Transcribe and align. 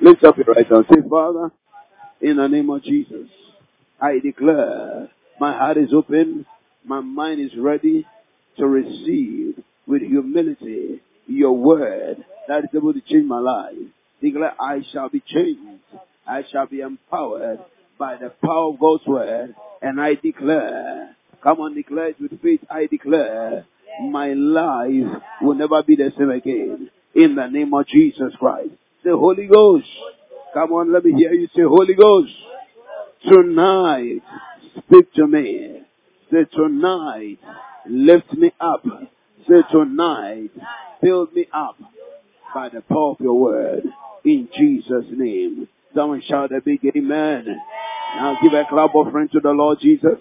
Lift 0.00 0.22
up 0.24 0.36
your 0.36 0.46
right 0.46 0.66
hand. 0.66 0.84
Say, 0.88 1.08
Father, 1.08 1.50
in 2.20 2.36
the 2.36 2.46
name 2.46 2.70
of 2.70 2.82
Jesus, 2.84 3.28
I 4.00 4.20
declare 4.20 5.10
my 5.40 5.56
heart 5.56 5.76
is 5.76 5.92
open, 5.92 6.46
my 6.84 7.00
mind 7.00 7.40
is 7.40 7.50
ready 7.58 8.06
to 8.58 8.66
receive 8.66 9.62
with 9.86 10.02
humility 10.02 11.00
your 11.26 11.52
word 11.52 12.24
that 12.46 12.64
is 12.64 12.70
able 12.74 12.92
to 12.92 13.00
change 13.00 13.26
my 13.26 13.40
life. 13.40 13.74
Declare, 14.22 14.54
I 14.60 14.82
shall 14.92 15.08
be 15.08 15.20
changed. 15.26 15.82
I 16.26 16.42
shall 16.50 16.66
be 16.66 16.80
empowered 16.80 17.58
by 17.98 18.16
the 18.16 18.32
power 18.44 18.72
of 18.72 18.80
God's 18.80 19.06
word. 19.06 19.54
And 19.82 20.00
I 20.00 20.14
declare, 20.14 21.16
come 21.42 21.60
on, 21.60 21.74
declare 21.74 22.08
it 22.10 22.20
with 22.20 22.40
faith. 22.40 22.60
I 22.70 22.86
declare 22.86 23.64
my 24.00 24.32
life 24.32 25.22
will 25.42 25.54
never 25.54 25.82
be 25.82 25.96
the 25.96 26.12
same 26.16 26.30
again. 26.30 26.90
In 27.14 27.34
the 27.34 27.48
name 27.48 27.74
of 27.74 27.86
Jesus 27.88 28.32
Christ. 28.38 28.67
Say, 29.08 29.12
Holy 29.12 29.46
Ghost. 29.46 29.86
Come 30.52 30.72
on, 30.72 30.92
let 30.92 31.02
me 31.02 31.14
hear 31.14 31.32
you 31.32 31.48
say, 31.56 31.62
Holy 31.62 31.94
Ghost. 31.94 32.30
Tonight, 33.26 34.20
speak 34.76 35.14
to 35.14 35.26
me. 35.26 35.80
Say, 36.30 36.44
tonight, 36.54 37.38
lift 37.88 38.30
me 38.34 38.52
up. 38.60 38.84
Say, 39.48 39.62
tonight, 39.72 40.50
build 41.00 41.32
me 41.32 41.46
up 41.54 41.76
by 42.54 42.68
the 42.68 42.82
power 42.82 43.12
of 43.12 43.20
your 43.20 43.40
word. 43.40 43.84
In 44.26 44.46
Jesus' 44.54 45.06
name. 45.10 45.68
Someone 45.94 46.20
shout 46.28 46.52
a 46.52 46.60
big 46.60 46.80
amen. 46.94 47.46
Now 48.16 48.36
give 48.42 48.52
a 48.52 48.64
clap 48.68 48.94
offering 48.94 49.30
to 49.30 49.40
the 49.40 49.52
Lord 49.52 49.78
Jesus. 49.80 50.18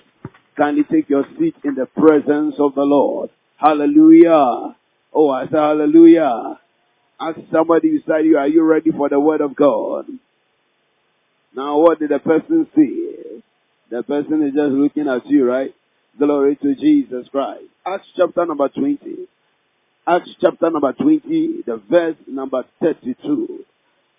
Kindly 0.56 0.84
take 0.90 1.10
your 1.10 1.26
seat 1.38 1.56
in 1.66 1.76
the 1.76 1.88
presence 1.88 2.56
of 2.58 2.74
the 2.74 2.84
Lord. 2.84 3.32
Hallelujah. 3.58 4.78
Oh, 5.14 5.30
I 5.30 5.44
say 5.48 5.58
hallelujah. 5.58 6.60
Ask 7.20 7.40
somebody 7.52 7.98
beside 7.98 8.26
you, 8.26 8.38
are 8.38 8.48
you 8.48 8.64
ready 8.64 8.92
for 8.92 9.10
the 9.10 9.20
word 9.20 9.42
of 9.42 9.56
God? 9.56 10.06
Now 11.56 11.80
what 11.80 12.00
did 12.00 12.10
the 12.10 12.20
person 12.20 12.68
say? 12.76 13.42
The 13.90 14.04
person 14.04 14.44
is 14.44 14.54
just 14.54 14.72
looking 14.72 15.08
at 15.08 15.26
you, 15.28 15.46
right? 15.46 15.74
Glory 16.20 16.56
to 16.58 16.76
Jesus 16.76 17.28
Christ. 17.30 17.64
Acts 17.86 18.08
chapter 18.16 18.46
number 18.46 18.70
20. 18.70 19.00
Acts 20.08 20.30
chapter 20.40 20.70
number 20.70 20.94
20, 20.94 21.64
the 21.66 21.82
verse 21.90 22.16
number 22.28 22.64
32. 22.82 23.66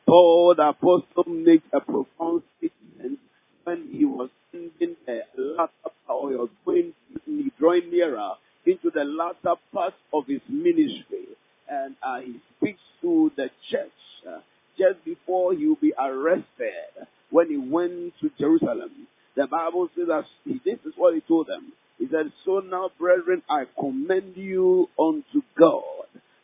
Paul 0.06 0.54
the 0.56 0.68
apostle 0.68 1.24
makes 1.28 1.64
a 1.72 1.80
profound 1.80 2.42
statement 2.58 3.18
when 3.64 3.88
he 3.92 4.04
was 4.04 4.30
sending 4.50 4.96
a 5.06 5.20
latter 5.36 5.70
or 6.08 6.30
he 6.30 6.36
was 6.36 6.48
going 6.64 6.94
drawing 7.58 7.90
nearer 7.90 8.32
into 8.66 8.90
the 8.90 9.04
latter 9.04 9.60
part 9.72 9.94
of 10.12 10.26
his 10.26 10.40
ministry. 10.48 11.26
And 11.70 11.96
uh, 12.02 12.20
he 12.20 12.40
speaks 12.56 12.80
to 13.02 13.30
the 13.36 13.50
church 13.70 13.90
uh, 14.28 14.40
just 14.78 15.04
before 15.04 15.54
he 15.54 15.66
will 15.66 15.76
be 15.76 15.92
arrested 15.98 17.06
when 17.30 17.50
he 17.50 17.56
went 17.56 18.14
to 18.20 18.30
Jerusalem. 18.38 19.06
The 19.36 19.46
Bible 19.46 19.88
says 19.96 20.06
that 20.08 20.24
he, 20.44 20.60
this 20.64 20.78
is 20.84 20.94
what 20.96 21.14
he 21.14 21.20
told 21.20 21.46
them. 21.46 21.72
He 21.98 22.06
said, 22.10 22.32
So 22.44 22.60
now, 22.60 22.90
brethren, 22.98 23.42
I 23.48 23.64
commend 23.78 24.36
you 24.36 24.88
unto 24.98 25.42
God. 25.58 25.82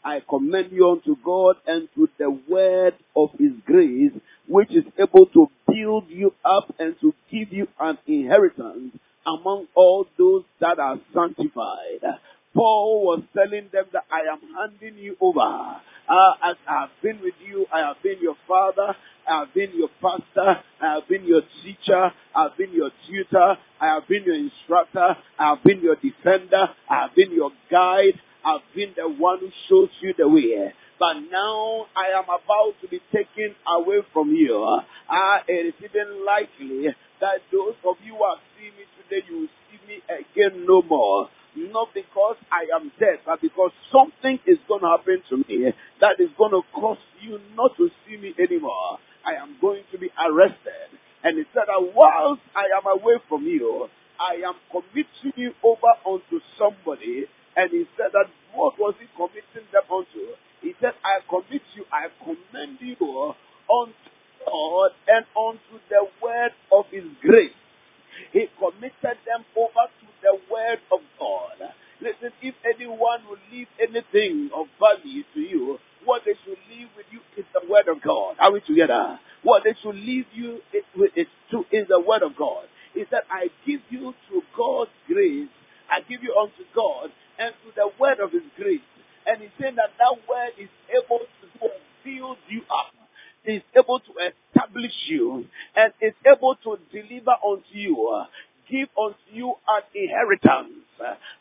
I 0.05 0.21
commend 0.29 0.73
you 0.73 0.91
unto 0.91 1.17
God 1.25 1.57
and 1.67 1.89
to 1.95 2.09
the 2.19 2.31
word 2.31 2.95
of 3.17 3.31
his 3.39 3.53
grace, 3.65 4.13
which 4.47 4.71
is 4.71 4.85
able 4.99 5.27
to 5.27 5.49
build 5.67 6.05
you 6.09 6.35
up 6.45 6.75
and 6.79 6.95
to 7.01 7.15
give 7.31 7.53
you 7.53 7.69
an 7.81 7.97
inheritance 8.07 8.97
among 9.27 9.67
all 9.75 10.07
those 10.19 10.45
that 10.61 10.79
are 10.79 10.99
sanctified. 11.15 12.19
Paul 12.55 13.05
was 13.05 13.23
telling 13.35 13.69
them 13.73 13.85
that 13.93 14.05
I 14.11 14.33
am 14.33 14.41
handing 14.57 15.03
you 15.03 15.17
over. 15.21 15.41
Uh, 15.41 16.33
as 16.45 16.57
I 16.69 16.81
have 16.81 16.91
been 17.03 17.21
with 17.23 17.35
you, 17.47 17.67
I 17.73 17.81
have 17.81 17.97
been 18.03 18.19
your 18.21 18.37
father, 18.47 18.95
I 19.29 19.41
have 19.41 19.55
been 19.55 19.71
your 19.75 19.89
pastor, 20.03 20.63
I 20.81 20.95
have 20.95 21.09
been 21.09 21.25
your 21.25 21.43
teacher, 21.63 22.13
I 22.35 22.43
have 22.43 22.57
been 22.59 22.73
your 22.73 22.91
tutor, 23.07 23.57
I 23.81 23.87
have 23.87 24.07
been 24.07 24.25
your 24.25 24.37
instructor, 24.37 25.17
I 25.39 25.49
have 25.49 25.65
been 25.65 25.81
your 25.81 25.97
defender, 25.97 26.69
I 26.89 27.03
have 27.03 27.15
been 27.15 27.33
your 27.33 27.51
guide, 27.71 28.21
I've 28.45 28.61
been 28.75 28.93
the 28.95 29.09
one 29.09 29.39
who 29.41 29.49
shows 29.69 29.89
you 30.01 30.13
the 30.17 30.29
way. 30.29 30.73
But 30.99 31.15
now 31.33 31.87
I 31.97 32.17
am 32.17 32.25
about 32.25 32.75
to 32.83 32.89
be 32.89 33.01
taken 33.13 33.55
away 33.67 34.01
from 34.13 34.33
you. 34.33 34.63
Uh, 34.63 35.39
it 35.49 35.67
is 35.67 35.75
even 35.83 36.25
likely 36.25 36.95
that 37.21 37.41
those 37.51 37.75
of 37.89 37.97
you 38.05 38.15
who 38.15 38.23
are 38.23 38.37
seeing 38.57 38.73
me 38.77 38.85
today, 39.03 39.27
you 39.29 39.41
will 39.41 39.49
see 39.71 39.81
me 39.89 40.03
again 40.09 40.67
no 40.67 40.83
more. 40.83 41.29
Not 41.75 41.91
because 41.93 42.37
I 42.53 42.71
am 42.71 42.93
dead, 43.01 43.27
but 43.27 43.43
because 43.43 43.73
something 43.91 44.39
is 44.47 44.59
going 44.69 44.83
to 44.83 44.95
happen 44.95 45.19
to 45.29 45.37
me 45.43 45.75
that 46.01 46.21
is 46.21 46.31
going 46.39 46.53
to 46.53 46.63
cause 46.73 47.03
you 47.21 47.41
not 47.57 47.77
to 47.77 47.91
see 48.07 48.17
me 48.17 48.33
anymore. 48.39 48.99
I 49.27 49.35
am 49.43 49.57
going 49.61 49.83
to 49.91 49.99
be 49.99 50.09
arrested. 50.15 50.95
And 51.25 51.37
he 51.37 51.45
said 51.53 51.67
that 51.67 51.83
whilst 51.95 52.43
I 52.55 52.71
am 52.79 52.87
away 52.87 53.19
from 53.29 53.43
you, 53.43 53.89
I 54.21 54.47
am 54.47 54.55
committing 54.71 55.35
you 55.35 55.51
over 55.65 55.93
unto 56.07 56.39
somebody. 56.57 57.27
And 57.57 57.71
he 57.71 57.87
said 57.97 58.15
that 58.15 58.31
what 58.55 58.79
was 58.79 58.95
he 59.01 59.07
committing 59.17 59.67
them 59.73 59.83
unto? 59.91 60.39
He 60.63 60.75
said, 60.81 60.93
I 61.03 61.27
commit 61.27 61.63
you, 61.75 61.85
I 61.91 62.07
commend 62.23 62.79
you 62.81 62.95
unto 63.67 64.11
God 64.47 64.91
and 65.09 65.27
unto 65.35 65.75
the 65.91 66.07
word 66.23 66.53
of 66.71 66.85
his 66.93 67.05
grace. 67.21 67.57
He 68.33 68.47
committed 68.59 69.19
them 69.27 69.45
over 69.57 69.91
to 69.91 70.07
the 70.23 70.39
word 70.51 70.79
of 70.93 71.01
God. 71.19 71.75
Listen, 72.01 72.33
if 72.43 72.55
anyone 72.65 73.25
will 73.29 73.41
leave 73.53 73.69
anything 73.95 74.51
of 74.55 74.67
value 74.79 75.23
to 75.35 75.41
you, 75.41 75.79
what 76.05 76.23
they 76.27 76.35
should 76.45 76.59
leave 76.71 76.89
with 76.97 77.07
you 77.11 77.21
is 77.37 77.45
the 77.55 77.63
word 77.71 77.89
of 77.89 78.03
God. 78.03 78.37
Are 78.39 78.53
we 78.53 78.61
together? 78.61 79.19
What 79.43 79.63
they 79.65 79.75
should 79.83 79.95
leave 79.95 80.27
you 80.35 80.61
is, 80.73 80.85
is, 81.17 81.27
to, 81.51 81.65
is 81.73 81.89
the 81.89 82.01
word 82.01 82.23
of 82.23 82.37
God. 82.37 82.65
Is 82.95 83.07
that 83.11 83.25
I 83.31 83.49
give 83.67 83.81
you 83.91 84.15
through 84.29 84.43
God's 84.57 84.91
grace. 85.07 85.49
I 85.91 86.01
give 86.09 86.23
you 86.23 86.35
unto 86.39 86.65
God 86.75 87.11
and 87.39 87.55
to 87.65 87.73
the 87.75 87.91
word 87.99 88.21
of 88.21 88.33
his 88.33 88.43
grace. 88.57 88.81
And 89.27 89.41
he's 89.41 89.51
saying 89.61 89.77
that 89.77 89.91
that 89.99 90.17
word 90.29 90.53
is 90.59 90.69
able 90.91 91.21
to 91.21 91.69
build 92.05 92.37
you 92.49 92.63
up. 92.71 92.93
Is 93.45 93.63
able 93.77 94.01
to 94.01 94.13
establish 94.57 94.93
you 95.07 95.45
and 95.77 95.93
is 96.01 96.15
able 96.27 96.57
to 96.65 96.79
deliver 96.91 97.35
unto 97.47 97.73
you, 97.73 98.09
uh, 98.09 98.25
give 98.71 98.89
unto 98.97 99.19
you 99.33 99.55
an 99.69 99.83
inheritance. 99.95 100.84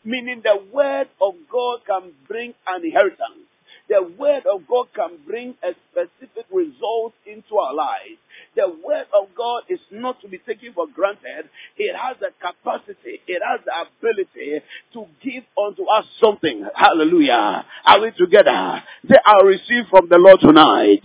Meaning 0.06 0.42
the 0.44 0.64
word 0.74 1.08
of 1.22 1.36
God 1.52 1.80
can 1.86 2.12
bring 2.28 2.54
an 2.68 2.84
inheritance. 2.84 3.48
The 3.90 4.02
word 4.18 4.44
of 4.46 4.68
God 4.68 4.88
can 4.96 5.18
bring 5.28 5.56
a 5.64 5.74
specific 5.92 6.46
result 6.52 7.14
into 7.26 7.58
our 7.58 7.74
lives. 7.74 8.18
The 8.56 8.70
word 8.70 9.08
of 9.14 9.36
God 9.36 9.64
is 9.70 9.80
not 9.92 10.22
to 10.22 10.28
be 10.28 10.38
taken 10.38 10.74
for 10.74 10.88
granted. 10.88 11.50
It 11.78 11.96
has 11.96 12.18
the 12.20 12.30
capacity, 12.40 13.22
it 13.28 13.42
has 13.46 13.60
the 13.66 13.74
ability 13.74 14.64
to 14.94 15.06
give 15.22 15.44
unto 15.58 15.84
us 15.84 16.06
something. 16.22 16.66
Hallelujah. 16.76 17.66
Are 17.86 18.02
we 18.02 18.12
together? 18.18 18.84
Say, 19.10 19.16
I'll 19.26 19.46
receive 19.46 19.86
from 19.90 20.08
the 20.10 20.18
Lord 20.18 20.40
tonight. 20.40 21.04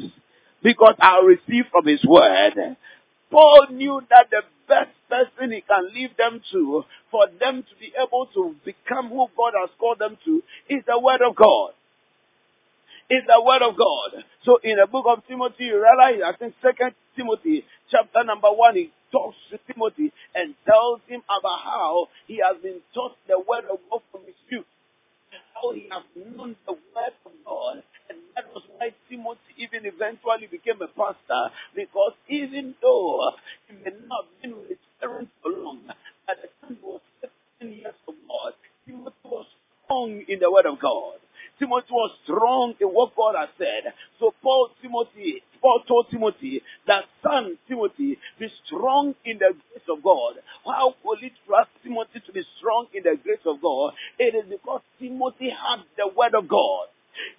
Because 0.63 0.95
I'll 1.01 1.23
receive 1.23 1.65
from 1.71 1.87
his 1.87 2.05
word. 2.05 2.77
Paul 3.31 3.67
knew 3.71 4.01
that 4.11 4.27
the 4.31 4.43
person 5.09 5.53
he 5.53 5.63
can 5.63 5.93
lead 5.95 6.11
them 6.17 6.41
to 6.53 6.85
for 7.11 7.27
them 7.41 7.63
to 7.63 7.75
be 7.81 7.93
able 7.97 8.27
to 8.35 8.55
become 8.65 9.09
who 9.09 9.27
God 9.37 9.55
has 9.59 9.71
called 9.79 9.99
them 9.99 10.17
to 10.25 10.43
is 10.69 10.83
the 10.87 10.99
word 10.99 11.23
of 11.23 11.35
God. 11.35 11.73
is 13.11 13.25
the 13.27 13.41
word 13.43 13.63
of 13.63 13.77
God. 13.77 14.25
So 14.45 14.59
in 14.63 14.77
the 14.77 14.87
book 14.87 15.07
of 15.09 15.27
Timothy, 15.27 15.73
you 15.73 15.81
realize, 15.81 16.21
I 16.25 16.37
think 16.37 16.55
second 16.63 16.93
Timothy 17.17 17.65
chapter 17.91 18.23
number 18.25 18.49
one, 18.53 18.77
he 18.77 18.93
talks 19.11 19.37
to 19.51 19.59
Timothy 19.73 20.13
and 20.35 20.55
tells 20.67 21.01
him 21.09 21.23
about 21.25 21.61
how 21.65 22.09
he 22.27 22.41
has 22.45 22.61
been 22.63 22.81
taught 22.95 23.17
the 23.27 23.41
word 23.41 23.65
of 23.71 23.81
God 23.91 24.03
from 24.13 24.23
his 24.27 24.37
youth. 24.51 24.69
How 25.55 25.73
he 25.73 25.89
has 25.91 26.05
known 26.15 26.57
the 26.67 26.73
word 26.73 27.17
of 27.25 27.33
God. 27.45 27.83
That 28.39 28.55
was 28.55 28.63
why 28.79 28.95
Timothy 29.11 29.51
even 29.59 29.83
eventually 29.83 30.47
became 30.47 30.79
a 30.81 30.87
pastor. 30.87 31.51
Because 31.75 32.13
even 32.29 32.77
though 32.81 33.33
he 33.67 33.75
may 33.75 33.91
not 34.07 34.31
have 34.31 34.43
been 34.43 34.55
with 34.61 34.69
his 34.69 34.79
parents 35.01 35.33
for 35.43 35.51
long, 35.51 35.83
at 36.31 36.39
the 36.39 36.47
time 36.63 36.79
he 36.79 36.87
was 36.87 37.01
15 37.59 37.73
years 37.83 37.99
of 38.07 38.15
God, 38.31 38.53
Timothy 38.87 39.27
was 39.27 39.47
strong 39.83 40.23
in 40.29 40.39
the 40.39 40.53
word 40.53 40.67
of 40.67 40.79
God. 40.79 41.19
Timothy 41.59 41.91
was 41.91 42.15
strong 42.23 42.75
in 42.81 42.87
what 42.95 43.17
God 43.17 43.35
has 43.35 43.49
said. 43.59 43.93
So 44.21 44.33
Paul 44.41 44.71
Timothy, 44.81 45.43
Paul 45.61 45.83
told 45.89 46.07
Timothy 46.09 46.63
that 46.87 47.07
son 47.25 47.59
Timothy, 47.67 48.19
be 48.39 48.47
strong 48.67 49.17
in 49.25 49.39
the 49.39 49.51
grace 49.51 49.89
of 49.91 50.01
God. 50.01 50.39
How 50.65 50.95
will 51.03 51.19
it 51.21 51.33
trust 51.45 51.71
Timothy 51.83 52.23
to 52.25 52.33
be 52.33 52.47
strong 52.57 52.87
in 52.95 53.03
the 53.03 53.19
grace 53.19 53.43
of 53.47 53.61
God? 53.61 53.95
It 54.17 54.37
is 54.39 54.45
because 54.49 54.83
Timothy 55.01 55.51
had 55.51 55.83
the 55.97 56.07
word 56.07 56.39
of 56.39 56.47
God. 56.47 56.87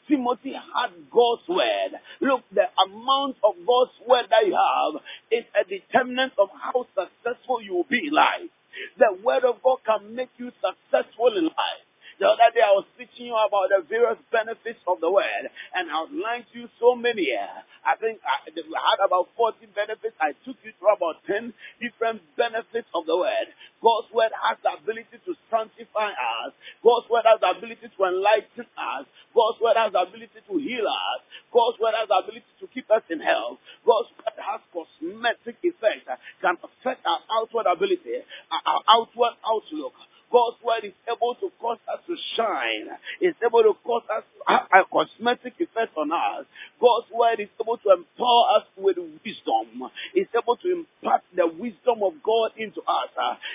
Timothy 0.08 0.54
had 0.54 0.92
God's 1.12 1.44
word. 1.48 2.00
Look, 2.22 2.44
the 2.54 2.68
amount 2.86 3.38
of 3.44 3.56
God's 3.66 3.92
word 4.08 4.26
that 4.30 4.46
you 4.46 4.56
have 4.56 5.02
is 5.31 5.46
a 5.56 5.64
determinant 5.68 6.34
of 6.38 6.50
how 6.52 6.86
successful 6.96 7.62
you 7.62 7.76
will 7.76 7.90
be 7.90 8.08
in 8.08 8.14
life. 8.14 8.50
The 8.98 9.18
word 9.24 9.44
of 9.44 9.62
God 9.64 9.80
can 9.86 10.16
make 10.16 10.30
you 10.38 10.52
successful 10.62 11.38
in 11.38 11.46
life. 11.46 11.88
The 12.19 12.27
other 12.27 12.51
day 12.51 12.60
I 12.60 12.75
was 12.75 12.83
teaching 13.00 13.31
you 13.31 13.38
about 13.39 13.71
the 13.71 13.80
various 13.88 14.19
benefits 14.27 14.83
of 14.92 15.00
the 15.00 15.07
word 15.07 15.48
and 15.71 15.88
outlined 15.88 16.51
you 16.51 16.68
so 16.75 16.92
many. 16.92 17.31
I 17.31 17.95
think 17.95 18.19
I, 18.27 18.44
had 18.44 19.00
about 19.00 19.31
40 19.39 19.63
benefits. 19.71 20.19
I 20.19 20.36
took 20.44 20.60
you 20.68 20.75
through 20.75 21.00
about 21.00 21.24
10 21.31 21.56
different 21.80 22.19
benefits 22.36 22.92
of 22.92 23.07
the 23.07 23.16
word. 23.16 23.48
God's 23.80 24.12
word 24.12 24.36
has 24.36 24.60
the 24.60 24.75
ability 24.75 25.16
to 25.24 25.31
sanctify 25.48 26.12
us. 26.12 26.51
God's 26.83 27.07
word 27.07 27.24
has 27.24 27.39
the 27.39 27.56
ability 27.56 27.88
to 27.88 28.01
enlighten 28.04 28.68
us. 28.75 29.07
God's 29.31 29.60
word 29.63 29.80
has 29.80 29.95
the 29.95 30.04
ability 30.04 30.44
to 30.44 30.56
heal 30.60 30.92
us. 30.92 31.24
God's 31.56 31.80
word 31.80 31.95
has 31.95 32.12
the 32.12 32.19
ability 32.19 32.51
to 32.60 32.68
keep 32.68 32.92
us 32.92 33.07
in 33.07 33.24
health. 33.24 33.63
God's 33.88 34.12
word 34.19 34.36
has 34.44 34.60
cosmetic 34.75 35.56
effects, 35.63 36.04
can 36.44 36.60
affect 36.60 37.00
our 37.07 37.24
outward 37.31 37.63
ability, 37.71 38.27
our 38.51 38.83
outward 38.92 39.39
outlook. 39.48 39.95
God's 40.31 40.58
word 40.64 40.86
is 40.86 40.94
able 41.08 41.36
to 41.36 41.52
cause 41.60 41.80
us 41.92 42.00
to 42.08 42.16
shine. 42.36 42.90
It's 43.22 43.38
able 43.46 43.64
to 43.64 43.74
cause 43.84 44.04
us 44.16 44.24
a 44.48 44.84
cosmetic 44.86 45.54
effect 45.60 45.98
on 45.98 46.12
us. 46.12 46.46
God's 46.80 47.08
word 47.14 47.40
is 47.40 47.50
able 47.60 47.78
to 47.78 47.90
empower 47.92 48.58
us 48.58 48.66
with 48.78 48.98
wisdom. 48.98 49.90
It's 50.14 50.31
able 50.36 50.58
to 50.58 50.86
impart 50.86 51.24
the 51.36 51.48
wisdom 51.48 52.04
of 52.04 52.14
God 52.24 52.52
into 52.58 52.81
us. 52.81 53.10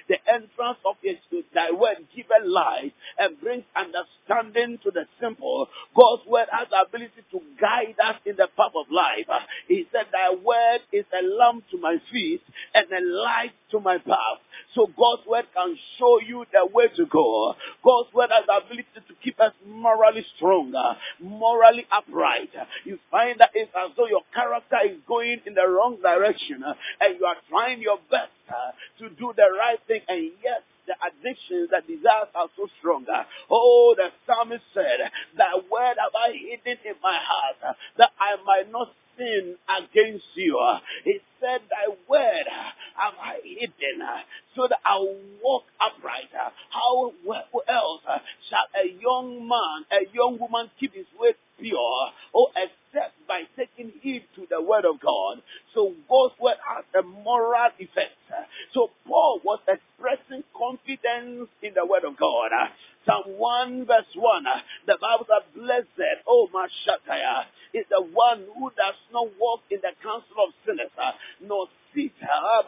The 0.08 0.18
entrance 0.28 0.78
of 0.84 0.96
His 1.02 1.16
thy 1.54 1.70
word 1.70 1.98
given 2.14 2.52
light 2.52 2.92
and 3.18 3.40
brings 3.40 3.64
understanding 3.76 4.78
to 4.84 4.90
the 4.90 5.06
simple. 5.20 5.68
God's 5.94 6.26
word 6.26 6.46
has 6.50 6.68
the 6.70 6.82
ability 6.82 7.22
to 7.30 7.40
guide 7.60 7.96
us 8.02 8.16
in 8.26 8.36
the 8.36 8.48
path 8.56 8.72
of 8.74 8.86
life. 8.90 9.26
He 9.68 9.86
said, 9.92 10.06
Thy 10.12 10.34
word 10.34 10.80
is 10.92 11.04
a 11.12 11.22
lamp 11.22 11.64
to 11.70 11.78
my 11.78 11.96
feet 12.12 12.42
and 12.74 12.86
a 12.92 13.00
light 13.00 13.52
to 13.70 13.80
my 13.80 13.98
path. 13.98 14.40
So 14.74 14.86
God's 14.96 15.26
word 15.26 15.46
can 15.54 15.76
show 15.98 16.20
you 16.20 16.44
the 16.52 16.63
way 16.66 16.88
to 16.96 17.06
go. 17.06 17.54
God's 17.84 18.12
word 18.12 18.30
has 18.30 18.44
the 18.46 18.64
ability 18.64 18.88
to 19.08 19.14
keep 19.22 19.40
us 19.40 19.52
morally 19.66 20.24
stronger, 20.36 20.96
morally 21.20 21.86
upright. 21.90 22.50
You 22.84 22.98
find 23.10 23.38
that 23.40 23.50
it's 23.54 23.70
as 23.74 23.92
though 23.96 24.06
your 24.06 24.22
character 24.34 24.78
is 24.84 24.98
going 25.06 25.40
in 25.46 25.54
the 25.54 25.66
wrong 25.66 25.98
direction 26.02 26.62
and 26.64 27.16
you 27.18 27.26
are 27.26 27.36
trying 27.48 27.80
your 27.80 27.98
best 28.10 28.32
uh, 28.48 28.72
to 28.98 29.10
do 29.10 29.32
the 29.36 29.48
right 29.58 29.78
thing 29.86 30.00
and 30.08 30.30
yet 30.42 30.62
the 30.86 30.94
addictions, 31.00 31.70
the 31.72 31.80
desires 31.86 32.28
are 32.34 32.48
so 32.56 32.68
strong. 32.78 33.06
Oh, 33.50 33.94
the 33.96 34.12
psalmist 34.26 34.64
said, 34.74 35.10
Thy 35.36 35.54
word 35.56 35.96
have 35.96 36.12
I 36.12 36.32
hidden 36.32 36.78
in 36.84 36.94
my 37.02 37.18
heart 37.20 37.76
that 37.96 38.10
I 38.20 38.36
might 38.44 38.70
not 38.70 38.92
sin 39.16 39.56
against 39.68 40.24
you. 40.34 40.58
He 41.04 41.18
said, 41.40 41.60
Thy 41.70 41.94
word 42.08 42.46
have 42.96 43.14
I 43.20 43.40
hidden 43.44 44.02
so 44.56 44.66
that 44.68 44.78
I 44.84 44.98
will 44.98 45.20
walk 45.42 45.64
upright. 45.80 46.30
How 46.70 47.12
else 47.68 48.02
shall 48.48 48.66
a 48.74 48.88
young 49.00 49.48
man, 49.48 49.84
a 49.90 50.06
young 50.14 50.38
woman 50.38 50.70
keep 50.78 50.94
his 50.94 51.06
way 51.18 51.34
pure? 51.58 52.10
Oh, 52.34 52.48
except 52.56 53.14
by 53.28 53.42
taking 53.56 53.92
heed 54.00 54.24
to 54.36 54.46
the 54.50 54.60
word 54.60 54.84
of 54.84 55.00
God. 55.00 55.42
So 55.74 55.92
God's 56.08 56.34
word 56.40 56.56
has 56.66 56.84
a 56.98 57.06
moral 57.06 57.70
effect. 57.78 58.16
So 58.72 58.90
Paul 59.06 59.40
was 59.44 59.60
expressing 59.68 60.44
confidence 60.56 61.48
in 61.62 61.74
the 61.74 61.86
word 61.86 62.04
of 62.04 62.16
God. 62.16 62.50
Psalm 63.06 63.36
1 63.36 63.86
verse 63.86 64.12
1, 64.14 64.46
uh, 64.46 64.50
the 64.86 64.96
Bible 65.00 65.26
says, 65.28 65.44
blessed, 65.54 66.24
oh 66.26 66.48
Mashataya, 66.52 67.44
is 67.74 67.84
the 67.90 68.02
one 68.02 68.44
who 68.56 68.70
does 68.76 68.94
not 69.12 69.28
walk 69.38 69.60
in 69.70 69.80
the 69.82 69.92
counsel 70.02 70.36
of 70.46 70.54
sinners, 70.64 70.90
uh, 70.96 71.12
nor 71.42 71.66
sit 71.94 72.12
uh, 72.22 72.62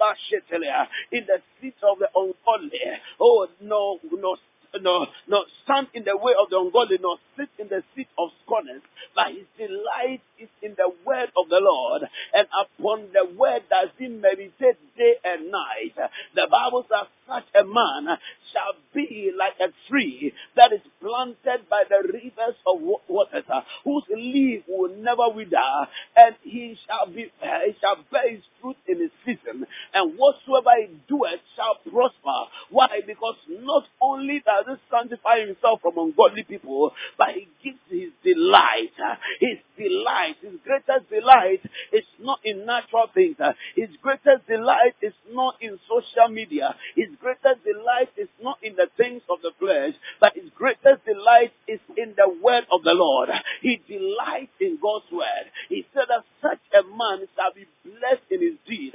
in 1.12 1.24
the 1.26 1.38
seat 1.60 1.74
of 1.82 1.98
the 1.98 2.08
ungodly. 2.14 2.80
Oh, 3.20 3.46
no, 3.60 3.98
no, 4.12 4.36
no, 4.80 5.06
no, 5.28 5.44
stand 5.64 5.88
in 5.94 6.04
the 6.04 6.16
way 6.16 6.32
of 6.38 6.50
the 6.50 6.58
ungodly, 6.58 6.98
nor 7.00 7.18
sit 7.36 7.48
in 7.58 7.68
the 7.68 7.82
seat 7.94 8.08
of 8.18 8.30
scorners. 8.44 8.82
But 9.14 9.28
his 9.28 9.46
delight 9.56 10.20
is 10.38 10.48
in 10.62 10.74
the 10.76 10.90
word 11.04 11.30
of 11.36 11.48
the 11.48 11.60
Lord, 11.60 12.02
and 12.34 12.46
upon 12.52 13.08
the 13.12 13.26
word 13.36 13.62
does 13.70 13.88
he 13.98 14.08
meditate 14.08 14.76
day 14.96 15.14
and 15.24 15.50
night. 15.50 15.94
The 16.34 16.46
Bible 16.50 16.86
says, 16.88 17.08
such 17.26 17.44
a 17.58 17.64
man 17.64 18.18
shall 18.52 18.74
be 18.94 19.32
like 19.36 19.58
a 19.60 19.72
tree 19.88 20.32
that 20.54 20.72
is 20.72 20.80
planted 21.00 21.68
by 21.68 21.82
the 21.88 22.06
rivers 22.06 22.54
of 22.66 22.80
waters, 23.08 23.44
whose 23.84 24.04
leaf 24.14 24.62
will 24.68 24.94
never 24.96 25.28
wither, 25.34 25.88
and 26.16 26.36
he 26.42 26.76
shall 26.86 27.06
be, 27.06 27.32
he 27.40 27.72
shall 27.80 27.96
bear 28.12 28.30
his 28.30 28.42
fruit 28.60 28.76
in 28.86 29.00
his 29.00 29.10
season, 29.24 29.66
and 29.92 30.18
whatsoever 30.18 30.70
he 30.78 30.94
doeth 31.08 31.40
shall 31.56 31.76
prosper. 31.90 32.50
Why? 32.70 33.00
Because 33.06 33.36
not 33.48 33.84
only 34.00 34.42
does 34.44 34.65
he 34.66 34.74
sanctify 34.90 35.46
himself 35.46 35.80
from 35.82 35.98
ungodly 35.98 36.42
people, 36.42 36.92
but 37.18 37.28
he 37.34 37.48
gives 37.62 37.80
his 37.88 38.10
delight. 38.24 38.94
His 39.40 39.58
delight, 39.76 40.36
his 40.42 40.58
greatest 40.64 41.10
delight 41.10 41.60
is 41.92 42.04
not 42.20 42.40
in 42.44 42.66
natural 42.66 43.06
things. 43.12 43.36
His 43.74 43.90
greatest 44.02 44.46
delight 44.48 44.96
is 45.02 45.12
not 45.30 45.56
in 45.60 45.78
social 45.88 46.28
media. 46.32 46.74
His 46.94 47.08
greatest 47.20 47.64
delight 47.64 48.10
is 48.16 48.28
not 48.42 48.58
in 48.62 48.74
the 48.76 48.88
things 48.96 49.22
of 49.30 49.38
the 49.42 49.52
flesh, 49.58 49.94
but 50.20 50.34
his 50.34 50.50
greatest 50.54 51.04
delight 51.04 51.52
is 51.68 51.80
in 51.96 52.14
the 52.16 52.28
word 52.42 52.64
of 52.72 52.82
the 52.82 52.94
Lord. 52.94 53.30
He 53.62 53.80
delights 53.88 54.56
in 54.60 54.78
God's 54.82 55.10
word. 55.12 55.46
He 55.68 55.86
said 55.94 56.06
that 56.08 56.24
such 56.40 56.62
a 56.72 56.82
man 56.86 57.26
shall 57.36 57.52
be 57.54 57.66
blessed 57.84 58.26
in 58.30 58.40
his 58.42 58.58
deed. 58.66 58.94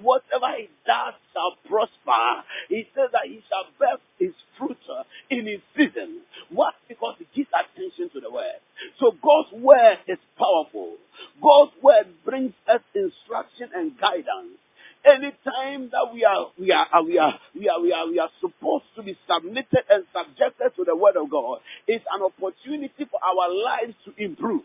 Whatever 0.00 0.56
he 0.56 0.68
does 0.86 1.14
shall 1.32 1.56
prosper. 1.68 2.44
He 2.68 2.86
says 2.94 3.10
that 3.12 3.26
he 3.26 3.42
shall 3.48 3.66
bear 3.78 3.98
in 5.30 5.46
his 5.46 5.60
season. 5.76 6.20
What? 6.50 6.74
Because 6.88 7.14
he 7.18 7.26
gives 7.34 7.50
attention 7.54 8.10
to 8.14 8.20
the 8.20 8.30
word. 8.30 8.58
So 8.98 9.12
God's 9.22 9.52
word 9.52 9.98
is 10.08 10.18
powerful. 10.38 10.96
God's 11.40 11.72
word 11.82 12.06
brings 12.24 12.52
us 12.68 12.80
instruction 12.94 13.70
and 13.74 13.98
guidance. 13.98 14.58
Anytime 15.04 15.88
that 15.92 16.12
we 16.12 16.24
are, 16.24 16.48
we 16.58 16.72
are, 16.72 16.86
uh, 16.92 17.02
we 17.02 17.18
are, 17.18 17.38
we 17.54 17.68
are, 17.68 17.80
we 17.80 17.92
are, 17.92 18.06
we 18.06 18.18
are 18.18 18.28
supposed 18.40 18.84
to 18.96 19.02
be 19.02 19.16
submitted 19.26 19.84
and 19.88 20.04
subjected 20.12 20.76
to 20.76 20.84
the 20.84 20.94
word 20.94 21.16
of 21.16 21.30
God, 21.30 21.60
it's 21.86 22.04
an 22.12 22.22
opportunity 22.22 23.06
for 23.10 23.18
our 23.24 23.48
lives 23.48 23.94
to 24.04 24.12
improve. 24.22 24.62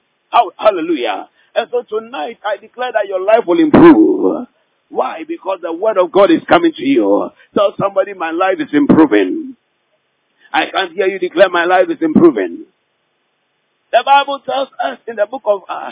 Hallelujah. 0.58 1.30
And 1.56 1.70
so 1.72 1.84
tonight 1.84 2.40
I 2.46 2.58
declare 2.58 2.92
that 2.92 3.08
your 3.08 3.22
life 3.22 3.46
will 3.48 3.60
improve. 3.60 4.48
Why? 4.90 5.24
Because 5.26 5.60
the 5.62 5.72
word 5.72 5.98
of 5.98 6.12
God 6.12 6.30
is 6.32 6.42
coming 6.50 6.74
to 6.74 6.84
you. 6.84 7.30
Tell 7.54 7.74
somebody 7.80 8.14
my 8.14 8.32
life 8.32 8.58
is 8.60 8.70
improving. 8.74 9.56
I 10.56 10.72
can't 10.72 10.94
hear 10.94 11.08
you 11.08 11.20
declare 11.20 11.50
my 11.50 11.66
life 11.66 11.90
is 11.90 11.98
improving. 12.02 12.66
The 13.92 14.04
Bible 14.06 14.40
tells 14.40 14.70
us 14.82 15.00
in 15.06 15.18
the 15.18 15.26
book 15.26 15.44
of 15.46 15.64
uh, 15.68 15.92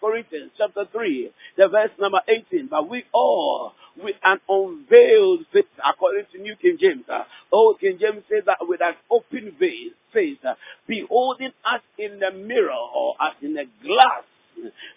Corinthians, 0.00 0.52
chapter 0.56 0.86
three, 0.90 1.30
the 1.58 1.68
verse 1.68 1.90
number 2.00 2.20
eighteen. 2.26 2.68
But 2.70 2.88
we 2.88 3.04
all, 3.12 3.72
with 4.02 4.16
an 4.24 4.40
unveiled 4.48 5.44
face, 5.52 5.64
according 5.84 6.24
to 6.32 6.38
New 6.40 6.56
King 6.56 6.78
James, 6.80 7.04
uh, 7.10 7.24
Old 7.52 7.78
King 7.78 7.98
James 8.00 8.24
says 8.30 8.44
that 8.46 8.56
with 8.62 8.80
an 8.82 8.94
open 9.10 9.52
face, 9.58 9.92
face, 10.14 10.38
uh, 10.48 10.54
beholding 10.88 11.52
us 11.62 11.82
in 11.98 12.20
the 12.20 12.30
mirror 12.30 12.72
or 12.72 13.16
as 13.20 13.34
in 13.42 13.56
a 13.58 13.64
glass, 13.84 14.24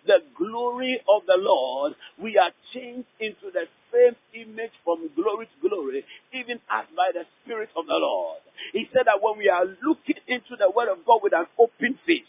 the 0.07 0.19
glory 0.37 1.01
of 1.09 1.23
the 1.27 1.37
Lord, 1.37 1.93
we 2.21 2.37
are 2.37 2.51
changed 2.73 3.07
into 3.19 3.51
the 3.53 3.65
same 3.93 4.15
image 4.33 4.71
from 4.83 5.09
glory 5.15 5.47
to 5.47 5.69
glory, 5.69 6.05
even 6.33 6.59
as 6.71 6.85
by 6.95 7.11
the 7.13 7.23
Spirit 7.43 7.69
of 7.77 7.87
the 7.87 7.95
Lord. 7.95 8.39
He 8.73 8.87
said 8.93 9.05
that 9.07 9.21
when 9.21 9.37
we 9.37 9.49
are 9.49 9.65
looking 9.83 10.17
into 10.27 10.55
the 10.57 10.71
Word 10.71 10.89
of 10.89 11.05
God 11.05 11.21
with 11.23 11.33
an 11.33 11.45
open 11.59 11.99
face, 12.05 12.23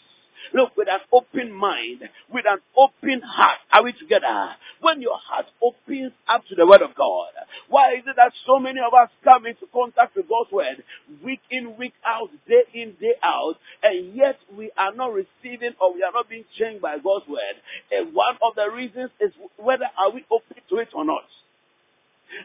Look, 0.53 0.77
with 0.77 0.89
an 0.89 1.01
open 1.13 1.53
mind, 1.53 2.03
with 2.33 2.45
an 2.47 2.59
open 2.77 3.23
heart. 3.23 3.59
Are 3.73 3.83
we 3.83 3.93
together? 3.93 4.51
When 4.81 5.01
your 5.01 5.17
heart 5.17 5.47
opens 5.63 6.13
up 6.29 6.45
to 6.49 6.55
the 6.55 6.67
word 6.67 6.83
of 6.83 6.95
God, 6.95 7.31
why 7.69 7.95
is 7.95 8.03
it 8.07 8.17
that 8.17 8.33
so 8.47 8.59
many 8.59 8.81
of 8.81 8.93
us 8.93 9.09
come 9.23 9.47
into 9.47 9.67
contact 9.73 10.17
with 10.17 10.29
God's 10.29 10.53
word 10.53 10.85
week 11.23 11.41
in, 11.51 11.77
week 11.77 11.95
out, 12.05 12.31
day 12.47 12.65
in, 12.75 12.95
day 13.01 13.15
out, 13.23 13.55
and 13.83 14.15
yet 14.15 14.37
we 14.57 14.71
are 14.77 14.95
not 14.95 15.13
receiving 15.13 15.73
or 15.81 15.95
we 15.95 16.03
are 16.03 16.13
not 16.13 16.29
being 16.29 16.45
changed 16.59 16.83
by 16.83 16.99
God's 16.99 17.27
word? 17.29 17.57
And 17.91 18.15
one 18.15 18.37
of 18.43 18.55
the 18.55 18.71
reasons 18.71 19.11
is 19.21 19.33
whether 19.57 19.87
are 19.97 20.11
we 20.11 20.25
open 20.31 20.57
to 20.69 20.77
it 20.77 20.89
or 20.95 21.05
not? 21.05 21.25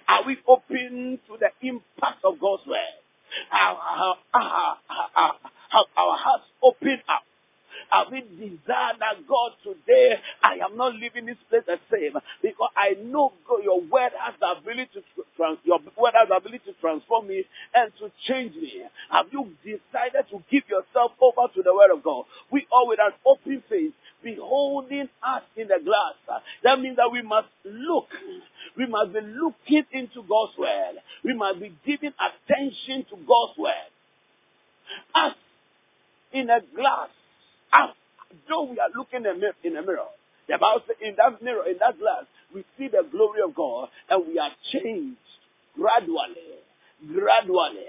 Are 0.08 0.24
we 0.26 0.38
open 0.48 1.20
to 1.28 1.38
the 1.40 1.50
impact 1.68 2.24
of 2.24 2.40
God's 2.40 2.66
word? 2.68 2.78
Our, 3.52 4.16
our 4.34 4.78
hearts 6.18 6.46
open 6.64 6.98
up 7.08 7.24
I 7.92 8.04
will 8.10 8.22
desire 8.38 8.94
that 9.00 9.28
God 9.28 9.52
today 9.64 10.16
I 10.44 10.56
am 10.66 10.78
not 10.78 10.96
leaving 10.96 11.26
this 11.26 11.38
place 11.50 11.64
the 11.66 11.80
same 11.92 12.14
because 12.42 12.70
I 12.78 12.96
know 13.02 13.34
God, 13.48 13.64
your 13.64 13.82
word 13.82 14.12
has 14.20 14.36
the 14.40 14.52
ability 14.58 14.90
to 14.94 15.24
trans, 15.36 15.60
your 15.64 15.80
word 15.98 16.14
has 16.14 16.30
the 16.30 16.36
ability 16.36 16.64
to 16.66 16.74
transform 16.82 17.28
me 17.28 17.46
and 17.74 17.92
to 18.00 18.12
change 18.28 18.56
me. 18.56 18.84
Have 19.12 19.28
you 19.32 19.52
decided 19.64 20.30
to 20.32 20.44
give 20.52 20.64
yourself 20.70 21.12
over 21.22 21.52
to 21.54 21.64
the 21.64 21.74
word 21.74 21.92
of 21.92 22.04
God? 22.04 22.26
We 22.52 22.68
all 22.72 22.88
with 22.88 23.00
an 23.02 23.14
open 23.26 23.64
face 23.70 23.94
beholding 24.24 25.10
us 25.24 25.44
in 25.56 25.68
the 25.68 25.80
glass. 25.84 26.42
That 26.64 26.80
means 26.80 26.98
that 26.98 27.10
we 27.12 27.22
must 27.22 27.48
look. 27.66 28.08
We 28.78 28.86
must 28.86 29.14
be 29.14 29.20
looking 29.22 29.86
into 29.92 30.24
God's 30.28 30.58
word. 30.58 30.96
We 31.24 31.34
must 31.34 31.60
be 31.60 31.74
giving 31.86 32.14
attention 32.20 33.06
to 33.10 33.18
God's 33.26 33.58
word. 33.58 33.90
Us 35.16 35.36
in 36.34 36.50
a 36.50 36.60
glass 36.76 37.10
as 37.74 37.90
though 38.48 38.64
we 38.64 38.80
are 38.80 38.90
looking 38.96 39.26
in 39.26 39.78
a 39.78 39.82
mirror. 39.82 40.10
The 40.48 40.58
Bible 40.58 40.82
says 40.88 40.98
in 41.02 41.16
that 41.18 41.42
mirror, 41.44 41.68
in 41.70 41.78
that 41.80 42.00
glass, 42.00 42.26
we 42.54 42.66
see 42.78 42.88
the 42.88 43.06
glory 43.12 43.42
of 43.42 43.54
God 43.54 43.90
and 44.10 44.28
we 44.28 44.40
are 44.40 44.52
changed 44.74 45.22
gradually, 45.76 46.58
gradually, 47.06 47.86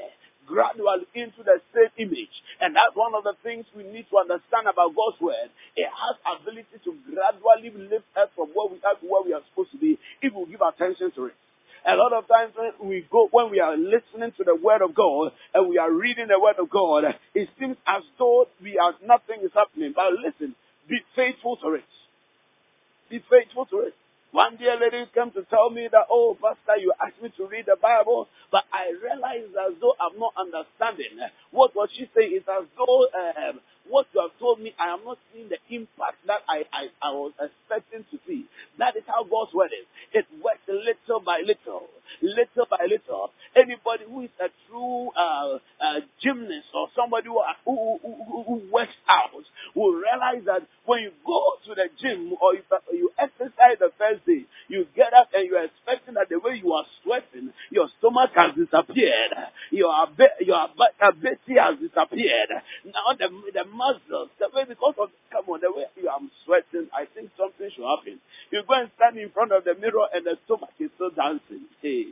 gradually 0.47 1.09
into 1.15 1.41
the 1.43 1.61
same 1.73 1.89
image. 1.97 2.37
And 2.61 2.77
that's 2.77 2.95
one 2.95 3.15
of 3.15 3.25
the 3.25 3.33
things 3.43 3.65
we 3.75 3.85
need 3.85 4.07
to 4.13 4.19
understand 4.19 4.69
about 4.69 4.93
God's 4.93 5.21
word. 5.21 5.49
It 5.77 5.89
has 5.89 6.21
ability 6.29 6.85
to 6.85 6.93
gradually 7.09 7.73
lift 7.89 8.13
us 8.17 8.29
from 8.37 8.53
where 8.53 8.69
we 8.69 8.77
are 8.85 8.97
to 9.01 9.07
where 9.09 9.25
we 9.25 9.33
are 9.33 9.43
supposed 9.49 9.73
to 9.73 9.79
be 9.81 9.99
if 10.21 10.35
we 10.35 10.53
give 10.53 10.61
attention 10.61 11.13
to 11.17 11.33
it. 11.33 11.37
A 11.87 11.97
lot 11.97 12.13
of 12.13 12.29
times 12.29 12.53
when 12.57 12.89
we 12.89 13.07
go, 13.11 13.29
when 13.31 13.51
we 13.51 13.61
are 13.61 13.77
listening 13.77 14.33
to 14.37 14.45
the 14.45 14.55
word 14.55 14.83
of 14.83 14.95
God 14.95 15.33
and 15.55 15.69
we 15.69 15.79
are 15.79 15.91
reading 15.91 16.29
the 16.29 16.39
word 16.41 16.57
of 16.59 16.69
God, 16.69 17.05
it 17.35 17.49
seems 17.59 17.77
as 17.87 18.03
though 18.19 18.47
we 18.63 18.79
are, 18.79 18.95
nothing 19.05 19.41
is 19.43 19.51
happening. 19.55 19.93
But 19.95 20.13
listen, 20.13 20.55
be 20.89 20.99
faithful 21.17 21.57
to 21.59 21.75
it. 21.75 21.85
Be 23.09 23.23
faithful 23.31 23.67
to 23.67 23.79
it. 23.81 23.95
One 24.33 24.57
dear 24.57 24.79
lady 24.79 25.11
came 25.13 25.33
to 25.33 25.43
tell 25.51 25.71
me 25.71 25.89
that, 25.91 26.07
oh, 26.09 26.37
Pastor, 26.41 26.79
you 26.81 26.93
asked 27.03 27.21
me 27.21 27.33
to 27.37 27.47
read 27.47 27.67
the 27.67 27.77
Bible, 27.81 28.29
but 28.53 28.63
I 28.73 28.95
realized 29.03 29.51
as 29.59 29.75
though 29.81 29.95
I'm 29.99 30.21
not 30.21 30.35
understanding. 30.39 31.19
What 31.51 31.75
was 31.75 31.89
she 31.97 32.09
saying 32.15 32.33
is 32.37 32.47
as 32.47 32.67
though 32.79 33.09
um, 33.11 33.59
what 33.89 34.07
you 34.15 34.21
have 34.21 34.31
told 34.39 34.61
me, 34.61 34.75
I 34.79 34.95
am 34.95 35.05
not 35.05 35.19
seeing 35.33 35.49
the 35.49 35.59
impact 35.75 36.19
that 36.27 36.41
I, 36.49 36.65
I, 36.73 36.89
I 37.03 37.11
was 37.13 37.33
expecting 37.41 38.05
to 38.11 38.19
see. 38.27 38.47
That 38.79 38.97
is 38.97 39.03
how 39.07 39.25
God's 39.25 39.53
word 39.53 39.71
is. 39.73 39.87
It 40.13 40.27
works 40.43 40.63
little 40.69 41.21
by 41.21 41.43
little, 41.45 41.89
little 42.23 42.67
by 42.71 42.87
little. 42.89 43.31
Anybody 43.57 44.05
who 44.09 44.23
is 44.23 44.31
a 44.41 44.49
true 44.69 45.11
uh, 45.17 45.59
uh, 45.81 46.01
gymnast 46.23 46.69
or 46.75 46.89
somebody 46.95 47.29
who, 47.29 47.41
who, 47.65 47.99
who, 48.03 48.43
who, 48.43 48.63
works 48.71 48.95
out 49.09 49.31
will 49.75 49.93
realize 49.95 50.45
that 50.47 50.63
when 50.87 51.03
you 51.03 51.13
go 51.27 51.41
to 51.67 51.75
the 51.75 51.89
gym 52.01 52.35
or 52.41 52.55
you, 52.55 52.63
you 52.93 53.11
exercise 53.19 53.79
the 53.81 53.91
first 53.99 54.25
day, 54.27 54.45
you 54.69 54.87
get 54.95 55.13
up 55.13 55.29
and 55.35 55.47
you're 55.49 55.65
expecting 55.65 56.15
that 56.15 56.29
the 56.29 56.39
way 56.39 56.61
you 56.63 56.73
are 56.73 56.85
sweating, 57.03 57.53
your 57.71 57.89
stomach 57.99 58.31
has 58.35 58.55
disappeared, 58.55 59.35
your, 59.71 59.93
your 60.41 60.69
ability 61.01 61.55
has 61.59 61.75
disappeared. 61.79 62.51
Now 62.85 63.15
the, 63.19 63.29
the 63.53 63.65
muscles, 63.73 64.31
the 64.39 64.49
way 64.55 64.65
because 64.69 64.95
of 64.99 65.11
come 65.31 65.45
on, 65.49 65.61
the 65.61 65.73
way 65.73 65.85
you 65.97 66.09
are 66.09 66.21
sweating, 66.45 66.89
I 66.93 67.07
think 67.15 67.31
something 67.37 67.71
should 67.75 67.85
happen. 67.85 68.21
You 68.51 68.63
go 68.67 68.75
and 68.75 68.91
stand 68.97 69.19
in 69.19 69.31
front 69.31 69.53
of 69.53 69.65
the 69.65 69.75
mirror 69.75 70.07
and 70.13 70.25
the 70.25 70.37
stomach 70.45 70.71
is 70.79 70.91
still 70.97 71.11
dancing. 71.11 71.67
Hey. 71.83 72.07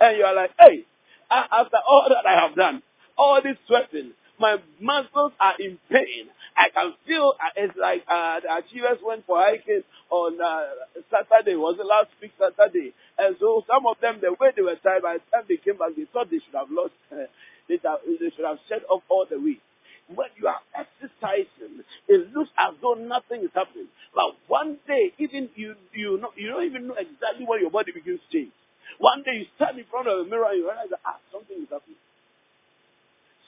And 0.00 0.18
you 0.18 0.24
are 0.24 0.34
like, 0.34 0.52
hey, 0.58 0.84
after 1.30 1.78
all 1.88 2.06
that 2.08 2.26
I 2.26 2.40
have 2.46 2.56
done, 2.56 2.82
all 3.16 3.40
this 3.42 3.56
sweating, 3.66 4.12
my 4.38 4.58
muscles 4.80 5.32
are 5.40 5.54
in 5.58 5.78
pain. 5.90 6.28
I 6.56 6.70
can 6.70 6.94
feel 7.06 7.34
uh, 7.38 7.50
it's 7.56 7.76
like 7.76 8.04
uh, 8.08 8.40
the 8.40 8.50
achievers 8.56 8.98
went 9.04 9.26
for 9.26 9.38
hiking 9.38 9.82
on 10.10 10.38
uh, 10.40 11.02
Saturday. 11.10 11.56
Was 11.56 11.76
the 11.78 11.84
last 11.84 12.10
week 12.22 12.32
Saturday? 12.38 12.94
And 13.18 13.36
so 13.40 13.64
some 13.66 13.86
of 13.86 13.96
them, 14.00 14.18
the 14.22 14.32
way 14.38 14.50
they 14.54 14.62
were 14.62 14.76
tired, 14.82 15.02
by 15.02 15.18
the 15.18 15.26
time 15.30 15.46
they 15.48 15.56
came 15.56 15.78
back, 15.78 15.96
they 15.96 16.06
thought 16.12 16.30
they 16.30 16.38
should 16.38 16.54
have 16.54 16.70
lost. 16.70 16.94
Uh, 17.10 17.26
they 17.68 17.78
should 17.78 18.44
have 18.44 18.58
shed 18.68 18.82
off 18.90 19.02
all 19.08 19.26
the 19.28 19.40
weight 19.40 19.62
when 20.08 20.28
you 20.36 20.48
are 20.48 20.60
exercising, 20.74 21.84
it 22.08 22.32
looks 22.34 22.50
as 22.58 22.74
though 22.82 22.94
nothing 22.94 23.42
is 23.42 23.50
happening. 23.54 23.88
But 24.14 24.36
one 24.48 24.78
day, 24.86 25.12
even 25.18 25.48
you 25.54 25.74
you 25.92 26.18
know 26.20 26.30
you 26.36 26.48
don't 26.48 26.64
even 26.64 26.88
know 26.88 26.94
exactly 26.94 27.46
when 27.46 27.60
your 27.60 27.70
body 27.70 27.92
begins 27.92 28.20
to 28.30 28.38
change. 28.38 28.52
One 28.98 29.22
day 29.22 29.32
you 29.32 29.46
stand 29.56 29.78
in 29.78 29.84
front 29.90 30.08
of 30.08 30.18
a 30.20 30.24
mirror 30.24 30.46
and 30.50 30.58
you 30.58 30.68
realize 30.68 30.90
that 30.90 31.00
ah, 31.06 31.16
something 31.32 31.56
is 31.56 31.68
happening. 31.70 31.96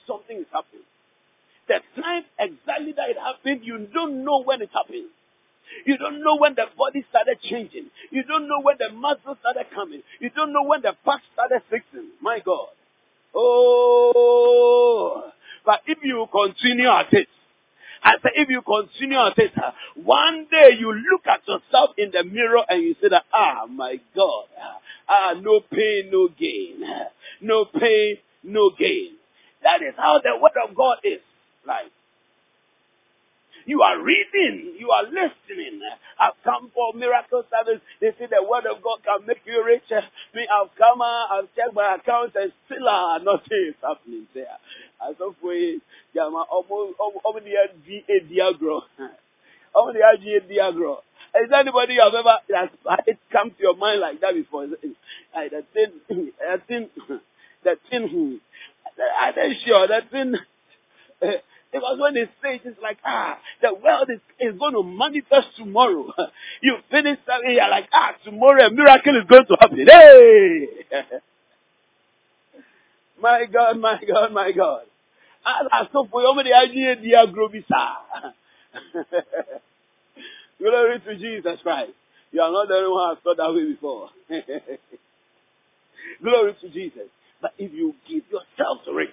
Something 0.07 0.37
is 0.39 0.49
happening. 0.51 0.83
The 1.67 1.79
time 2.01 2.23
exactly 2.39 2.93
that 2.95 3.09
it 3.09 3.17
happened, 3.17 3.61
you 3.63 3.87
don't 3.93 4.23
know 4.23 4.41
when 4.43 4.61
it 4.61 4.69
happened. 4.73 5.09
You 5.85 5.97
don't 5.97 6.23
know 6.23 6.37
when 6.37 6.55
the 6.55 6.65
body 6.77 7.05
started 7.09 7.39
changing. 7.43 7.91
You 8.09 8.23
don't 8.23 8.47
know 8.47 8.61
when 8.61 8.77
the 8.79 8.89
muscles 8.89 9.37
started 9.41 9.67
coming. 9.75 10.01
You 10.19 10.29
don't 10.29 10.53
know 10.53 10.63
when 10.63 10.81
the 10.81 10.93
parts 11.03 11.25
started 11.33 11.61
fixing. 11.69 12.07
My 12.21 12.39
God. 12.39 12.69
Oh, 13.35 15.31
but 15.67 15.81
if 15.85 15.97
you 16.01 16.25
continue 16.31 16.87
at 16.87 17.11
it, 17.11 17.27
I 18.01 18.13
say 18.23 18.29
if 18.35 18.47
you 18.47 18.61
continue 18.61 19.19
at 19.19 19.37
it, 19.37 19.51
one 20.01 20.47
day 20.49 20.77
you 20.79 20.93
look 20.93 21.27
at 21.27 21.45
yourself 21.45 21.89
in 21.97 22.11
the 22.11 22.23
mirror 22.23 22.63
and 22.69 22.81
you 22.81 22.95
say 23.01 23.09
that, 23.09 23.25
ah, 23.33 23.65
my 23.69 23.99
God, 24.15 24.45
ah, 25.09 25.33
no 25.37 25.59
pain, 25.59 26.09
no 26.09 26.29
gain. 26.29 26.81
No 27.41 27.65
pain, 27.65 28.15
no 28.43 28.71
gain. 28.79 29.15
That 29.61 29.81
is 29.81 29.93
how 29.97 30.21
the 30.23 30.39
word 30.41 30.53
of 30.69 30.73
God 30.73 30.99
is 31.03 31.19
like. 31.67 31.91
You 33.67 33.81
are 33.81 34.01
reading, 34.01 34.75
you 34.79 34.91
are 34.91 35.03
listening. 35.03 35.81
I've 36.17 36.39
come 36.45 36.71
for 36.73 36.93
miracle 36.93 37.43
service. 37.51 37.81
They 37.99 38.11
say 38.17 38.27
the 38.31 38.41
word 38.41 38.63
of 38.65 38.81
God 38.81 38.99
can 39.03 39.27
make 39.27 39.41
you 39.45 39.61
rich. 39.63 39.83
Me, 40.33 40.47
I've 40.47 40.71
come, 40.77 41.01
I've 41.01 41.51
checked 41.53 41.75
my 41.75 41.95
account 41.95 42.31
and 42.35 42.53
still 42.65 42.87
uh, 42.87 43.17
nothing 43.17 43.67
is 43.67 43.75
happening 43.83 44.25
there. 44.33 44.55
As 45.03 45.15
of 45.19 45.35
way, 45.43 45.79
Jama, 46.15 46.45
almost, 46.49 46.95
almost 46.97 47.43
the 47.43 47.51
LGA 47.51 48.31
diagro. 48.31 48.81
Almost 49.75 49.97
the 49.97 50.41
diagro. 50.49 50.99
Is 51.35 51.51
anybody 51.53 51.95
you 51.95 52.01
have 52.01 52.15
ever 52.15 52.37
has 52.55 52.69
it 53.05 53.19
come 53.31 53.51
to 53.51 53.57
your 53.59 53.75
mind 53.75 53.99
like 53.99 54.21
that 54.21 54.33
before? 54.33 54.63
Uh, 54.63 55.43
the 55.51 55.63
thing, 55.73 55.91
the 56.39 56.61
thing, 56.67 56.89
the 57.65 57.75
thing. 57.89 58.39
I'm 59.19 59.55
sure 59.65 59.87
that 59.89 60.09
thing. 60.09 60.35
Because 61.79 61.99
when 61.99 62.13
they 62.15 62.25
say 62.41 62.55
it, 62.55 62.61
it's 62.65 62.81
like, 62.81 62.97
ah, 63.05 63.37
the 63.61 63.73
world 63.73 64.09
is, 64.09 64.19
is 64.39 64.57
going 64.59 64.73
to 64.73 64.83
manifest 64.83 65.55
tomorrow. 65.57 66.11
You 66.61 66.77
finish 66.89 67.19
something, 67.25 67.51
you're 67.51 67.69
like, 67.69 67.87
ah, 67.93 68.15
tomorrow 68.23 68.65
a 68.65 68.71
miracle 68.71 69.15
is 69.17 69.25
going 69.29 69.45
to 69.45 69.57
happen. 69.59 69.85
Hey! 69.85 70.67
my 73.21 73.45
God, 73.45 73.77
my 73.79 73.99
God, 74.07 74.31
my 74.33 74.51
God. 74.51 74.81
Glory 80.59 80.99
to 80.99 81.15
Jesus 81.15 81.59
Christ. 81.61 81.91
You 82.31 82.41
are 82.41 82.51
not 82.51 82.67
the 82.67 82.73
only 82.73 82.89
one 82.89 83.03
who 83.03 83.09
has 83.09 83.17
thought 83.23 83.37
that 83.37 83.53
way 83.53 83.65
before. 83.71 84.09
Glory 86.21 86.55
to 86.61 86.69
Jesus. 86.69 87.09
But 87.41 87.53
if 87.57 87.73
you 87.73 87.95
give 88.07 88.23
yourself 88.31 88.83
to 88.85 88.97
it, 88.97 89.09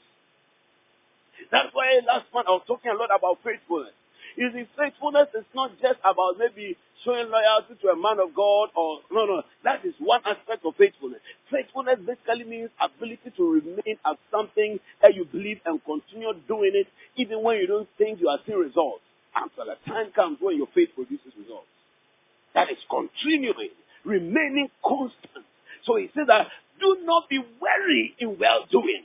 that's 1.50 1.70
why 1.72 2.00
last 2.06 2.26
month 2.32 2.46
I 2.48 2.52
was 2.52 2.64
talking 2.66 2.90
a 2.90 2.94
lot 2.94 3.10
about 3.16 3.38
faithfulness. 3.44 3.94
You 4.36 4.50
see, 4.52 4.66
faithfulness 4.76 5.28
is 5.38 5.44
not 5.54 5.70
just 5.80 5.98
about 6.02 6.38
maybe 6.38 6.76
showing 7.04 7.30
loyalty 7.30 7.78
to 7.82 7.88
a 7.88 7.96
man 7.96 8.18
of 8.18 8.34
God 8.34 8.70
or 8.74 8.98
no, 9.12 9.26
no. 9.26 9.42
That 9.62 9.84
is 9.84 9.94
one 9.98 10.20
aspect 10.26 10.64
of 10.64 10.74
faithfulness. 10.76 11.20
Faithfulness 11.50 12.00
basically 12.04 12.44
means 12.44 12.70
ability 12.80 13.30
to 13.36 13.44
remain 13.62 13.96
at 14.04 14.18
something 14.30 14.80
that 15.02 15.14
you 15.14 15.24
believe 15.26 15.60
and 15.64 15.78
continue 15.84 16.34
doing 16.48 16.72
it 16.74 16.88
even 17.16 17.42
when 17.42 17.58
you 17.58 17.66
don't 17.66 17.88
think 17.96 18.20
you 18.20 18.28
are 18.28 18.38
seeing 18.46 18.58
results. 18.58 19.02
Until 19.36 19.66
the 19.66 19.78
time 19.90 20.10
comes 20.14 20.38
when 20.40 20.56
your 20.56 20.68
faith 20.74 20.90
produces 20.94 21.32
results. 21.38 21.70
That 22.54 22.70
is 22.70 22.78
continuing, 22.88 23.70
remaining 24.04 24.68
constant. 24.84 25.46
So 25.86 25.96
he 25.96 26.10
says 26.14 26.26
that 26.28 26.48
do 26.80 26.98
not 27.02 27.28
be 27.28 27.38
weary 27.38 28.14
in 28.18 28.38
well 28.38 28.66
doing. 28.70 29.02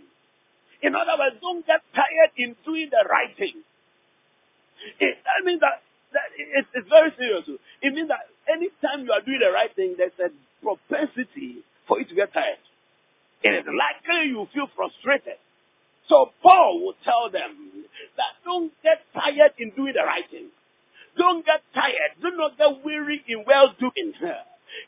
In 0.81 0.95
other 0.95 1.15
words, 1.19 1.36
don't 1.41 1.65
get 1.65 1.81
tired 1.93 2.31
in 2.38 2.55
doing 2.65 2.89
the 2.89 3.03
right 3.09 3.36
thing. 3.38 3.63
It, 5.00 5.17
that 5.24 5.43
means 5.43 5.59
that, 5.59 5.83
that 6.13 6.31
it, 6.38 6.65
it's 6.74 6.88
very 6.88 7.12
serious. 7.17 7.43
It 7.81 7.93
means 7.93 8.07
that 8.07 8.31
anytime 8.48 9.05
you 9.05 9.12
are 9.12 9.21
doing 9.21 9.39
the 9.43 9.51
right 9.51 9.74
thing, 9.75 9.95
there's 9.98 10.15
a 10.24 10.31
propensity 10.63 11.63
for 11.88 12.00
you 12.00 12.05
to 12.05 12.15
get 12.15 12.33
tired. 12.33 12.63
It 13.43 13.50
is 13.50 13.65
likely 13.67 14.29
you 14.29 14.48
feel 14.53 14.67
frustrated. 14.75 15.39
So 16.07 16.31
Paul 16.41 16.81
will 16.81 16.95
tell 17.03 17.29
them 17.29 17.86
that 18.17 18.39
don't 18.43 18.71
get 18.83 19.03
tired 19.13 19.53
in 19.59 19.71
doing 19.71 19.93
the 19.93 20.03
right 20.03 20.27
thing. 20.29 20.48
Don't 21.17 21.45
get 21.45 21.62
tired. 21.74 22.15
Do 22.21 22.31
not 22.36 22.57
get 22.57 22.83
weary 22.83 23.24
in 23.27 23.43
well 23.45 23.74
doing. 23.79 24.13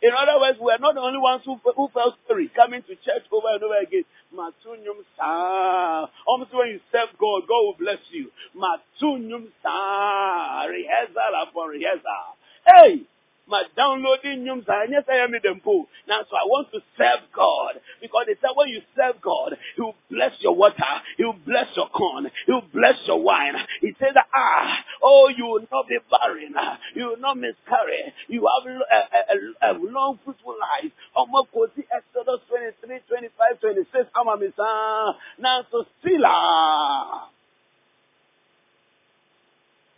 In 0.02 0.12
other 0.16 0.40
words, 0.40 0.60
we 0.62 0.72
are 0.72 0.80
not 0.80 0.96
the 0.96 1.02
only 1.02 1.20
ones 1.20 1.44
who, 1.46 1.60
who 1.76 1.90
felt 1.94 2.16
sorry 2.28 2.50
coming 2.56 2.82
to 2.84 2.96
church 2.96 3.24
over 3.32 3.48
and 3.54 3.64
over 3.64 3.78
again. 3.82 4.04
Matunyum 4.36 5.04
sa. 5.18 6.08
Almost 6.28 6.54
when 6.54 6.70
you 6.70 6.80
serve 6.92 7.10
God, 7.20 7.44
God 7.48 7.62
will 7.66 7.78
bless 7.80 8.00
you. 8.12 8.32
Matunyum 8.56 9.48
sa. 9.64 10.64
Rehearsal 10.66 11.34
upon 11.44 11.70
rehearsal. 11.70 12.38
Hey! 12.66 13.04
My 13.52 13.64
downloading 13.76 14.46
yes 14.48 15.04
I 15.10 15.24
am 15.24 15.36
in 15.36 15.42
them 15.44 15.60
pool. 15.64 15.88
Now 16.08 16.22
so 16.30 16.36
I 16.36 16.46
want 16.48 16.72
to 16.72 16.80
serve 16.98 17.28
God. 17.36 17.76
Because 18.02 18.26
they 18.28 18.36
said 18.42 18.56
when 18.56 18.70
you 18.70 18.82
serve 18.96 19.22
God, 19.22 19.58
He 19.76 19.82
will 19.82 19.96
bless 20.10 20.32
your 20.40 20.56
water, 20.56 20.94
He 21.18 21.26
will 21.26 21.38
bless 21.46 21.68
your 21.76 21.90
corn, 21.90 22.32
He 22.48 22.52
will 22.52 22.66
bless 22.74 22.96
your 23.06 23.22
wine. 23.22 23.54
He 23.82 23.94
said 24.00 24.16
ah, 24.16 24.78
oh 25.04 25.30
you 25.36 25.46
will 25.46 25.68
not 25.72 25.88
be 25.88 25.98
barren, 26.10 26.56
you 26.96 27.06
will 27.06 27.20
not 27.20 27.38
miscarry, 27.38 28.14
you 28.28 28.48
have 28.48 28.66
a, 28.72 29.68
a, 29.68 29.70
a, 29.70 29.72
a 29.72 29.74
long 29.78 30.20
fruitful 30.24 30.56
life. 30.56 30.92
Almost 31.16 31.50
Exodus 31.92 32.40
23, 32.50 33.00
25, 33.08 33.60
26. 33.60 34.10
Amamisa. 34.16 35.16
Now 35.40 35.66
so 35.72 35.86
still 36.00 36.22
ah. 36.26 37.30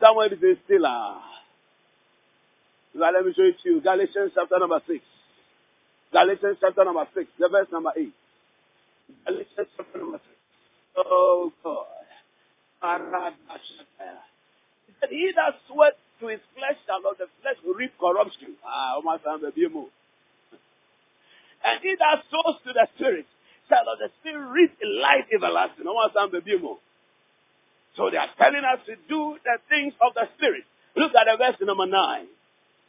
Somebody 0.01 0.35
say 0.41 0.59
still 0.65 0.85
ah. 0.85 1.21
Let 2.95 3.25
me 3.25 3.33
show 3.35 3.43
it 3.43 3.55
to 3.63 3.69
you. 3.69 3.81
Galatians 3.81 4.31
chapter 4.35 4.59
number 4.59 4.81
6. 4.87 4.99
Galatians 6.11 6.57
chapter 6.61 6.85
number 6.85 7.07
6, 7.15 7.27
the 7.39 7.49
verse 7.49 7.67
number 7.71 7.91
8. 7.97 8.13
Galatians 9.25 9.67
chapter 9.77 9.97
number 9.97 10.19
6. 10.19 10.29
Oh 10.97 11.51
God. 11.63 11.87
He 14.85 14.93
said, 14.99 15.09
He 15.09 15.31
that 15.35 15.55
sweat 15.67 15.97
to 16.19 16.27
his 16.27 16.39
flesh 16.53 16.77
shall 16.85 17.01
not, 17.01 17.17
the 17.17 17.25
flesh 17.41 17.55
will 17.65 17.73
reap 17.73 17.93
corruption. 17.99 18.55
Ah, 18.65 18.99
my 19.03 19.17
son, 19.23 19.41
baby, 19.41 19.67
move. 19.73 19.89
And 21.65 21.79
he 21.81 21.95
that 21.97 22.23
sows 22.29 22.59
to 22.67 22.73
the 22.73 22.87
spirit 22.95 23.25
shall 23.69 23.85
not, 23.85 23.97
the 23.99 24.09
spirit 24.21 24.45
reap 24.51 24.71
life 25.01 25.25
everlasting. 25.33 25.85
My 25.85 26.09
son, 26.13 26.29
baby, 26.31 26.59
move. 26.61 26.77
So 27.95 28.09
they 28.09 28.17
are 28.17 28.29
telling 28.37 28.63
us 28.65 28.79
to 28.85 28.95
do 29.09 29.37
the 29.43 29.57
things 29.69 29.93
of 30.01 30.13
the 30.13 30.27
spirit. 30.37 30.63
Look 30.95 31.13
at 31.15 31.25
the 31.25 31.37
verse 31.37 31.57
number 31.61 31.87
9. 31.87 32.27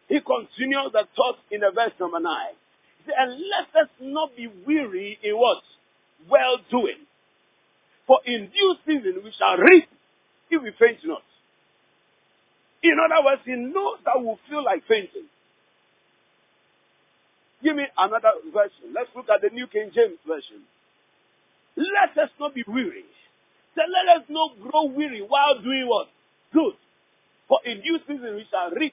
He 0.08 0.20
continues 0.20 0.92
the 0.92 1.08
thought 1.16 1.38
in 1.50 1.60
the 1.60 1.70
verse 1.74 1.92
number 1.98 2.20
9. 2.20 2.36
He 2.98 3.04
said, 3.06 3.14
and 3.18 3.30
let 3.32 3.82
us 3.82 3.90
not 4.00 4.36
be 4.36 4.48
weary 4.66 5.18
in 5.22 5.36
what? 5.36 5.62
Well 6.28 6.58
doing. 6.70 7.06
For 8.06 8.20
in 8.26 8.50
due 8.52 8.74
season 8.86 9.22
we 9.24 9.32
shall 9.38 9.56
reap 9.56 9.88
if 10.50 10.62
we 10.62 10.70
faint 10.78 10.98
not. 11.04 11.22
In 12.82 12.96
other 13.00 13.24
words, 13.24 13.40
he 13.46 13.52
knows 13.56 13.98
that 14.04 14.20
we'll 14.20 14.38
feel 14.48 14.62
like 14.62 14.86
fainting. 14.86 15.24
Give 17.62 17.74
me 17.74 17.84
another 17.96 18.28
version. 18.52 18.92
Let's 18.92 19.08
look 19.16 19.30
at 19.32 19.40
the 19.40 19.48
New 19.48 19.66
King 19.66 19.90
James 19.94 20.20
Version. 20.28 20.68
Let 21.76 22.12
us 22.22 22.30
not 22.38 22.54
be 22.54 22.62
weary. 22.68 23.08
So 23.74 23.80
let 23.88 24.20
us 24.20 24.24
not 24.28 24.52
grow 24.60 24.84
weary 24.84 25.24
while 25.26 25.60
doing 25.62 25.88
what? 25.88 26.08
Good. 26.52 26.74
For 27.48 27.58
in 27.64 27.80
due 27.80 27.98
season 28.06 28.36
we 28.36 28.46
shall 28.50 28.70
reap 28.70 28.92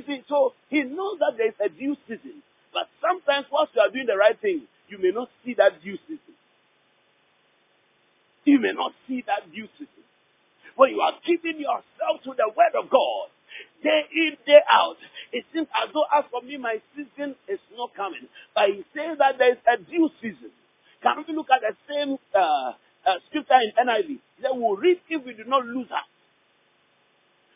see, 0.00 0.24
so 0.28 0.54
he 0.70 0.82
knows 0.82 1.20
that 1.20 1.36
there 1.36 1.48
is 1.48 1.60
a 1.60 1.68
due 1.68 1.96
season. 2.08 2.40
But 2.72 2.88
sometimes 3.04 3.46
whilst 3.52 3.76
you 3.76 3.82
are 3.82 3.90
doing 3.92 4.06
the 4.06 4.16
right 4.16 4.38
thing, 4.40 4.62
you 4.88 4.96
may 4.96 5.10
not 5.12 5.28
see 5.44 5.52
that 5.54 5.82
due 5.84 5.98
season. 6.08 6.34
You 8.44 8.58
may 8.58 8.72
not 8.72 8.92
see 9.06 9.22
that 9.26 9.52
due 9.52 9.68
season. 9.76 10.02
When 10.76 10.90
you 10.90 11.00
are 11.00 11.12
keeping 11.24 11.60
yourself 11.60 12.24
to 12.24 12.32
the 12.32 12.48
word 12.48 12.74
of 12.74 12.88
God, 12.88 13.28
day 13.84 14.08
in, 14.14 14.36
day 14.46 14.60
out, 14.70 14.96
it 15.32 15.44
seems 15.52 15.68
as 15.76 15.92
though 15.92 16.08
as 16.08 16.24
for 16.30 16.40
me, 16.40 16.56
my 16.56 16.80
season 16.96 17.36
is 17.46 17.60
not 17.76 17.94
coming. 17.94 18.26
But 18.54 18.72
he 18.72 18.84
says 18.96 19.18
that 19.18 19.36
there 19.38 19.52
is 19.52 19.62
a 19.68 19.76
due 19.76 20.08
season. 20.20 20.50
Can 21.02 21.24
we 21.28 21.34
look 21.34 21.48
at 21.52 21.60
the 21.60 21.76
same 21.84 22.16
uh, 22.34 22.72
uh, 23.04 23.18
scripture 23.28 23.60
in 23.60 23.76
NIV? 23.76 24.18
Said, 24.40 24.50
we'll 24.54 24.76
read 24.76 24.98
if 25.10 25.24
we 25.24 25.34
do 25.34 25.44
not 25.44 25.66
lose 25.66 25.88
heart 25.90 26.08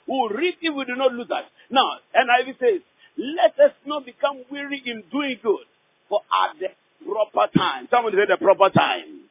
who 0.06 0.22
will 0.22 0.28
reap 0.30 0.58
if 0.60 0.74
we 0.74 0.84
do 0.84 0.96
not 0.96 1.12
lose 1.12 1.28
that. 1.28 1.44
Now, 1.70 1.98
NIV 2.14 2.58
says, 2.58 2.80
let 3.18 3.58
us 3.58 3.74
not 3.86 4.04
become 4.04 4.44
weary 4.50 4.82
in 4.84 5.04
doing 5.10 5.38
good, 5.42 5.66
for 6.08 6.20
at 6.30 6.58
the 6.58 6.68
proper 7.04 7.50
time, 7.56 7.88
someone 7.90 8.12
say 8.12 8.26
the 8.28 8.36
proper 8.36 8.70
time. 8.70 9.22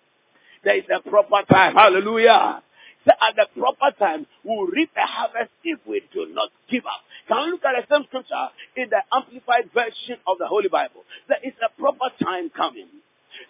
There 0.64 0.78
is 0.78 0.86
a 0.94 1.08
proper 1.08 1.46
time. 1.48 1.76
Hallelujah. 1.76 2.64
So 3.06 3.12
at 3.12 3.36
the 3.36 3.46
proper 3.60 3.96
time, 3.98 4.26
we 4.44 4.50
will 4.50 4.66
reap 4.66 4.90
a 4.98 5.06
harvest 5.06 5.52
if 5.64 5.80
we 5.88 6.02
do 6.12 6.28
not 6.34 6.50
give 6.70 6.86
up. 6.86 7.06
Can 7.28 7.46
we 7.46 7.52
look 7.52 7.62
at 7.64 7.88
the 7.88 7.96
same 7.96 8.06
scripture 8.08 8.50
in 8.76 8.90
the 8.90 9.02
amplified 9.14 9.70
version 9.74 10.18
of 10.26 10.38
the 10.40 10.48
Holy 10.48 10.70
Bible? 10.70 11.06
There 11.30 11.38
is 11.44 11.54
a 11.62 11.70
proper 11.80 12.10
time 12.24 12.50
coming. 12.50 12.90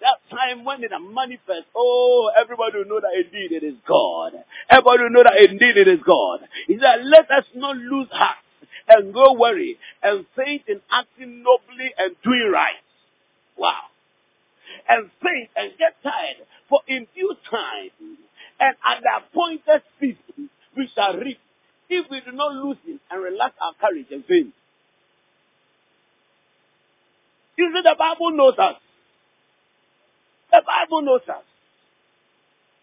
That 0.01 0.17
time 0.29 0.65
when 0.65 0.83
it 0.83 0.91
manifests, 1.13 1.69
oh, 1.75 2.31
everybody 2.39 2.79
will 2.79 2.85
know 2.85 2.99
that 3.01 3.13
indeed 3.15 3.51
it 3.51 3.63
is 3.63 3.75
God. 3.87 4.33
Everybody 4.69 5.03
will 5.03 5.11
know 5.11 5.23
that 5.23 5.37
indeed 5.49 5.77
it 5.77 5.87
is 5.87 5.99
God. 6.05 6.41
He 6.67 6.77
said, 6.79 7.05
let 7.05 7.29
us 7.31 7.45
not 7.55 7.77
lose 7.77 8.07
heart 8.11 8.37
and 8.87 9.13
go 9.13 9.33
worry 9.33 9.77
and 10.03 10.25
faint 10.35 10.63
in 10.67 10.81
acting 10.91 11.43
nobly 11.43 11.93
and 11.97 12.15
doing 12.23 12.51
right. 12.53 12.81
Wow. 13.57 13.89
And 14.87 15.09
faint 15.23 15.49
and 15.55 15.71
get 15.79 15.95
tired, 16.03 16.45
for 16.69 16.81
in 16.87 17.07
due 17.15 17.35
time 17.49 18.17
and 18.59 18.75
at 18.85 19.01
the 19.01 19.09
appointed 19.17 19.83
season 19.99 20.49
we 20.75 20.89
shall 20.95 21.17
reap 21.17 21.39
if 21.89 22.09
we 22.09 22.21
do 22.21 22.31
not 22.31 22.53
lose 22.53 22.77
it 22.87 22.99
and 23.11 23.23
relax 23.23 23.55
our 23.61 23.73
courage 23.79 24.07
and 24.11 24.25
faint. 24.25 24.53
See, 27.55 27.63
the 27.71 27.95
Bible 27.97 28.31
knows 28.31 28.55
us. 28.57 28.75
The 30.55 30.63
Bible 30.63 31.01
knows 31.01 31.27
us. 31.27 31.43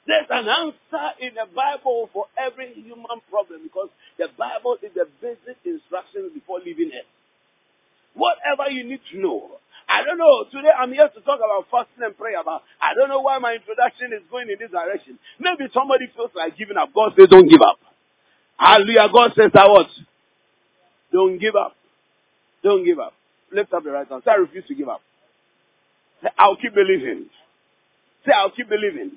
There's 0.06 0.28
an 0.28 0.44
answer 0.44 1.08
in 1.24 1.32
the 1.32 1.48
Bible 1.56 2.10
for 2.12 2.26
every 2.36 2.74
human 2.74 3.24
problem 3.32 3.64
because 3.64 3.88
the 4.18 4.28
Bible 4.36 4.76
is 4.82 4.92
the 4.92 5.08
basic 5.22 5.56
instructions 5.64 6.34
before 6.34 6.60
leaving 6.60 6.92
it. 6.92 7.08
Whatever 8.12 8.68
you 8.68 8.84
need 8.84 9.00
to 9.12 9.18
know. 9.18 9.56
I 9.88 10.04
don't 10.04 10.18
know. 10.18 10.44
Today 10.52 10.68
I'm 10.68 10.92
here 10.92 11.08
to 11.08 11.20
talk 11.22 11.40
about 11.40 11.64
fasting 11.72 12.04
and 12.04 12.18
prayer 12.18 12.40
about. 12.40 12.60
I 12.76 12.92
don't 12.92 13.08
know 13.08 13.20
why 13.20 13.38
my 13.38 13.54
introduction 13.54 14.12
is 14.12 14.20
going 14.30 14.50
in 14.50 14.60
this 14.60 14.70
direction. 14.70 15.18
Maybe 15.40 15.72
somebody 15.72 16.12
feels 16.14 16.30
like 16.36 16.58
giving 16.58 16.76
up. 16.76 16.92
God 16.92 17.16
says 17.16 17.28
don't 17.30 17.48
give 17.48 17.62
up. 17.62 17.80
Hallelujah. 18.58 19.08
God 19.08 19.32
says 19.32 19.50
that 19.54 19.70
what? 19.70 19.88
Don't 21.10 21.38
give 21.38 21.56
up. 21.56 21.72
Don't 22.62 22.84
give 22.84 22.98
up. 22.98 23.14
Lift 23.50 23.72
up 23.72 23.82
the 23.84 23.92
right 23.92 24.06
hand. 24.06 24.22
Say 24.26 24.30
I 24.30 24.44
refuse 24.44 24.66
to 24.68 24.74
give 24.74 24.90
up. 24.90 25.00
I'll 26.36 26.56
keep 26.56 26.74
believing. 26.74 27.30
Say, 28.24 28.32
I'll 28.32 28.50
keep 28.50 28.68
believing. 28.68 29.12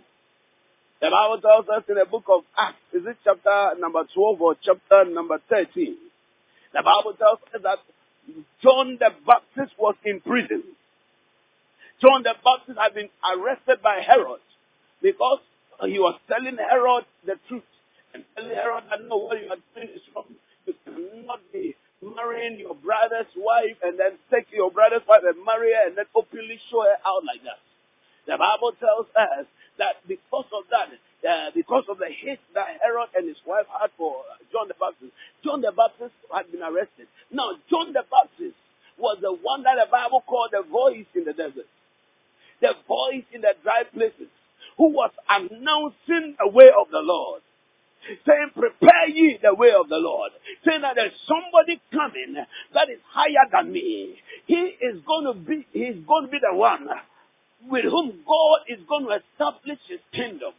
The 1.01 1.09
Bible 1.11 1.41
tells 1.41 1.69
us 1.69 1.83
in 1.89 1.95
the 1.95 2.05
book 2.05 2.23
of 2.29 2.41
Acts, 2.57 2.81
is 2.93 3.03
it 3.05 3.17
chapter 3.23 3.79
number 3.79 4.03
12 4.13 4.41
or 4.41 4.55
chapter 4.63 5.05
number 5.05 5.39
13? 5.49 5.95
The 6.73 6.81
Bible 6.81 7.13
tells 7.13 7.39
us 7.53 7.61
that 7.61 7.79
John 8.63 8.97
the 8.99 9.11
Baptist 9.25 9.77
was 9.77 9.95
in 10.03 10.21
prison. 10.21 10.63
John 12.01 12.23
the 12.23 12.33
Baptist 12.43 12.79
had 12.79 12.95
been 12.95 13.09
arrested 13.21 13.83
by 13.83 14.01
Herod 14.01 14.41
because 15.01 15.39
he 15.85 15.99
was 15.99 16.17
telling 16.27 16.57
Herod 16.57 17.05
the 17.25 17.35
truth 17.47 17.69
and 18.13 18.23
telling 18.35 18.55
Herod 18.55 18.85
that 18.89 19.05
no, 19.07 19.29
what 19.29 19.37
you 19.37 19.51
are 19.51 19.61
doing 19.75 19.93
is 19.93 20.01
wrong. 20.15 20.33
You 20.65 20.73
cannot 20.83 21.41
be 21.53 21.75
marrying 22.01 22.57
your 22.57 22.75
brother's 22.75 23.29
wife 23.37 23.77
and 23.83 23.99
then 23.99 24.17
take 24.31 24.47
your 24.51 24.71
brother's 24.71 25.05
wife 25.07 25.21
and 25.21 25.37
marry 25.45 25.71
her 25.71 25.87
and 25.87 25.97
then 25.97 26.05
openly 26.15 26.59
show 26.71 26.81
her 26.81 26.97
out 27.05 27.23
like 27.23 27.43
that. 27.43 27.61
The 28.27 28.37
Bible 28.37 28.73
tells 28.79 29.07
us 29.15 29.45
that 29.77 30.01
because 30.07 30.45
of 30.53 30.63
that, 30.71 30.89
uh, 31.27 31.51
because 31.53 31.85
of 31.89 31.97
the 31.97 32.09
hate 32.09 32.39
that 32.53 32.67
Herod 32.81 33.09
and 33.15 33.27
his 33.27 33.37
wife 33.45 33.65
had 33.69 33.91
for 33.97 34.23
John 34.51 34.67
the 34.67 34.75
Baptist, 34.79 35.13
John 35.43 35.61
the 35.61 35.71
Baptist 35.71 36.13
had 36.33 36.51
been 36.51 36.63
arrested. 36.63 37.07
Now, 37.31 37.53
John 37.69 37.93
the 37.93 38.03
Baptist 38.09 38.57
was 38.97 39.17
the 39.21 39.33
one 39.33 39.63
that 39.63 39.75
the 39.77 39.89
Bible 39.91 40.23
called 40.25 40.51
the 40.51 40.63
voice 40.63 41.05
in 41.13 41.25
the 41.25 41.33
desert, 41.33 41.69
the 42.61 42.73
voice 42.87 43.25
in 43.33 43.41
the 43.41 43.53
dry 43.63 43.83
places, 43.93 44.31
who 44.77 44.89
was 44.89 45.11
announcing 45.29 46.35
the 46.39 46.49
way 46.49 46.69
of 46.69 46.89
the 46.91 47.01
Lord. 47.01 47.41
Saying, 48.27 48.51
prepare 48.53 49.09
ye 49.09 49.39
the 49.41 49.55
way 49.55 49.71
of 49.73 49.89
the 49.89 49.97
Lord. 49.97 50.31
Saying 50.63 50.81
that 50.81 50.93
there's 50.95 51.17
somebody 51.25 51.81
coming 51.91 52.35
that 52.73 52.89
is 52.89 52.99
higher 53.09 53.49
than 53.51 53.71
me. 53.71 54.15
He 54.45 54.77
is 54.77 55.01
going 55.07 55.25
to 55.25 55.33
be, 55.33 55.65
he's 55.73 56.05
going 56.05 56.25
to 56.25 56.31
be 56.31 56.37
the 56.39 56.55
one 56.55 56.87
with 57.69 57.85
whom 57.85 58.23
God 58.25 58.59
is 58.67 58.79
going 58.87 59.05
to 59.05 59.21
establish 59.21 59.79
his 59.87 59.99
kingdom. 60.13 60.53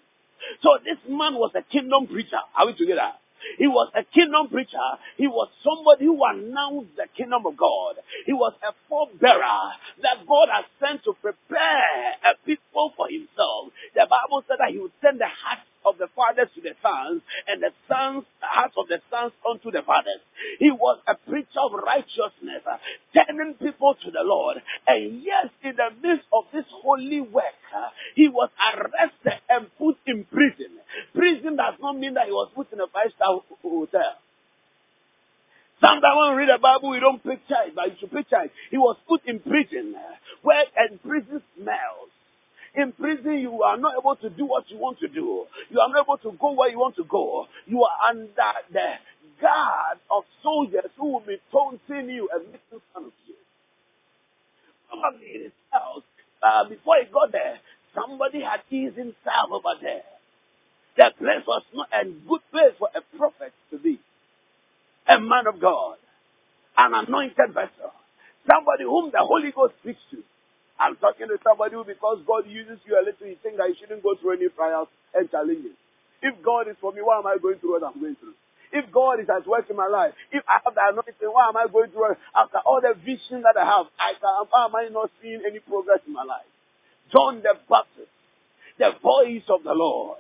So 0.63 0.79
this 0.85 0.99
man 1.09 1.35
was 1.35 1.53
a 1.55 1.63
kingdom 1.63 2.07
preacher. 2.07 2.39
Are 2.57 2.67
we 2.67 2.75
together? 2.75 3.13
He 3.59 3.67
was 3.67 3.91
a 3.95 4.03
kingdom 4.03 4.49
preacher. 4.49 4.89
He 5.17 5.27
was 5.27 5.49
somebody 5.63 6.07
who 6.07 6.19
announced 6.25 6.97
the 6.97 7.07
kingdom 7.17 7.47
of 7.47 7.57
God. 7.57 7.97
He 8.25 8.33
was 8.33 8.53
a 8.63 8.73
forebearer 8.91 9.73
that 10.03 10.27
God 10.27 10.49
has 10.51 10.65
sent 10.81 11.05
to 11.05 11.13
prepare 11.15 12.17
a 12.25 12.35
people 12.45 12.93
for 12.97 13.09
himself. 13.09 13.71
The 13.95 14.07
Bible 14.09 14.43
said 14.49 14.59
that 14.59 14.73
he 14.73 14.79
would 14.79 14.93
send 15.01 15.21
the 15.21 15.31
hearts 15.31 15.69
of 15.87 15.99
the 15.99 16.09
fathers 16.15 16.49
to 16.55 16.61
the 16.61 16.75
sons 16.83 17.23
and 17.47 17.63
the 17.63 17.71
sons, 17.89 18.25
hearts 18.41 18.75
of 18.77 18.89
the 18.89 19.01
sons 19.11 19.33
unto 19.49 19.71
the 19.71 19.83
fathers. 19.83 20.21
He 20.59 20.71
was 20.71 20.99
a 21.07 21.15
preacher 21.15 21.63
of 21.63 21.73
righteousness, 21.73 22.67
uh, 22.67 22.77
turning 23.15 23.55
people 23.55 23.95
to 24.05 24.11
the 24.11 24.23
Lord. 24.23 24.59
And 24.87 25.23
yes, 25.23 25.47
in 25.63 25.77
the 25.77 25.91
midst 26.03 26.27
of 26.33 26.45
this 26.53 26.67
holy 26.83 27.21
work, 27.21 27.57
uh, 27.75 27.89
he 28.15 28.29
was 28.29 28.51
arrested 28.59 29.41
and 29.49 29.67
put 29.79 29.97
in 30.07 30.25
prison. 30.25 30.77
Prison 31.15 31.57
does 31.57 31.75
not 31.81 31.99
mean 31.99 32.15
that 32.15 32.27
he 32.27 32.33
was 32.33 32.51
put 32.55 32.73
in 32.73 32.81
a 32.81 32.87
five-star 32.89 33.41
hotel. 33.63 34.19
Sometimes 35.81 36.17
when 36.17 36.31
we 36.33 36.37
read 36.45 36.49
the 36.49 36.59
Bible, 36.59 36.89
we 36.89 37.01
don't 37.01 37.23
picture 37.23 37.61
it, 37.67 37.75
but 37.75 37.89
you 37.89 37.97
should 38.01 38.13
picture 38.13 38.41
it. 38.45 38.53
He 38.71 38.79
was 38.79 38.97
put 39.07 39.21
in 39.27 39.41
prison, 39.41 39.95
uh, 39.95 40.17
where 40.43 40.65
and 40.75 41.03
prison 41.03 41.43
smells. 41.55 42.11
In 42.77 42.93
prison, 42.93 43.39
you 43.39 43.63
are 43.63 43.79
not 43.79 43.95
able 44.01 44.17
to 44.17 44.31
do 44.31 44.47
what 44.47 44.71
you 44.71 44.79
want 44.79 45.01
to 45.01 45.09
do. 45.09 45.47
You 45.71 45.81
are 45.81 45.89
not 45.89 46.05
able 46.07 46.19
to 46.19 46.39
go 46.39 46.53
where 46.53 46.71
you 46.71 46.79
want 46.79 46.97
to 46.97 47.05
go. 47.05 47.47
You 47.67 47.83
are 47.85 48.11
under 48.11 48.53
the 48.73 48.95
guard 49.41 49.99
of 50.11 50.25
soldiers 50.43 50.91
who 50.99 51.13
will 51.15 51.21
be 51.27 51.39
taunting 51.51 52.11
you 52.11 52.29
and 52.33 52.47
making 52.47 52.83
fun 52.95 53.07
of 53.07 53.13
you. 53.27 53.35
Probably 54.91 55.27
in 55.35 55.43
his 55.45 55.53
house, 55.73 56.03
uh, 56.43 56.69
before 56.69 56.97
he 57.05 57.13
got 57.13 57.33
there, 57.33 57.59
somebody 57.95 58.43
had 58.43 58.61
eased 58.71 58.97
himself 58.97 59.51
over 59.53 59.75
there. 59.83 60.05
That 60.99 61.19
place 61.19 61.45
was 61.47 61.63
not 61.75 61.89
a 61.93 62.05
good 62.05 62.41
place 62.53 62.75
for 62.79 62.89
a 62.95 63.03
prophet 63.19 63.53
to 63.71 63.79
be. 63.79 64.01
A 65.09 65.21
man 65.21 65.47
of 65.47 65.61
God. 65.61 65.97
An 66.79 66.93
anointed 66.95 67.55
vessel. 67.55 67.93
Somebody 68.47 68.85
whom 68.85 69.11
the 69.13 69.21
Holy 69.21 69.53
Ghost 69.53 69.75
speaks 69.83 70.01
to. 70.13 70.19
I'm 70.81 70.97
talking 70.97 71.29
to 71.29 71.39
somebody 71.45 71.75
who, 71.77 71.85
because 71.85 72.21
God 72.27 72.47
uses 72.49 72.79
you 72.87 72.97
a 72.99 73.05
little, 73.05 73.27
you 73.27 73.37
think 73.43 73.57
that 73.59 73.69
you 73.69 73.77
shouldn't 73.81 74.03
go 74.03 74.15
through 74.21 74.39
any 74.39 74.49
trials 74.55 74.89
and 75.15 75.31
challenges. 75.31 75.77
If 76.23 76.37
God 76.45 76.69
is 76.69 76.77
for 76.81 76.93
me, 76.93 77.03
why 77.03 77.19
am 77.19 77.27
I 77.27 77.39
going 77.41 77.59
through 77.61 77.81
what 77.81 77.85
I'm 77.85 78.01
going 78.01 78.17
through? 78.17 78.35
If 78.73 78.91
God 78.93 79.21
is 79.21 79.29
at 79.31 79.47
work 79.47 79.71
in 79.71 79.77
my 79.77 79.89
life, 79.89 80.13
if 80.33 80.45
I 80.49 80.59
have 80.65 80.75
the 80.75 80.83
anointing, 80.83 81.31
why 81.31 81.49
am 81.49 81.57
I 81.57 81.67
going 81.71 81.91
through 81.93 82.13
it? 82.13 82.19
After 82.35 82.59
all 82.67 82.81
the 82.83 82.95
vision 82.99 83.43
that 83.47 83.57
I 83.57 83.65
have, 83.65 83.87
I 84.01 84.15
can, 84.19 84.33
why 84.51 84.67
am 84.67 84.75
I 84.77 84.89
not 84.93 85.11
seeing 85.23 85.43
any 85.47 85.61
progress 85.61 86.01
in 86.07 86.13
my 86.13 86.25
life? 86.25 86.49
John 87.13 87.43
the 87.43 87.55
Baptist 87.71 88.11
the 88.79 88.93
voice 89.03 89.45
of 89.49 89.63
the 89.65 89.73
Lord, 89.73 90.19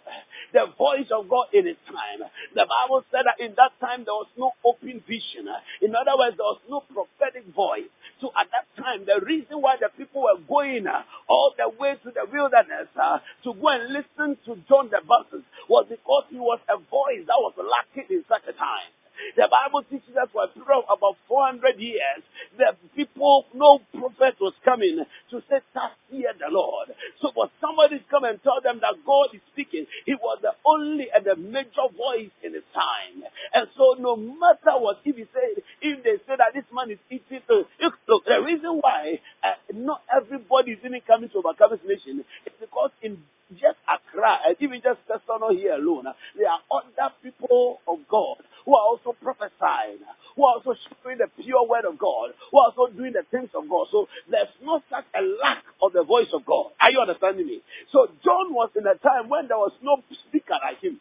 the 0.53 0.67
voice 0.79 1.09
of 1.11 1.29
God 1.29 1.47
in 1.53 1.67
His 1.67 1.77
time. 1.87 2.25
The 2.55 2.67
Bible 2.67 3.05
said 3.11 3.25
that 3.27 3.45
in 3.45 3.55
that 3.57 3.73
time 3.81 4.05
there 4.05 4.15
was 4.17 4.29
no 4.37 4.53
open 4.65 5.03
vision. 5.07 5.49
In 5.83 5.95
other 5.95 6.17
words, 6.17 6.37
there 6.37 6.49
was 6.49 6.61
no 6.69 6.81
prophetic 6.89 7.45
voice. 7.55 7.91
So 8.21 8.33
at 8.33 8.49
that 8.51 8.65
time, 8.81 9.05
the 9.05 9.21
reason 9.25 9.61
why 9.61 9.77
the 9.77 9.91
people 9.97 10.23
were 10.23 10.41
going 10.49 10.87
all 11.29 11.53
the 11.57 11.69
way 11.69 11.97
to 12.01 12.11
the 12.11 12.25
wilderness 12.33 12.89
uh, 12.97 13.19
to 13.45 13.53
go 13.53 13.69
and 13.69 13.93
listen 13.93 14.39
to 14.47 14.57
John 14.69 14.89
the 14.89 15.05
Baptist 15.05 15.45
was 15.69 15.87
because 15.89 16.25
he 16.31 16.39
was 16.39 16.61
a 16.69 16.79
voice 16.79 17.25
that 17.29 17.37
was 17.37 17.53
lacking 17.61 18.09
in 18.09 18.25
such 18.29 18.43
a 18.49 18.53
time. 18.57 18.89
The 19.37 19.49
Bible 19.51 19.83
teaches 19.89 20.17
us 20.17 20.29
for 20.33 20.45
a 20.45 20.49
period 20.49 20.85
of 20.89 20.99
about 20.99 21.17
400 21.29 21.79
years, 21.79 22.23
the 22.59 22.75
people, 22.95 23.47
no 23.55 23.81
prophet 23.99 24.37
was 24.41 24.55
coming 24.65 25.05
to 25.31 25.37
say, 25.49 25.61
thus 25.75 25.93
hear 26.11 26.33
the 26.39 26.49
Lord. 26.51 26.89
So 27.21 27.31
for 27.35 27.51
somebody 27.61 27.99
to 27.99 28.05
come 28.11 28.25
and 28.25 28.43
tell 28.43 28.61
them 28.63 28.81
that 28.81 28.95
God 29.07 29.29
is 29.35 29.41
speaking, 29.53 29.87
he 30.05 30.15
was 30.15 30.39
the 30.43 30.53
only 30.65 31.09
and 31.15 31.25
the 31.25 31.37
major 31.37 31.89
voice 31.97 32.33
in 32.43 32.55
his 32.55 32.67
time. 32.75 33.25
And 33.55 33.69
so 33.77 33.97
no 33.99 34.17
matter 34.17 34.79
what, 34.79 35.01
if 35.05 35.17
he 35.17 35.25
said, 35.33 35.63
if 35.83 36.03
they 36.05 36.17
say 36.27 36.37
that 36.39 36.55
this 36.55 36.65
man 36.73 36.91
is 36.91 36.99
eating, 37.11 37.41
look, 37.49 38.25
the 38.25 38.43
reason 38.45 38.81
why 38.81 39.21
uh, 39.45 39.57
not 39.75 40.03
everybody 40.15 40.73
is 40.73 40.79
even 40.85 41.01
coming 41.07 41.29
to 41.31 41.39
overcome 41.39 41.71
this 41.73 41.85
nation 41.87 42.25
is 42.47 42.53
because 42.61 42.91
in 43.03 43.19
just 43.53 43.79
Accra, 43.87 44.39
and 44.47 44.57
even 44.61 44.83
just 44.83 44.99
Tesano 45.07 45.55
here 45.55 45.75
alone, 45.75 46.07
there 46.37 46.51
are 46.51 46.61
other 46.71 47.15
people 47.23 47.81
of 47.87 47.99
God 48.11 48.39
who 48.67 48.75
are 48.75 48.85
also 48.85 49.15
prophesying, 49.23 50.03
who 50.35 50.45
are 50.45 50.59
also 50.59 50.75
sharing 50.75 51.19
the 51.19 51.31
pure 51.41 51.67
word 51.67 51.87
of 51.87 51.97
God, 51.97 52.35
who 52.51 52.59
are 52.59 52.75
also 52.75 52.93
doing 52.93 53.15
the 53.15 53.23
things 53.31 53.49
of 53.55 53.71
God. 53.71 53.87
So 53.91 54.09
there's 54.29 54.51
not 54.61 54.83
such 54.91 55.07
a 55.15 55.23
lack 55.23 55.63
of 55.81 55.95
the 55.95 56.03
voice 56.03 56.29
of 56.35 56.45
God. 56.45 56.75
Are 56.81 56.91
you 56.91 57.01
understanding 57.01 57.47
me? 57.47 57.63
So 57.93 58.09
John 58.25 58.53
was 58.53 58.71
in 58.77 58.85
a 58.87 58.99
time 58.99 59.31
when 59.31 59.49
there 59.49 59.57
was 59.57 59.73
no 59.83 60.03
speaker 60.29 60.59
like 60.61 60.83
him. 60.83 61.01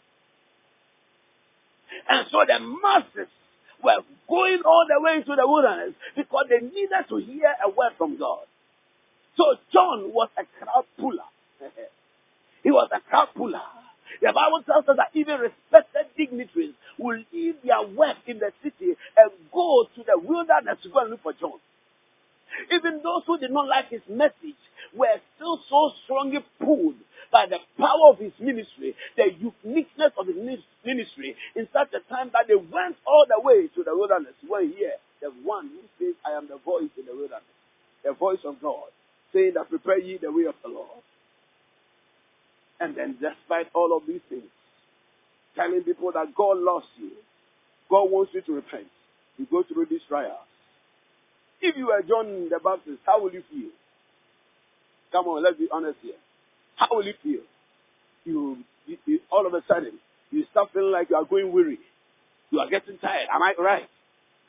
And 2.07 2.27
so 2.31 2.45
the 2.45 2.59
masses 2.61 3.33
were 3.83 4.01
going 4.29 4.61
all 4.63 4.85
the 4.87 5.01
way 5.01 5.23
to 5.23 5.35
the 5.35 5.47
wilderness 5.47 5.95
because 6.15 6.45
they 6.49 6.61
needed 6.61 7.09
to 7.09 7.17
hear 7.17 7.49
a 7.65 7.69
word 7.69 7.97
from 7.97 8.17
God. 8.17 8.45
So 9.37 9.55
John 9.73 10.13
was 10.13 10.29
a 10.37 10.45
crowd 10.61 10.85
puller. 10.99 11.29
he 12.63 12.71
was 12.71 12.89
a 12.93 13.01
crowd 13.01 13.29
puller. 13.35 13.61
The 14.21 14.31
Bible 14.33 14.63
tells 14.65 14.87
us 14.87 14.95
that 14.97 15.11
even 15.13 15.39
respected 15.39 16.07
dignitaries 16.15 16.73
will 16.97 17.19
leave 17.33 17.55
their 17.63 17.81
work 17.81 18.17
in 18.27 18.39
the 18.39 18.51
city 18.63 18.95
and 19.17 19.31
go 19.53 19.85
to 19.95 20.03
the 20.03 20.17
wilderness 20.17 20.77
to 20.83 20.89
go 20.89 20.99
and 20.99 21.11
look 21.11 21.23
for 21.23 21.33
John. 21.33 21.59
Even 22.71 23.01
those 23.03 23.23
who 23.27 23.37
did 23.37 23.51
not 23.51 23.67
like 23.67 23.89
his 23.89 24.01
message 24.09 24.59
were 24.95 25.19
still 25.35 25.59
so 25.69 25.91
strongly 26.03 26.39
pulled 26.59 26.95
by 27.31 27.45
the 27.47 27.57
power 27.77 28.11
of 28.11 28.19
his 28.19 28.31
ministry, 28.39 28.95
the 29.17 29.27
uniqueness 29.33 30.11
of 30.17 30.27
his 30.27 30.37
ministry, 30.85 31.35
in 31.55 31.67
such 31.73 31.89
a 31.93 31.99
time 32.07 32.29
that 32.31 32.47
they 32.47 32.55
went 32.55 32.95
all 33.05 33.25
the 33.27 33.41
way 33.41 33.67
to 33.67 33.83
the 33.83 33.95
wilderness. 33.95 34.33
Were 34.47 34.61
here, 34.61 34.95
the 35.21 35.31
one 35.43 35.69
who 35.69 35.81
says, 35.99 36.15
I 36.25 36.37
am 36.37 36.47
the 36.47 36.57
voice 36.63 36.91
in 36.97 37.05
the 37.05 37.15
wilderness, 37.15 37.43
the 38.03 38.13
voice 38.13 38.39
of 38.45 38.61
God, 38.61 38.87
saying 39.33 39.53
that 39.55 39.69
prepare 39.69 39.99
ye 39.99 40.17
the 40.21 40.31
way 40.31 40.45
of 40.45 40.55
the 40.63 40.69
Lord. 40.69 41.03
And 42.79 42.95
then 42.95 43.17
despite 43.19 43.67
all 43.73 43.95
of 43.95 44.07
these 44.07 44.21
things, 44.29 44.51
telling 45.55 45.81
people 45.83 46.11
that 46.13 46.35
God 46.35 46.57
loves 46.57 46.85
you, 46.97 47.11
God 47.89 48.11
wants 48.11 48.31
you 48.33 48.41
to 48.41 48.53
repent. 48.53 48.87
You 49.37 49.47
go 49.49 49.63
through 49.63 49.87
this 49.89 50.01
trial. 50.07 50.39
If 51.61 51.75
you 51.77 51.87
were 51.87 52.01
John 52.07 52.49
the 52.49 52.59
Baptist, 52.63 52.99
how 53.05 53.21
will 53.21 53.33
you 53.33 53.43
feel? 53.49 53.69
Come 55.11 55.27
on, 55.27 55.43
let's 55.43 55.57
be 55.57 55.67
honest 55.71 55.97
here. 56.01 56.19
How 56.75 56.87
will 56.91 57.05
you 57.05 57.13
feel? 57.23 57.41
You, 58.25 58.57
you, 58.85 58.97
you 59.05 59.19
all 59.31 59.47
of 59.47 59.53
a 59.53 59.61
sudden, 59.67 59.93
you 60.31 60.45
start 60.51 60.69
feeling 60.73 60.91
like 60.91 61.09
you 61.09 61.15
are 61.15 61.25
going 61.25 61.51
weary. 61.51 61.79
You 62.51 62.59
are 62.59 62.69
getting 62.69 62.97
tired. 62.97 63.27
Am 63.33 63.41
I 63.41 63.53
right? 63.59 63.87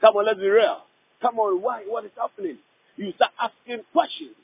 Come 0.00 0.16
on, 0.16 0.26
let's 0.26 0.38
be 0.38 0.48
real. 0.48 0.78
Come 1.22 1.38
on, 1.38 1.62
why? 1.62 1.84
What 1.86 2.04
is 2.04 2.10
happening? 2.18 2.58
You 2.96 3.12
start 3.14 3.32
asking 3.40 3.84
questions. 3.92 4.34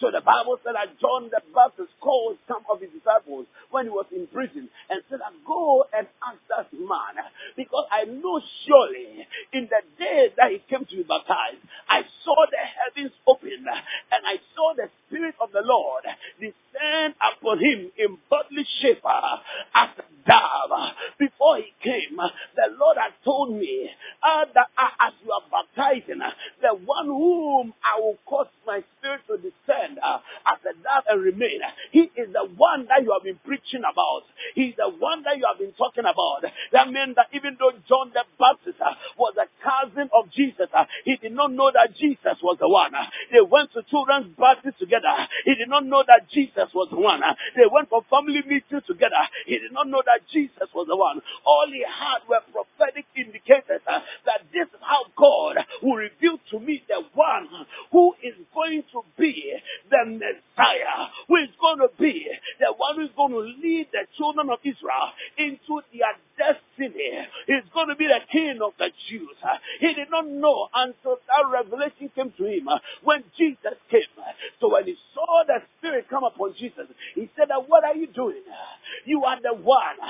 So 0.00 0.10
the 0.12 0.20
Bible 0.20 0.60
said 0.62 0.74
that 0.76 1.00
John 1.00 1.30
the 1.32 1.40
Baptist 1.54 1.88
called 2.00 2.36
some 2.46 2.62
of 2.70 2.80
his 2.80 2.90
disciples 2.92 3.46
when 3.70 3.86
he 3.86 3.90
was 3.90 4.04
in 4.12 4.26
prison 4.28 4.68
and 4.90 5.00
said 5.08 5.20
go 5.46 5.84
and 5.96 6.06
ask 6.20 6.38
that 6.52 6.68
man 6.72 7.16
because 7.56 7.86
I 7.90 8.04
know 8.04 8.40
surely 8.66 9.26
in 9.52 9.68
the 9.72 9.80
day 9.98 10.28
that 10.36 10.52
he 10.52 10.60
came 10.68 10.84
to 10.84 10.96
be 10.96 11.02
baptized, 11.02 11.64
I 11.88 12.02
saw 12.24 12.36
the 12.50 12.60
heavens 12.60 13.12
open 13.26 13.64
and 13.64 14.22
I 14.26 14.36
saw 14.54 14.74
the 14.76 14.90
Spirit 15.08 15.34
of 15.40 15.52
the 15.52 15.62
Lord 15.64 16.04
descend 16.40 17.14
upon 17.22 17.58
him 17.58 17.90
in 17.96 18.18
bodily 18.28 18.66
shape 18.82 19.00
as 19.74 19.88
a 19.96 20.04
dove. 20.28 20.92
Before 21.18 21.56
he 21.56 21.72
came, 21.82 22.16
the 22.16 22.68
Lord 22.78 22.96
had 22.98 23.12
told 23.24 23.54
me 23.54 23.88
uh, 24.22 24.44
that 24.54 24.68
uh, 24.76 25.06
as 25.08 25.12
you 25.24 25.32
are 25.32 25.42
baptizing, 25.50 26.20
the 26.60 26.74
one 26.84 27.06
whom 27.06 27.74
I 27.84 28.00
will 28.00 28.18
cause 28.26 28.48
my 28.66 28.82
spirit 28.98 29.20
to 29.28 29.36
descend 29.36 29.85
uh, 30.02 30.18
as 30.46 30.58
a 30.66 30.74
dove 30.82 31.04
and 31.08 31.22
remain. 31.22 31.60
He 31.90 32.10
is 32.14 32.32
the 32.32 32.46
one 32.56 32.86
that 32.88 33.02
you 33.02 33.12
have 33.12 33.22
been 33.22 33.38
preaching 33.44 33.82
about. 33.86 34.24
He 34.54 34.72
is 34.72 34.76
the 34.76 34.90
one 34.90 35.22
that 35.24 35.38
you 35.38 35.46
have 35.46 35.58
been 35.58 35.72
talking 35.72 36.04
about. 36.04 36.42
That 36.72 36.90
meant 36.90 37.16
that 37.16 37.28
even 37.32 37.56
though 37.58 37.72
John 37.88 38.10
the 38.14 38.24
Baptist 38.38 38.80
uh, 38.80 38.94
was 39.18 39.34
a 39.38 39.46
cousin 39.62 40.10
of 40.12 40.30
Jesus, 40.32 40.68
uh, 40.74 40.84
he 41.04 41.16
did 41.16 41.32
not 41.32 41.52
know 41.52 41.70
that 41.72 41.94
Jesus 41.96 42.38
was 42.42 42.56
the 42.60 42.68
one. 42.68 42.92
They 43.32 43.40
went 43.40 43.72
to 43.72 43.82
children's 43.88 44.34
parties 44.36 44.74
together. 44.78 45.12
He 45.44 45.54
did 45.54 45.68
not 45.68 45.84
know 45.84 46.02
that 46.06 46.28
Jesus 46.30 46.68
was 46.74 46.88
the 46.90 47.00
one. 47.00 47.22
They 47.56 47.66
went 47.70 47.88
for 47.88 48.02
family 48.10 48.42
meetings 48.46 48.84
together. 48.86 49.22
He 49.46 49.58
did 49.58 49.72
not 49.72 49.88
know 49.88 50.02
that 50.04 50.26
Jesus 50.32 50.68
was 50.74 50.86
the 50.88 50.96
one. 50.96 51.20
All 51.44 51.66
he 51.70 51.84
had 51.84 52.26
were 52.28 52.42
prophetic 52.52 53.06
indicators 53.16 53.82
uh, 53.86 54.00
that 54.24 54.42
this 54.52 54.68
is 54.68 54.80
how 54.80 55.06
God 55.16 55.64
will 55.82 55.96
reveal 55.96 56.38
to 56.50 56.60
me 56.60 56.82
the 56.88 57.02
one 57.14 57.48
who 57.92 58.14
is 58.22 58.34
going 58.54 58.82
to 58.92 59.02
be 59.18 59.54
the 59.90 60.02
Messiah, 60.06 61.10
who 61.28 61.36
is 61.36 61.50
going 61.60 61.78
to 61.78 61.88
be 61.98 62.26
the 62.60 62.72
one 62.76 62.96
who 62.96 63.04
is 63.04 63.14
going 63.16 63.32
to 63.32 63.38
lead 63.40 63.88
the 63.92 64.06
children 64.16 64.50
of 64.50 64.58
Israel 64.64 65.12
into 65.38 65.80
their 65.92 66.14
destiny. 66.36 67.26
He's 67.46 67.66
going 67.72 67.88
to 67.88 67.96
be 67.96 68.06
the 68.06 68.20
king 68.30 68.60
of 68.62 68.72
the 68.78 68.90
Jews. 69.08 69.36
He 69.80 69.94
did 69.94 70.10
not 70.10 70.26
know 70.28 70.68
until 70.74 71.18
that 71.26 71.44
revelation 71.50 72.10
came 72.14 72.32
to 72.36 72.44
him 72.44 72.68
when 73.02 73.24
Jesus 73.36 73.78
came. 73.90 74.02
So 74.60 74.72
when 74.72 74.84
he 74.84 74.96
saw 75.14 75.44
the 75.46 75.60
Spirit 75.78 76.06
come 76.08 76.24
upon 76.24 76.54
Jesus, 76.58 76.86
he 77.14 77.30
said, 77.36 77.48
What 77.66 77.84
are 77.84 77.96
you 77.96 78.06
doing? 78.08 78.42
You 79.04 79.24
are 79.24 79.40
the 79.40 79.54
one. 79.54 80.00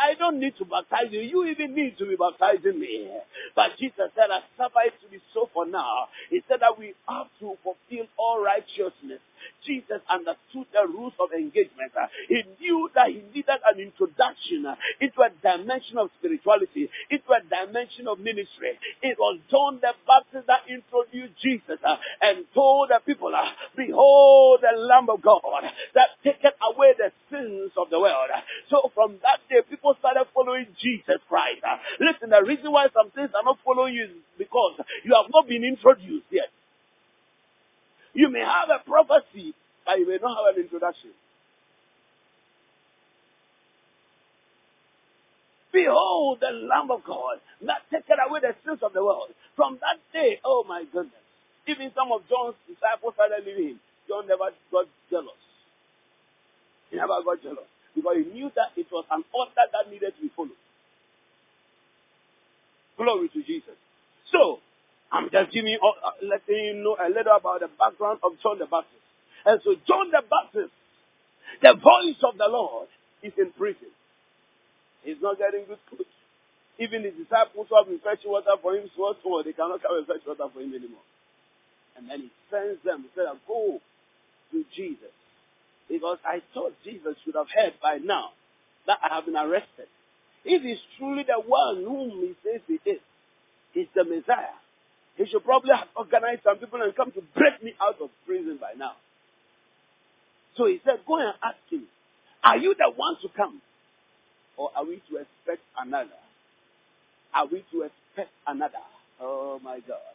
I 0.00 0.14
don't 0.14 0.40
need 0.40 0.56
to 0.58 0.64
baptize 0.64 1.10
you. 1.10 1.20
You 1.20 1.46
even 1.46 1.74
need 1.74 1.98
to 1.98 2.06
be 2.06 2.16
baptizing 2.16 2.78
me. 2.78 3.10
But 3.54 3.76
Jesus 3.78 4.10
said, 4.14 4.30
I 4.30 4.40
suffer 4.56 4.80
it 4.86 4.94
to 5.02 5.08
be 5.10 5.20
so 5.32 5.48
for 5.52 5.66
now. 5.66 6.08
He 6.30 6.42
said 6.48 6.60
that 6.60 6.78
we 6.78 6.94
have 7.08 7.28
to 7.40 7.56
fulfill 7.62 8.06
all 8.18 8.42
righteousness. 8.42 9.20
Jesus 9.66 10.00
understood 10.10 10.66
the 10.72 10.86
rules 10.86 11.14
of 11.18 11.32
engagement. 11.32 11.92
He 12.28 12.42
knew 12.60 12.90
that 12.94 13.08
he 13.08 13.22
needed 13.34 13.60
an 13.64 13.80
introduction 13.80 14.66
into 15.00 15.20
a 15.22 15.30
dimension 15.42 15.98
of 15.98 16.10
spirituality, 16.18 16.90
into 17.10 17.30
a 17.32 17.40
dimension 17.40 18.08
of 18.08 18.18
ministry. 18.18 18.78
It 19.02 19.18
was 19.18 19.38
John 19.50 19.80
the 19.80 19.92
Baptist 20.06 20.46
that 20.46 20.68
introduced 20.68 21.40
Jesus 21.40 21.80
and 22.20 22.44
told 22.54 22.90
the 22.90 23.00
people, 23.04 23.32
Behold 23.76 24.60
the 24.62 24.78
Lamb 24.78 25.08
of 25.10 25.22
God 25.22 25.42
that 25.94 26.08
taketh 26.22 26.56
away 26.60 26.94
the 26.96 27.10
sins 27.30 27.72
of 27.76 27.90
the 27.90 28.00
world. 28.00 28.30
So 28.70 28.90
from 28.94 29.18
that 29.22 29.40
day, 29.48 29.62
people 29.68 29.94
started 29.98 30.26
following 30.34 30.66
Jesus 30.80 31.20
Christ. 31.28 31.62
Listen, 32.00 32.30
the 32.30 32.42
reason 32.44 32.72
why 32.72 32.88
some 32.92 33.10
things 33.10 33.30
are 33.34 33.44
not 33.44 33.58
following 33.64 33.94
you 33.94 34.04
is 34.04 34.10
because 34.38 34.80
you 35.04 35.14
have 35.14 35.30
not 35.32 35.48
been 35.48 35.64
introduced 35.64 36.26
yet. 36.30 36.48
You 38.14 38.30
may 38.30 38.40
have 38.40 38.70
a 38.70 38.80
prophecy, 38.84 39.54
but 39.86 39.98
you 40.00 40.08
may 40.08 40.18
not 40.22 40.36
have 40.38 40.56
an 40.56 40.62
introduction. 40.62 41.10
Behold 45.72 46.40
the 46.40 46.52
Lamb 46.52 46.90
of 46.90 47.04
God 47.04 47.40
that 47.66 47.82
taketh 47.92 48.18
away 48.28 48.40
the 48.40 48.54
sins 48.64 48.80
of 48.82 48.92
the 48.94 49.04
world. 49.04 49.30
From 49.56 49.78
that 49.82 50.00
day, 50.12 50.40
oh 50.44 50.64
my 50.68 50.84
goodness, 50.92 51.20
even 51.68 51.92
some 51.94 52.12
of 52.12 52.22
John's 52.30 52.56
disciples 52.68 53.14
started 53.14 53.44
leaving 53.46 53.76
him. 53.76 53.80
John 54.08 54.28
never 54.28 54.50
got 54.72 54.86
jealous. 55.10 55.40
He 56.90 56.96
never 56.96 57.20
got 57.24 57.42
jealous 57.42 57.68
because 57.94 58.16
he 58.18 58.24
knew 58.32 58.50
that 58.56 58.72
it 58.76 58.86
was 58.92 59.04
an 59.10 59.24
order 59.34 59.52
that 59.56 59.90
needed 59.90 60.14
to 60.16 60.22
be 60.22 60.30
followed. 60.36 60.58
Glory 62.98 63.28
to 63.30 63.42
Jesus. 63.44 63.76
So, 64.32 64.60
I'm 65.12 65.30
just 65.30 65.52
giving 65.52 65.72
you, 65.72 65.80
uh, 65.80 66.10
letting 66.22 66.64
you 66.64 66.74
know 66.82 66.96
a 66.98 67.08
little 67.08 67.36
about 67.36 67.60
the 67.60 67.70
background 67.78 68.18
of 68.22 68.32
John 68.42 68.58
the 68.58 68.66
Baptist. 68.66 69.02
And 69.46 69.60
so, 69.62 69.76
John 69.86 70.10
the 70.10 70.22
Baptist, 70.24 70.72
the 71.62 71.74
voice 71.74 72.18
of 72.24 72.38
the 72.38 72.48
Lord, 72.48 72.88
is 73.22 73.32
in 73.38 73.52
prison. 73.52 73.92
He's 75.04 75.20
not 75.20 75.38
getting 75.38 75.66
good 75.66 75.78
food. 75.90 76.08
Even 76.78 77.04
his 77.04 77.14
disciples 77.14 77.68
who 77.70 77.76
have 77.76 77.86
been 77.86 78.00
fetching 78.02 78.30
water 78.30 78.58
for 78.60 78.74
him, 78.74 78.90
so 78.96 79.14
they 79.44 79.52
cannot 79.52 79.82
come 79.82 79.98
and 79.98 80.06
fetch 80.06 80.26
water 80.26 80.50
for 80.52 80.60
him 80.60 80.74
anymore. 80.74 81.06
And 81.96 82.10
then 82.10 82.26
he 82.26 82.30
sends 82.50 82.82
them, 82.82 83.06
he 83.06 83.08
said, 83.14 83.30
Go 83.46 83.78
to 84.50 84.64
Jesus. 84.74 85.14
Because 85.88 86.18
I 86.24 86.42
thought 86.52 86.72
Jesus 86.82 87.14
should 87.24 87.36
have 87.36 87.46
heard 87.54 87.74
by 87.80 87.98
now 88.02 88.30
that 88.86 88.98
I 89.04 89.14
have 89.14 89.26
been 89.26 89.36
arrested. 89.36 89.86
If 90.44 90.62
he's 90.62 90.80
truly 90.98 91.24
the 91.24 91.40
one 91.40 91.84
whom 91.84 92.10
he 92.10 92.34
says 92.42 92.60
he 92.66 92.80
is, 92.88 93.00
he's 93.72 93.86
the 93.94 94.04
Messiah. 94.04 94.58
He 95.16 95.26
should 95.26 95.44
probably 95.44 95.70
have 95.74 95.88
organized 95.96 96.42
some 96.42 96.58
people 96.58 96.82
and 96.82 96.94
come 96.94 97.12
to 97.12 97.22
break 97.34 97.62
me 97.62 97.74
out 97.80 97.96
of 98.02 98.10
prison 98.26 98.58
by 98.60 98.72
now. 98.76 98.92
So 100.56 100.66
he 100.66 100.80
said, 100.84 101.00
Go 101.06 101.18
and 101.18 101.34
ask 101.42 101.58
him, 101.70 101.86
Are 102.42 102.56
you 102.56 102.74
the 102.74 102.90
one 102.94 103.16
to 103.22 103.28
come? 103.36 103.62
Or 104.56 104.70
are 104.76 104.84
we 104.84 105.02
to 105.10 105.16
expect 105.16 105.62
another? 105.78 106.18
Are 107.34 107.46
we 107.46 107.64
to 107.72 107.82
expect 107.82 108.30
another? 108.46 108.82
Oh 109.20 109.60
my 109.62 109.80
God. 109.86 110.14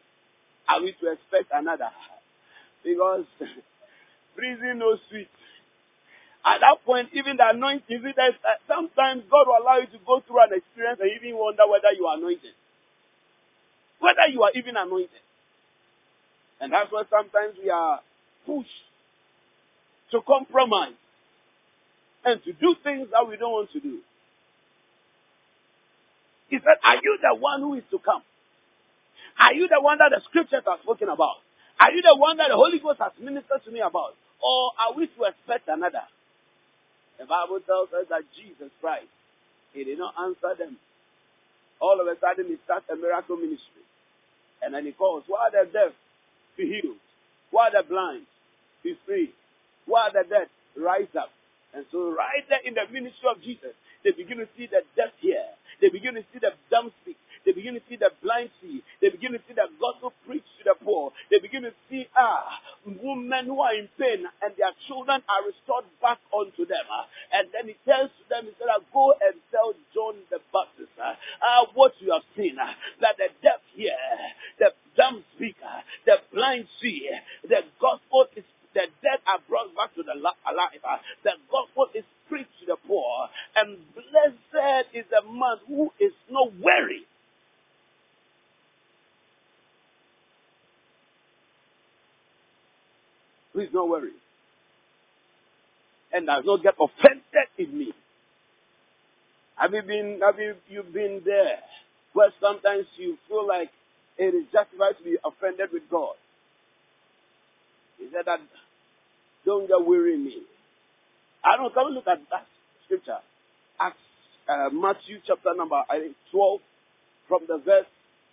Are 0.67 0.81
we 0.81 0.91
to 0.91 1.11
expect 1.11 1.51
another? 1.53 1.89
Because 2.83 3.25
prison 4.35 4.79
no 4.79 4.97
sweet. 5.09 5.27
At 6.45 6.59
that 6.63 6.79
point, 6.85 7.09
even 7.13 7.35
the 7.35 7.49
anointing, 7.51 7.99
uh, 7.99 8.31
sometimes 8.67 9.23
God 9.29 9.47
will 9.47 9.59
allow 9.59 9.77
you 9.83 9.87
to 9.91 9.99
go 10.07 10.23
through 10.23 10.39
an 10.39 10.55
experience 10.55 10.99
and 11.03 11.11
even 11.11 11.37
wonder 11.37 11.67
whether 11.67 11.91
you 11.91 12.07
are 12.07 12.15
anointed. 12.15 12.55
Whether 13.99 14.31
you 14.31 14.43
are 14.43 14.51
even 14.55 14.77
anointed. 14.77 15.23
And 16.61 16.73
that's 16.73 16.91
why 16.91 17.03
sometimes 17.09 17.55
we 17.61 17.69
are 17.69 17.99
pushed 18.45 18.69
to 20.11 20.21
compromise 20.21 20.97
and 22.25 22.43
to 22.43 22.51
do 22.53 22.75
things 22.83 23.07
that 23.11 23.27
we 23.27 23.37
don't 23.37 23.51
want 23.51 23.71
to 23.71 23.79
do. 23.79 23.99
He 26.49 26.57
said, 26.57 26.77
Are 26.83 26.95
you 26.95 27.17
the 27.21 27.35
one 27.39 27.61
who 27.61 27.75
is 27.75 27.83
to 27.91 27.99
come? 27.99 28.23
Are 29.39 29.53
you 29.53 29.67
the 29.69 29.79
one 29.79 29.99
that 29.99 30.11
the 30.11 30.21
scriptures 30.25 30.63
are 30.67 30.79
spoken 30.83 31.07
about? 31.07 31.39
Are 31.79 31.91
you 31.91 32.01
the 32.01 32.15
one 32.15 32.37
that 32.37 32.49
the 32.49 32.59
Holy 32.59 32.79
Ghost 32.79 32.99
has 32.99 33.13
ministered 33.19 33.63
to 33.63 33.71
me 33.71 33.79
about? 33.79 34.15
Or 34.43 34.71
are 34.75 34.93
we 34.95 35.07
to 35.07 35.23
expect 35.23 35.67
another? 35.67 36.03
The 37.19 37.25
Bible 37.25 37.59
tells 37.63 37.91
us 37.93 38.07
that 38.09 38.23
Jesus 38.35 38.71
Christ, 38.81 39.11
He 39.73 39.83
did 39.83 39.99
not 39.99 40.15
answer 40.19 40.55
them. 40.57 40.77
All 41.79 41.99
of 42.01 42.07
a 42.07 42.19
sudden, 42.19 42.51
He 42.51 42.57
starts 42.65 42.85
a 42.91 42.95
miracle 42.95 43.37
ministry. 43.37 43.83
And 44.61 44.73
then 44.73 44.85
He 44.85 44.91
calls, 44.91 45.23
Why 45.27 45.47
are 45.47 45.51
the 45.51 45.71
deaf? 45.71 45.93
Be 46.57 46.67
healed. 46.67 46.97
Why 47.51 47.69
are 47.69 47.81
the 47.81 47.87
blind? 47.87 48.25
Be 48.83 48.95
free. 49.05 49.33
Why 49.85 50.07
are 50.09 50.13
the 50.13 50.27
dead? 50.29 50.47
Rise 50.77 51.11
up. 51.17 51.29
And 51.73 51.85
so, 51.91 52.11
right 52.11 52.43
there 52.49 52.59
in 52.65 52.73
the 52.73 52.85
ministry 52.91 53.29
of 53.29 53.41
Jesus, 53.41 53.73
they 54.03 54.11
begin 54.11 54.37
to 54.39 54.47
see 54.57 54.65
the 54.67 54.81
deaf 54.95 55.13
hear. 55.19 55.43
They 55.81 55.89
begin 55.89 56.15
to 56.15 56.23
see 56.33 56.39
the 56.39 56.51
dumb 56.71 56.91
speak. 57.01 57.17
They 57.45 57.51
begin 57.51 57.75
to 57.75 57.81
see 57.89 57.95
the 57.95 58.11
blind 58.21 58.49
see. 58.61 58.83
They 59.01 59.09
begin 59.09 59.33
to 59.33 59.39
see 59.47 59.53
the 59.53 59.67
gospel 59.79 60.13
preached 60.27 60.51
to 60.59 60.63
the 60.65 60.75
poor. 60.83 61.11
They 61.31 61.39
begin 61.39 61.63
to 61.63 61.73
see 61.89 62.07
ah 62.17 62.59
women 62.85 63.45
who 63.45 63.61
are 63.61 63.75
in 63.75 63.87
pain 63.99 64.25
and 64.41 64.51
their 64.57 64.71
children 64.87 65.23
are 65.27 65.43
restored 65.47 65.85
back 66.01 66.19
unto 66.35 66.65
them. 66.65 66.85
Ah. 66.91 67.07
And 67.33 67.47
then 67.53 67.67
he 67.67 67.75
tells 67.85 68.11
them, 68.29 68.45
he 68.45 68.53
said, 68.59 68.67
go 68.93 69.13
and 69.19 69.35
tell 69.51 69.73
John 69.93 70.15
the 70.29 70.39
Baptist 70.51 70.93
ah, 70.99 71.15
ah 71.41 71.65
what 71.73 71.93
you 71.99 72.11
have 72.11 72.27
seen. 72.35 72.57
Ah, 72.59 72.75
that 73.01 73.17
the 73.17 73.29
deaf 73.41 73.61
hear, 73.75 73.97
the 74.59 74.71
dumb 74.97 75.23
speak, 75.35 75.55
ah, 75.63 75.83
the 76.05 76.17
blind 76.33 76.67
see. 76.81 77.09
The 77.47 77.63
gospel 77.79 78.27
is 78.35 78.43
the 78.73 78.85
dead 79.01 79.19
are 79.25 79.41
brought 79.49 79.73
back 79.75 79.95
to 79.95 80.03
the 80.03 80.13
alive. 80.13 80.83
Ah. 80.85 80.99
The 81.23 81.33
gospel 81.49 81.87
is 81.95 82.05
preached 82.29 82.53
to 82.61 82.65
the 82.67 82.77
poor. 82.87 83.27
And 83.55 83.77
blessed 83.93 84.93
is 84.93 85.05
the 85.09 85.25
man 85.25 85.57
who 85.67 85.91
is 85.99 86.13
not 86.29 86.53
weary. 86.61 87.08
Please 93.53 93.69
don't 93.73 93.89
worry. 93.89 94.11
And 96.13 96.25
does 96.25 96.43
not 96.45 96.63
get 96.63 96.75
offended 96.79 97.23
in 97.57 97.77
me. 97.77 97.93
Have 99.59 99.73
you 99.73 99.81
been, 99.81 100.19
have 100.23 100.39
you, 100.39 100.55
you 100.69 100.83
been 100.83 101.21
there 101.25 101.59
where 102.13 102.31
sometimes 102.41 102.85
you 102.95 103.17
feel 103.27 103.45
like 103.45 103.69
it 104.17 104.33
is 104.33 104.45
justified 104.53 104.97
to 104.97 105.03
be 105.03 105.17
offended 105.23 105.69
with 105.73 105.83
God? 105.91 106.15
He 107.97 108.07
said 108.11 108.25
that, 108.25 108.39
don't 109.45 109.67
get 109.67 109.85
weary 109.85 110.17
me. 110.17 110.37
I 111.43 111.57
don't 111.57 111.73
come 111.73 111.91
look 111.91 112.07
at 112.07 112.19
that 112.31 112.45
scripture. 112.85 113.19
Acts, 113.79 113.97
uh, 114.47 114.69
Matthew 114.71 115.19
chapter 115.25 115.53
number, 115.55 115.81
I 115.89 115.99
think 115.99 116.15
12, 116.31 116.59
from 117.27 117.41
the 117.47 117.57
verse 117.57 117.85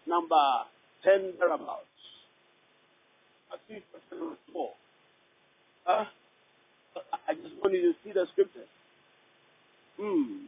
number 0.07 0.37
10 1.05 1.35
thereabouts. 1.39 1.85
Matthew 3.51 3.83
chapter 3.93 4.17
number 4.17 4.37
12. 4.53 4.71
Uh, 5.87 6.05
You 7.83 7.95
see 8.05 8.13
the 8.13 8.27
scriptures. 8.33 8.69
Hmm. 10.01 10.47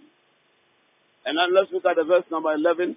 And 1.24 1.36
let's 1.52 1.70
look 1.72 1.84
at 1.84 1.96
the 1.96 2.04
verse 2.04 2.24
number 2.30 2.52
11. 2.52 2.96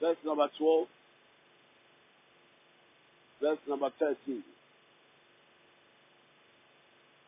Verse 0.00 0.16
number 0.24 0.48
12. 0.58 0.86
Verse 3.40 3.58
number 3.68 3.90
13. 3.98 4.42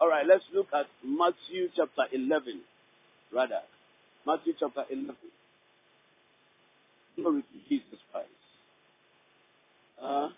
All 0.01 0.09
right, 0.09 0.27
let's 0.27 0.45
look 0.55 0.69
at 0.75 0.87
Matthew 1.05 1.69
chapter 1.77 2.05
11, 2.13 2.61
rather. 3.33 3.61
Matthew 4.27 4.55
chapter 4.59 4.85
11. 4.91 5.15
Glory 7.17 7.43
to 7.43 7.69
Jesus 7.69 7.99
Christ. 8.11 8.29
Uh, 10.03 10.29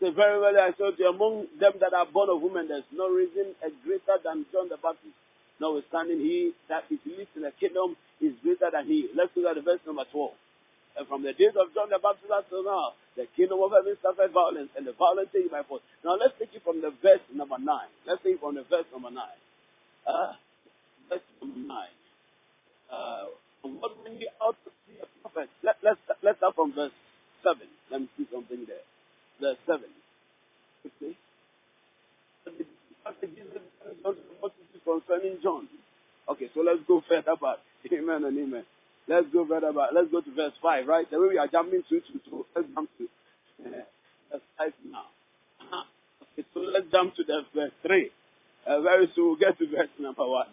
Say 0.00 0.12
very 0.12 0.36
well, 0.38 0.52
I 0.52 0.76
said 0.76 0.96
to 0.96 1.02
you, 1.02 1.08
among 1.08 1.46
them 1.58 1.72
that 1.80 1.94
are 1.96 2.04
born 2.04 2.28
of 2.28 2.42
women, 2.42 2.68
there's 2.68 2.84
no 2.92 3.08
reason 3.08 3.56
greater 3.80 4.20
than 4.20 4.44
John 4.52 4.68
the 4.68 4.76
Baptist. 4.76 5.16
Notwithstanding, 5.58 6.20
he 6.20 6.52
that 6.68 6.84
is 6.92 7.00
least 7.06 7.32
in 7.32 7.48
the 7.48 7.52
kingdom 7.56 7.96
is 8.20 8.36
greater 8.44 8.68
than 8.68 8.84
he. 8.84 9.08
Let's 9.16 9.32
look 9.32 9.48
at 9.48 9.56
the 9.56 9.64
verse 9.64 9.80
number 9.88 10.04
12. 10.12 10.36
And 11.00 11.08
from 11.08 11.24
the 11.24 11.32
days 11.32 11.56
of 11.56 11.72
John 11.72 11.88
the 11.88 11.96
Baptist 11.96 12.28
until 12.28 12.64
now, 12.68 12.92
the 13.16 13.24
kingdom 13.32 13.64
of 13.64 13.72
heaven 13.72 13.96
suffered 14.04 14.36
violence, 14.36 14.68
and 14.76 14.84
the 14.84 14.92
violence 14.92 15.32
take 15.32 15.48
by 15.48 15.64
force. 15.64 15.80
Now 16.04 16.20
let's 16.20 16.36
take 16.36 16.52
it 16.52 16.60
from 16.60 16.84
the 16.84 16.92
verse 17.00 17.24
number 17.32 17.56
9. 17.56 17.64
Let's 18.04 18.20
take 18.20 18.36
it 18.36 18.40
from 18.44 18.60
the 18.60 18.68
verse 18.68 18.84
number 18.92 19.08
9. 19.08 19.16
Uh, 19.16 20.36
verse 21.08 21.24
number 21.40 21.72
9. 21.72 21.72
Uh, 22.92 23.32
what 23.64 23.96
bring 24.04 24.20
you 24.20 24.28
out 24.44 24.60
to 24.60 24.70
see 24.84 25.00
a 25.00 25.08
prophet? 25.24 25.48
Let, 25.64 25.80
let's, 25.80 26.00
let's 26.20 26.36
start 26.36 26.52
from 26.52 26.76
verse 26.76 26.92
7. 27.40 27.64
Let 27.88 28.04
me 28.04 28.08
see 28.20 28.28
something 28.28 28.60
there 28.68 28.84
verse 29.40 29.58
7. 29.66 29.84
Okay. 30.86 31.16
concerning 34.86 35.38
John. 35.42 35.68
Okay, 36.28 36.48
so 36.54 36.60
let's 36.60 36.80
go 36.86 37.02
further 37.08 37.36
back. 37.40 37.58
Amen 37.92 38.24
and 38.24 38.38
amen. 38.38 38.64
Let's 39.08 39.26
go 39.32 39.46
further 39.46 39.72
back. 39.72 39.90
Let's 39.94 40.10
go 40.10 40.20
to 40.20 40.34
verse 40.34 40.54
5, 40.60 40.86
right? 40.86 41.10
The 41.10 41.20
way 41.20 41.28
we 41.30 41.38
are 41.38 41.46
jumping 41.46 41.82
to, 41.88 42.00
to, 42.00 42.30
to 42.30 42.46
let's 42.54 42.68
jump 42.74 42.90
to 42.98 43.04
uh, 43.64 43.70
verse 44.32 44.42
5 44.58 44.72
now. 44.90 45.06
Okay, 46.38 46.46
so 46.52 46.60
let's 46.60 46.84
jump 46.92 47.14
to 47.16 47.24
the 47.24 47.46
verse 47.54 47.72
3. 47.86 48.10
Uh, 48.66 48.80
very 48.82 49.10
soon 49.14 49.24
we'll 49.24 49.36
get 49.36 49.58
to 49.58 49.66
verse 49.68 49.88
number 49.98 50.26
1. 50.26 50.46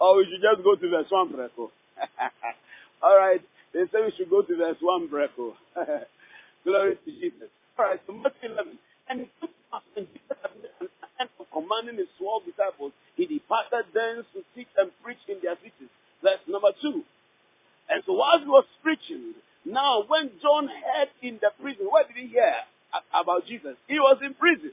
or 0.00 0.16
we 0.16 0.24
should 0.24 0.40
just 0.40 0.64
go 0.64 0.76
to 0.76 0.88
verse 0.88 1.10
1, 1.10 1.32
Breco. 1.32 1.70
All 3.02 3.18
right. 3.18 3.42
They 3.74 3.84
say 3.92 4.00
we 4.00 4.14
should 4.16 4.30
go 4.30 4.40
to 4.40 4.56
verse 4.56 4.78
1, 4.80 5.08
Breco. 5.08 5.54
Glory 6.64 6.96
to 7.04 7.10
Jesus. 7.10 7.51
So 7.76 8.12
Matthew 8.12 8.52
11. 8.52 8.78
And 9.08 9.20
he 9.20 9.26
took 9.40 9.50
us 9.72 9.82
and 9.96 10.06
commanding 11.52 11.96
his 11.96 12.08
twelve 12.18 12.42
disciples, 12.44 12.92
he 13.16 13.26
departed 13.26 13.86
thence 13.94 14.26
to 14.32 14.42
teach 14.56 14.70
and 14.76 14.90
preach 15.04 15.20
in 15.28 15.38
their 15.42 15.56
cities. 15.56 15.92
Verse 16.22 16.40
number 16.48 16.72
2. 16.80 17.02
And 17.90 18.02
so 18.06 18.14
while 18.14 18.38
he 18.38 18.46
was 18.46 18.64
preaching, 18.82 19.34
now 19.64 20.04
when 20.08 20.30
John 20.40 20.68
heard 20.68 21.10
in 21.20 21.38
the 21.40 21.50
prison, 21.60 21.86
what 21.88 22.08
did 22.08 22.16
he 22.16 22.28
hear 22.28 22.54
about 23.12 23.46
Jesus? 23.46 23.76
He 23.86 23.98
was 24.00 24.18
in 24.24 24.34
prison. 24.34 24.72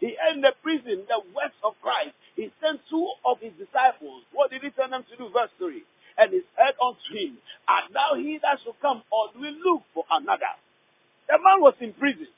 He 0.00 0.14
heard 0.14 0.36
in 0.36 0.42
the 0.42 0.54
prison 0.62 1.04
the 1.08 1.20
words 1.34 1.56
of 1.64 1.74
Christ. 1.82 2.14
He 2.36 2.50
sent 2.62 2.80
two 2.90 3.08
of 3.24 3.38
his 3.40 3.52
disciples. 3.58 4.22
What 4.32 4.50
did 4.50 4.62
he 4.62 4.70
tell 4.70 4.88
them 4.88 5.04
to 5.10 5.16
do? 5.16 5.30
Verse 5.32 5.50
3. 5.58 5.82
And 6.18 6.30
he 6.30 6.40
said 6.54 6.74
unto 6.78 7.10
him, 7.10 7.38
Art 7.66 7.90
thou 7.92 8.14
he 8.14 8.38
that 8.42 8.62
shall 8.62 8.76
come, 8.80 9.02
or 9.10 9.34
do 9.34 9.40
we 9.40 9.50
look 9.64 9.82
for 9.94 10.04
another? 10.10 10.54
The 11.26 11.38
man 11.38 11.58
was 11.60 11.74
in 11.80 11.92
prison. 11.94 12.28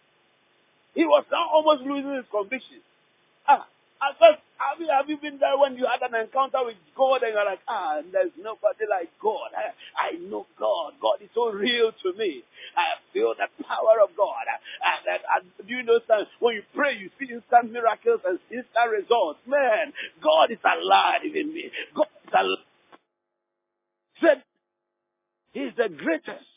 He 0.95 1.05
was 1.05 1.25
now 1.31 1.46
almost 1.57 1.83
losing 1.89 2.13
his 2.13 2.29
conviction. 2.29 2.85
Ah, 3.49 3.65
at 4.05 4.21
have 4.57 4.81
you, 4.81 4.89
have 4.89 5.09
you 5.09 5.17
been 5.17 5.39
there 5.39 5.57
when 5.57 5.77
you 5.77 5.85
had 5.89 6.05
an 6.05 6.17
encounter 6.17 6.65
with 6.65 6.77
God 6.97 7.23
and 7.23 7.33
you're 7.33 7.45
like, 7.45 7.61
ah, 7.69 8.01
there's 8.13 8.33
nobody 8.37 8.85
like 8.89 9.09
God. 9.21 9.53
I, 9.57 9.73
I 9.97 10.11
know 10.17 10.47
God. 10.59 10.97
God 11.01 11.21
is 11.21 11.29
so 11.35 11.53
real 11.53 11.93
to 11.93 12.09
me. 12.17 12.43
I 12.77 13.01
feel 13.13 13.35
the 13.37 13.49
power 13.65 14.01
of 14.05 14.17
God. 14.17 14.45
And, 14.49 15.45
do 15.67 15.73
you 15.73 15.83
know 15.83 16.01
something? 16.09 16.27
When 16.41 16.57
you 16.57 16.63
pray, 16.75 16.97
you 16.97 17.11
see 17.21 17.33
instant 17.33 17.73
miracles 17.73 18.21
and 18.25 18.39
instant 18.49 18.89
results. 18.93 19.41
Man, 19.47 19.93
God 20.25 20.51
is 20.51 20.61
alive 20.65 21.25
in 21.25 21.53
me. 21.53 21.71
God 21.95 22.09
is 22.25 22.33
alive. 22.33 22.69
Said, 24.21 24.43
He's 25.53 25.73
the 25.77 25.89
greatest. 25.89 26.49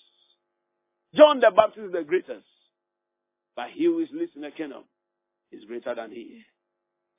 John 1.16 1.40
the 1.40 1.52
Baptist 1.56 1.88
is 1.88 1.92
the 1.92 2.04
greatest. 2.04 2.48
But 3.60 3.72
he 3.72 3.84
who 3.84 4.00
is 4.00 4.08
least 4.14 4.38
in 4.38 4.44
the 4.44 4.52
kingdom 4.52 4.84
is 5.52 5.66
greater 5.66 5.94
than 5.94 6.12
he. 6.12 6.44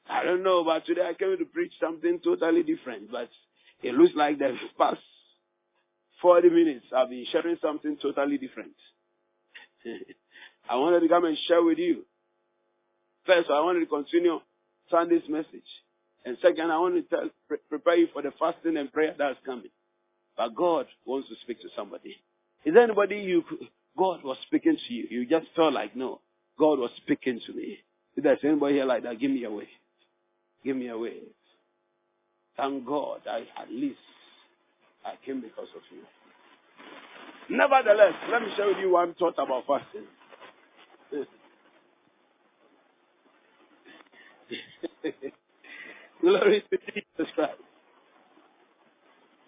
I 0.09 0.25
don't 0.25 0.43
know, 0.43 0.65
but 0.65 0.87
today 0.87 1.03
I 1.03 1.13
came 1.13 1.37
to 1.37 1.45
preach 1.45 1.73
something 1.79 2.19
totally 2.25 2.63
different. 2.63 3.13
But 3.13 3.29
it 3.83 3.93
looks 3.95 4.15
like 4.17 4.39
the 4.39 4.57
past 4.79 5.03
40 6.23 6.49
minutes 6.49 6.87
I've 6.97 7.11
been 7.11 7.27
sharing 7.31 7.59
something 7.61 7.99
totally 8.01 8.39
different. 8.39 8.73
I 10.71 10.77
wanted 10.77 11.01
to 11.01 11.09
come 11.09 11.27
and 11.27 11.37
share 11.47 11.63
with 11.63 11.77
you. 11.77 12.07
First, 13.27 13.51
I 13.51 13.61
wanted 13.61 13.81
to 13.81 13.87
continue 13.87 14.41
Sunday's 14.91 15.29
message. 15.29 15.69
And 16.25 16.39
second, 16.41 16.71
I 16.71 16.79
want 16.79 16.95
to 16.95 17.03
tell, 17.03 17.29
pre- 17.49 17.59
prepare 17.69 17.99
you 17.99 18.09
for 18.15 18.23
the 18.23 18.33
fasting 18.39 18.79
and 18.79 18.91
prayer 18.91 19.15
that's 19.19 19.39
coming. 19.45 19.73
But 20.39 20.55
God 20.55 20.87
wants 21.05 21.29
to 21.29 21.35
speak 21.43 21.61
to 21.61 21.69
somebody. 21.77 22.17
Is 22.65 22.73
there 22.73 22.85
anybody 22.85 23.17
you, 23.17 23.45
God 23.95 24.25
was 24.25 24.39
speaking 24.47 24.79
to 24.89 24.95
you? 24.95 25.07
You 25.11 25.27
just 25.27 25.49
felt 25.55 25.75
like, 25.75 25.95
no, 25.95 26.23
God 26.61 26.79
was 26.79 26.91
speaking 26.99 27.41
to 27.47 27.53
me. 27.55 27.79
If 28.17 28.23
there's 28.25 28.39
anybody 28.45 28.75
here 28.75 28.85
like 28.85 29.03
that, 29.05 29.19
give 29.19 29.31
me 29.31 29.45
away. 29.45 29.69
Give 30.63 30.77
me 30.77 30.89
away. 30.89 31.21
Thank 32.57 32.85
God 32.87 33.21
I 33.27 33.47
at 33.61 33.71
least 33.71 33.99
I 35.05 35.15
came 35.25 35.41
because 35.41 35.69
of 35.75 35.81
you. 35.91 36.03
Nevertheless, 37.57 38.13
let 38.31 38.43
me 38.43 38.49
share 38.57 38.67
with 38.69 38.77
you 38.79 38.91
one 38.93 39.15
thought 39.15 39.35
about 39.39 39.65
fasting. 39.67 40.07
Glory 46.21 46.63
to 46.71 46.77
Jesus 46.93 47.33
Christ. 47.35 47.55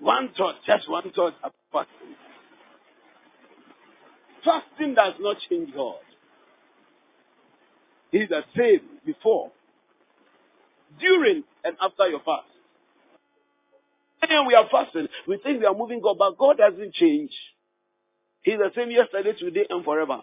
One 0.01 0.31
thought, 0.37 0.55
just 0.67 0.89
one 0.91 1.13
thought 1.15 1.35
about 1.41 1.55
fasting. 1.73 2.17
Fasting 4.43 4.95
does 4.95 5.15
not 5.21 5.37
change 5.51 5.75
God. 5.75 5.97
He's 8.13 8.29
the 8.29 8.43
same 8.57 8.81
before, 9.07 9.51
during, 11.01 11.45
and 11.65 11.77
after 11.83 12.09
your 12.09 12.21
fast. 12.21 12.47
And 14.23 14.47
we 14.47 14.55
are 14.55 14.69
fasting, 14.71 15.09
we 15.29 15.39
think 15.39 15.61
we 15.61 15.67
are 15.67 15.75
moving 15.75 16.01
God, 16.01 16.19
but 16.19 16.39
God 16.39 16.59
doesn't 16.59 16.95
change. 16.95 17.33
He's 18.43 18.59
the 18.59 18.71
same 18.77 18.91
yesterday, 18.91 19.33
today, 19.39 19.67
and 19.71 19.85
forever. 19.85 20.23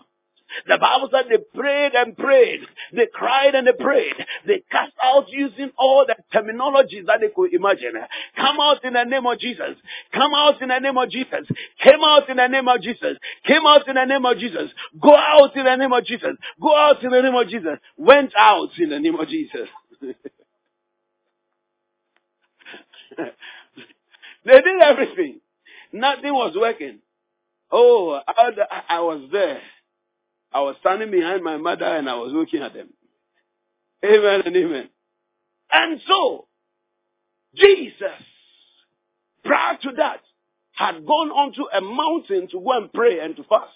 The 0.67 0.77
Bible 0.77 1.09
said 1.11 1.25
they 1.29 1.37
prayed 1.59 1.93
and 1.95 2.17
prayed. 2.17 2.61
They 2.93 3.07
cried 3.13 3.55
and 3.55 3.67
they 3.67 3.73
prayed. 3.73 4.13
They 4.47 4.63
cast 4.71 4.93
out 5.03 5.25
using 5.29 5.71
all 5.77 6.05
the 6.07 6.15
terminologies 6.33 7.05
that 7.07 7.19
they 7.21 7.29
could 7.35 7.53
imagine. 7.53 7.93
Come 8.35 8.59
out 8.59 8.83
in 8.83 8.93
the 8.93 9.03
name 9.03 9.25
of 9.25 9.39
Jesus. 9.39 9.77
Come 10.13 10.33
out 10.33 10.61
in 10.61 10.69
the 10.69 10.79
name 10.79 10.97
of 10.97 11.09
Jesus. 11.09 11.47
Came 11.83 12.03
out 12.03 12.29
in 12.29 12.37
the 12.37 12.47
name 12.47 12.67
of 12.67 12.81
Jesus. 12.81 13.17
Came 13.45 13.65
out 13.65 13.87
in 13.87 13.95
the 13.95 14.05
name 14.05 14.25
of 14.25 14.37
Jesus. 14.37 14.71
Go 15.01 15.15
out 15.15 15.55
in 15.55 15.65
the 15.65 15.75
name 15.75 15.93
of 15.93 16.05
Jesus. 16.05 16.35
Go 16.61 16.75
out 16.75 17.03
in 17.03 17.11
the 17.11 17.21
name 17.21 17.35
of 17.35 17.47
Jesus. 17.47 17.77
Went 17.97 18.33
out 18.37 18.69
in 18.77 18.89
the 18.89 18.99
name 18.99 19.15
of 19.15 19.27
Jesus. 19.27 19.67
they 24.45 24.61
did 24.61 24.81
everything. 24.81 25.41
Nothing 25.91 26.33
was 26.33 26.55
working. 26.59 26.99
Oh, 27.71 28.19
I, 28.27 28.51
I 28.89 28.99
was 29.01 29.29
there. 29.31 29.61
I 30.51 30.61
was 30.61 30.75
standing 30.79 31.11
behind 31.11 31.43
my 31.43 31.57
mother 31.57 31.85
and 31.85 32.09
I 32.09 32.15
was 32.15 32.31
looking 32.33 32.61
at 32.61 32.73
them. 32.73 32.89
Amen 34.03 34.41
and 34.45 34.55
amen. 34.55 34.89
And 35.71 36.01
so, 36.07 36.47
Jesus, 37.55 38.23
prior 39.43 39.77
to 39.83 39.91
that, 39.97 40.21
had 40.71 41.05
gone 41.05 41.29
onto 41.29 41.63
a 41.73 41.81
mountain 41.81 42.47
to 42.49 42.59
go 42.59 42.71
and 42.77 42.91
pray 42.91 43.19
and 43.19 43.35
to 43.35 43.43
fast. 43.43 43.73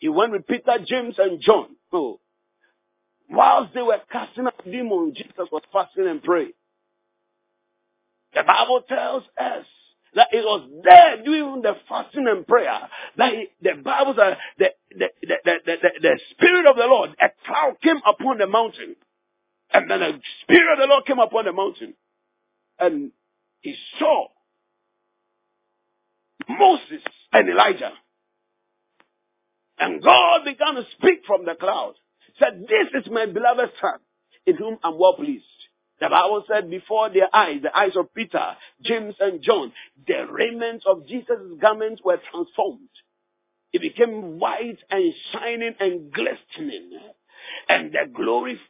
He 0.00 0.08
went 0.08 0.32
with 0.32 0.46
Peter, 0.46 0.78
James, 0.86 1.16
and 1.18 1.40
John. 1.40 1.76
Oh. 1.92 2.20
Whilst 3.30 3.74
they 3.74 3.82
were 3.82 4.00
casting 4.12 4.46
out 4.46 4.64
demons, 4.64 5.16
Jesus 5.16 5.48
was 5.50 5.62
fasting 5.72 6.06
and 6.06 6.22
praying. 6.22 6.52
The 8.34 8.42
Bible 8.42 8.82
tells 8.88 9.24
us 9.40 9.64
that 10.18 10.28
it 10.32 10.42
was 10.42 10.68
there 10.82 11.22
during 11.22 11.62
the 11.62 11.74
fasting 11.88 12.26
and 12.26 12.44
prayer 12.44 12.80
that 13.16 13.32
he, 13.32 13.46
the 13.62 13.80
Bible 13.80 14.14
says 14.18 14.36
the, 14.58 14.66
the, 14.90 15.06
the, 15.22 15.78
the 16.02 16.20
Spirit 16.32 16.66
of 16.68 16.74
the 16.74 16.86
Lord, 16.86 17.10
a 17.20 17.28
cloud 17.46 17.76
came 17.80 18.00
upon 18.04 18.38
the 18.38 18.48
mountain. 18.48 18.96
And 19.72 19.88
then 19.88 20.00
the 20.00 20.18
Spirit 20.42 20.72
of 20.72 20.78
the 20.80 20.86
Lord 20.86 21.06
came 21.06 21.20
upon 21.20 21.44
the 21.44 21.52
mountain. 21.52 21.94
And 22.80 23.12
he 23.60 23.76
saw 24.00 24.26
Moses 26.48 27.04
and 27.32 27.48
Elijah. 27.48 27.92
And 29.78 30.02
God 30.02 30.40
began 30.44 30.74
to 30.74 30.82
speak 30.98 31.20
from 31.28 31.44
the 31.44 31.54
cloud. 31.54 31.94
Said, 32.40 32.62
this 32.62 33.04
is 33.04 33.12
my 33.12 33.26
beloved 33.26 33.70
son 33.80 34.00
in 34.46 34.56
whom 34.56 34.78
I'm 34.82 34.98
well 34.98 35.14
pleased. 35.14 35.44
The 36.00 36.08
Bible 36.08 36.44
said 36.48 36.70
before 36.70 37.10
their 37.10 37.34
eyes, 37.34 37.60
the 37.62 37.76
eyes 37.76 37.96
of 37.96 38.14
Peter, 38.14 38.56
James, 38.82 39.16
and 39.18 39.42
John, 39.42 39.72
the 40.06 40.26
raiment 40.30 40.84
of 40.86 41.06
Jesus' 41.06 41.58
garments 41.60 42.00
were 42.04 42.20
transformed. 42.30 42.88
It 43.72 43.82
became 43.82 44.38
white 44.38 44.78
and 44.90 45.12
shining 45.32 45.74
and 45.80 46.12
glistening. 46.12 46.90
And 47.68 47.92
the 47.92 48.10
glory 48.14 48.60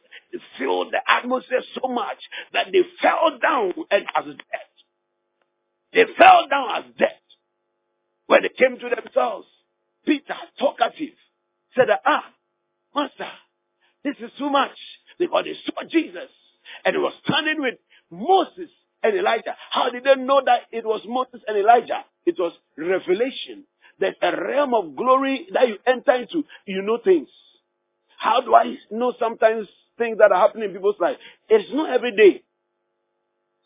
filled 0.57 0.91
the 0.91 1.01
atmosphere 1.07 1.61
so 1.79 1.87
much 1.87 2.17
that 2.53 2.67
they 2.71 2.81
fell 3.01 3.37
down 3.41 3.73
and 3.91 4.05
as 4.15 4.25
dead. 4.25 4.69
They 5.93 6.05
fell 6.17 6.47
down 6.49 6.69
as 6.77 6.83
dead. 6.97 7.19
When 8.27 8.41
they 8.43 8.49
came 8.49 8.77
to 8.79 8.95
themselves, 8.95 9.47
Peter, 10.05 10.35
talkative, 10.57 11.15
said, 11.75 11.87
ah, 12.05 12.25
master, 12.95 13.31
this 14.03 14.15
is 14.19 14.31
too 14.37 14.49
much 14.49 14.77
because 15.17 15.45
they 15.45 15.55
saw 15.65 15.83
Jesus 15.89 16.29
and 16.85 16.95
he 16.95 16.99
was 16.99 17.13
standing 17.25 17.61
with 17.61 17.75
Moses 18.11 18.69
and 19.03 19.15
Elijah. 19.17 19.55
How 19.71 19.89
did 19.89 20.03
they 20.03 20.15
know 20.15 20.41
that 20.45 20.61
it 20.71 20.85
was 20.85 21.01
Moses 21.07 21.41
and 21.47 21.57
Elijah? 21.57 22.05
It 22.25 22.35
was 22.37 22.53
revelation. 22.77 23.65
There's 23.99 24.15
a 24.21 24.31
realm 24.31 24.73
of 24.73 24.95
glory 24.95 25.47
that 25.53 25.67
you 25.67 25.77
enter 25.85 26.13
into. 26.13 26.43
You 26.65 26.81
know 26.81 26.99
things. 27.03 27.29
How 28.17 28.41
do 28.41 28.55
I 28.55 28.77
know 28.91 29.13
sometimes 29.19 29.67
things 29.97 30.17
that 30.19 30.31
are 30.31 30.39
happening 30.39 30.69
in 30.69 30.75
people's 30.75 30.99
life? 30.99 31.17
It's 31.49 31.69
not 31.73 31.91
every 31.91 32.15
day. 32.15 32.43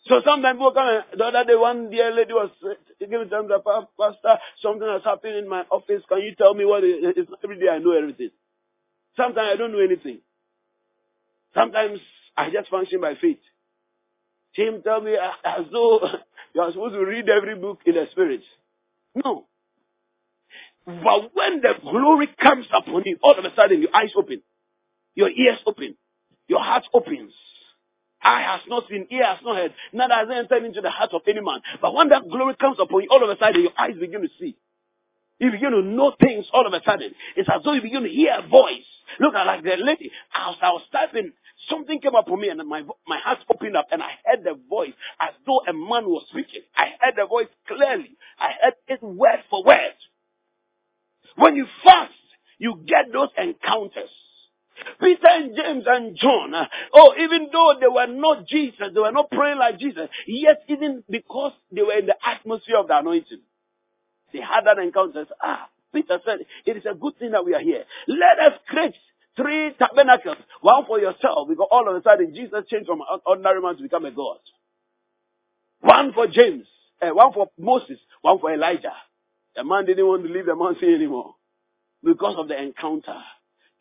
So 0.07 0.21
sometimes 0.25 0.57
people 0.57 0.73
come 0.73 0.87
and, 0.87 1.19
the 1.19 1.23
other 1.25 1.45
day 1.45 1.55
one 1.55 1.89
dear 1.89 2.13
lady 2.13 2.33
was 2.33 2.49
uh, 2.65 2.73
giving 2.99 3.29
them 3.29 3.47
the 3.47 3.59
pastor, 3.97 4.37
something 4.61 4.87
has 4.87 5.03
happened 5.03 5.35
in 5.35 5.47
my 5.47 5.63
office. 5.71 6.03
Can 6.09 6.19
you 6.21 6.35
tell 6.35 6.53
me 6.53 6.65
what 6.65 6.83
it 6.83 6.87
is? 6.87 7.13
It's 7.17 7.29
not 7.29 7.39
every 7.43 7.59
day 7.59 7.69
I 7.69 7.79
know 7.79 7.93
everything. 7.97 8.31
Sometimes 9.15 9.49
I 9.53 9.55
don't 9.55 9.71
know 9.71 9.79
anything. 9.79 10.19
Sometimes 11.53 11.99
I 12.35 12.49
just 12.49 12.69
function 12.69 13.01
by 13.01 13.15
faith. 13.15 13.39
Tim 14.55 14.81
tell 14.83 15.01
me 15.01 15.15
uh, 15.15 15.31
as 15.45 15.65
though 15.71 16.01
you 16.53 16.61
are 16.61 16.71
supposed 16.71 16.93
to 16.95 17.05
read 17.05 17.29
every 17.29 17.55
book 17.55 17.79
in 17.85 17.95
the 17.95 18.07
spirit. 18.11 18.41
No. 19.15 19.47
But 20.85 21.31
when 21.33 21.61
the 21.61 21.73
glory 21.81 22.29
comes 22.41 22.65
upon 22.73 23.03
you, 23.05 23.17
all 23.21 23.37
of 23.37 23.45
a 23.45 23.55
sudden 23.55 23.81
your 23.81 23.95
eyes 23.95 24.11
open, 24.17 24.41
your 25.15 25.29
ears 25.29 25.59
open, 25.65 25.95
your 26.47 26.61
heart 26.61 26.83
opens. 26.93 27.33
Eye 28.21 28.41
has 28.41 28.61
not 28.67 28.83
seen, 28.89 29.07
ear 29.11 29.25
has 29.25 29.39
not 29.43 29.57
heard, 29.57 29.73
neither 29.91 30.13
has 30.13 30.27
entered 30.33 30.65
into 30.65 30.81
the 30.81 30.89
heart 30.89 31.11
of 31.13 31.21
any 31.27 31.41
man. 31.41 31.61
But 31.81 31.93
when 31.93 32.09
that 32.09 32.27
glory 32.29 32.55
comes 32.55 32.77
upon 32.79 33.03
you, 33.03 33.09
all 33.11 33.23
of 33.23 33.29
a 33.29 33.37
sudden 33.37 33.61
your 33.61 33.71
eyes 33.77 33.95
begin 33.99 34.21
to 34.21 34.29
see. 34.39 34.55
You 35.39 35.51
begin 35.51 35.71
to 35.71 35.81
know 35.81 36.13
things 36.19 36.45
all 36.53 36.65
of 36.65 36.73
a 36.73 36.81
sudden. 36.85 37.11
It's 37.35 37.49
as 37.53 37.63
though 37.63 37.73
you 37.73 37.81
begin 37.81 38.03
to 38.03 38.09
hear 38.09 38.33
a 38.39 38.47
voice. 38.47 38.87
Look 39.19 39.35
at 39.35 39.45
like 39.45 39.63
the 39.63 39.75
lady. 39.77 40.11
As 40.33 40.55
I 40.61 40.69
was 40.71 40.83
typing, 40.91 41.33
something 41.69 41.99
came 42.01 42.15
up 42.15 42.27
for 42.27 42.37
me 42.37 42.49
and 42.49 42.61
my, 42.67 42.83
my 43.07 43.19
heart 43.19 43.39
opened 43.53 43.77
up 43.77 43.87
and 43.91 44.03
I 44.03 44.11
heard 44.25 44.43
the 44.43 44.59
voice 44.69 44.93
as 45.19 45.31
though 45.45 45.61
a 45.67 45.73
man 45.73 46.05
was 46.07 46.25
speaking. 46.29 46.61
I 46.75 46.87
heard 46.99 47.15
the 47.17 47.27
voice 47.27 47.47
clearly. 47.67 48.17
I 48.39 48.51
heard 48.61 48.73
it 48.87 49.03
word 49.03 49.43
for 49.49 49.63
word. 49.63 49.95
When 51.37 51.55
you 51.55 51.65
fast, 51.83 52.13
you 52.59 52.81
get 52.87 53.11
those 53.13 53.29
encounters. 53.37 54.09
Peter 54.99 55.27
and 55.29 55.55
James 55.55 55.85
and 55.87 56.17
John, 56.17 56.53
uh, 56.53 56.65
oh, 56.93 57.13
even 57.19 57.49
though 57.51 57.75
they 57.79 57.87
were 57.87 58.07
not 58.07 58.47
Jesus, 58.47 58.89
they 58.93 58.99
were 58.99 59.11
not 59.11 59.31
praying 59.31 59.59
like 59.59 59.79
Jesus, 59.79 60.09
yet 60.27 60.63
even 60.67 61.03
because 61.09 61.53
they 61.71 61.83
were 61.83 61.97
in 61.97 62.07
the 62.07 62.15
atmosphere 62.25 62.77
of 62.77 62.87
the 62.87 62.97
anointing, 62.97 63.41
they 64.33 64.41
had 64.41 64.65
that 64.65 64.79
encounter. 64.79 65.25
Ah, 65.41 65.69
Peter 65.93 66.19
said, 66.25 66.39
it 66.65 66.77
is 66.77 66.83
a 66.89 66.95
good 66.95 67.17
thing 67.19 67.31
that 67.31 67.45
we 67.45 67.55
are 67.55 67.61
here. 67.61 67.85
Let 68.07 68.39
us 68.39 68.59
create 68.67 68.95
three 69.35 69.71
tabernacles, 69.77 70.37
one 70.61 70.85
for 70.85 70.99
yourself, 70.99 71.47
because 71.47 71.67
all 71.71 71.87
of 71.89 71.95
a 71.95 72.01
sudden 72.03 72.33
Jesus 72.33 72.65
changed 72.69 72.87
from 72.87 73.01
an 73.01 73.19
ordinary 73.25 73.61
man 73.61 73.77
to 73.77 73.83
become 73.83 74.05
a 74.05 74.11
God. 74.11 74.37
One 75.81 76.13
for 76.13 76.27
James, 76.27 76.65
uh, 77.01 77.13
one 77.13 77.33
for 77.33 77.47
Moses, 77.57 77.97
one 78.21 78.39
for 78.39 78.53
Elijah. 78.53 78.93
The 79.55 79.63
man 79.63 79.85
didn't 79.85 80.07
want 80.07 80.23
to 80.23 80.31
leave 80.31 80.45
the 80.45 80.55
mountain 80.55 80.93
anymore 80.93 81.35
because 82.03 82.35
of 82.37 82.47
the 82.47 82.61
encounter. 82.61 83.17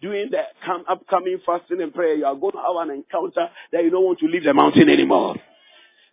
During 0.00 0.30
the 0.30 0.42
upcoming 0.88 1.38
fasting 1.46 1.80
and 1.80 1.94
prayer, 1.94 2.14
you 2.14 2.24
are 2.24 2.34
going 2.34 2.52
to 2.52 2.58
have 2.58 2.88
an 2.88 2.90
encounter 2.90 3.48
that 3.72 3.84
you 3.84 3.90
don't 3.90 4.04
want 4.04 4.18
to 4.18 4.26
leave 4.26 4.42
the 4.42 4.52
mountain 4.52 4.88
anymore. 4.88 5.36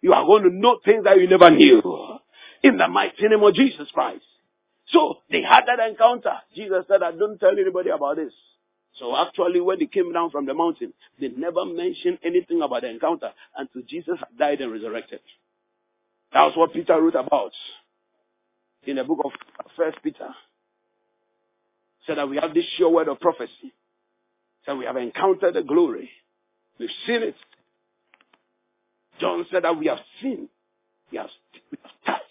You 0.01 0.13
are 0.13 0.25
going 0.25 0.43
to 0.43 0.49
know 0.49 0.79
things 0.85 1.05
that 1.05 1.19
you 1.19 1.27
never 1.27 1.49
knew. 1.49 1.81
In 2.61 2.77
the 2.77 2.87
mighty 2.87 3.27
name 3.27 3.41
of 3.43 3.53
Jesus 3.55 3.87
Christ. 3.91 4.23
So 4.89 5.17
they 5.31 5.41
had 5.41 5.63
that 5.67 5.79
encounter. 5.87 6.33
Jesus 6.55 6.85
said, 6.87 7.01
I 7.01 7.11
don't 7.11 7.39
tell 7.39 7.51
anybody 7.51 7.89
about 7.89 8.17
this. 8.17 8.33
So 9.00 9.16
actually, 9.16 9.62
when 9.62 9.80
they 9.80 9.86
came 9.86 10.12
down 10.12 10.30
from 10.30 10.45
the 10.45 10.54
mountain, 10.54 10.93
they 11.20 11.30
never 11.30 11.66
mentioned 11.66 12.20
anything 12.24 12.62
about 12.62 12.82
the 12.82 12.89
encounter 12.89 13.32
until 13.56 13.82
Jesus 13.88 14.20
died 14.38 14.60
and 14.60 14.72
resurrected. 14.72 15.22
That 16.34 16.43
was 16.43 16.54
what 16.56 16.74
Peter 16.74 17.02
wrote 17.02 17.16
about 17.16 17.54
in 18.86 18.97
the 18.97 19.04
book 19.04 19.20
of 19.24 19.32
First 19.76 19.97
Peter. 20.04 20.28
Said 22.06 22.18
that 22.18 22.30
we 22.30 22.38
have 22.38 22.54
this 22.54 22.66
sure 22.78 22.89
word 22.89 23.08
of 23.08 23.20
prophecy. 23.20 23.74
Said 24.66 24.78
we 24.78 24.86
have 24.86 24.97
encountered 24.97 25.54
the 25.54 25.64
glory. 25.64 26.10
We've 26.78 26.89
seen 27.08 27.24
it. 27.24 27.36
John 29.20 29.45
said 29.52 29.64
that 29.64 29.78
we 29.78 29.88
have 29.88 30.00
seen, 30.22 30.50
we 31.12 31.18
have, 31.18 31.30
we 31.72 31.78
have 31.84 31.91
touched, 32.06 32.26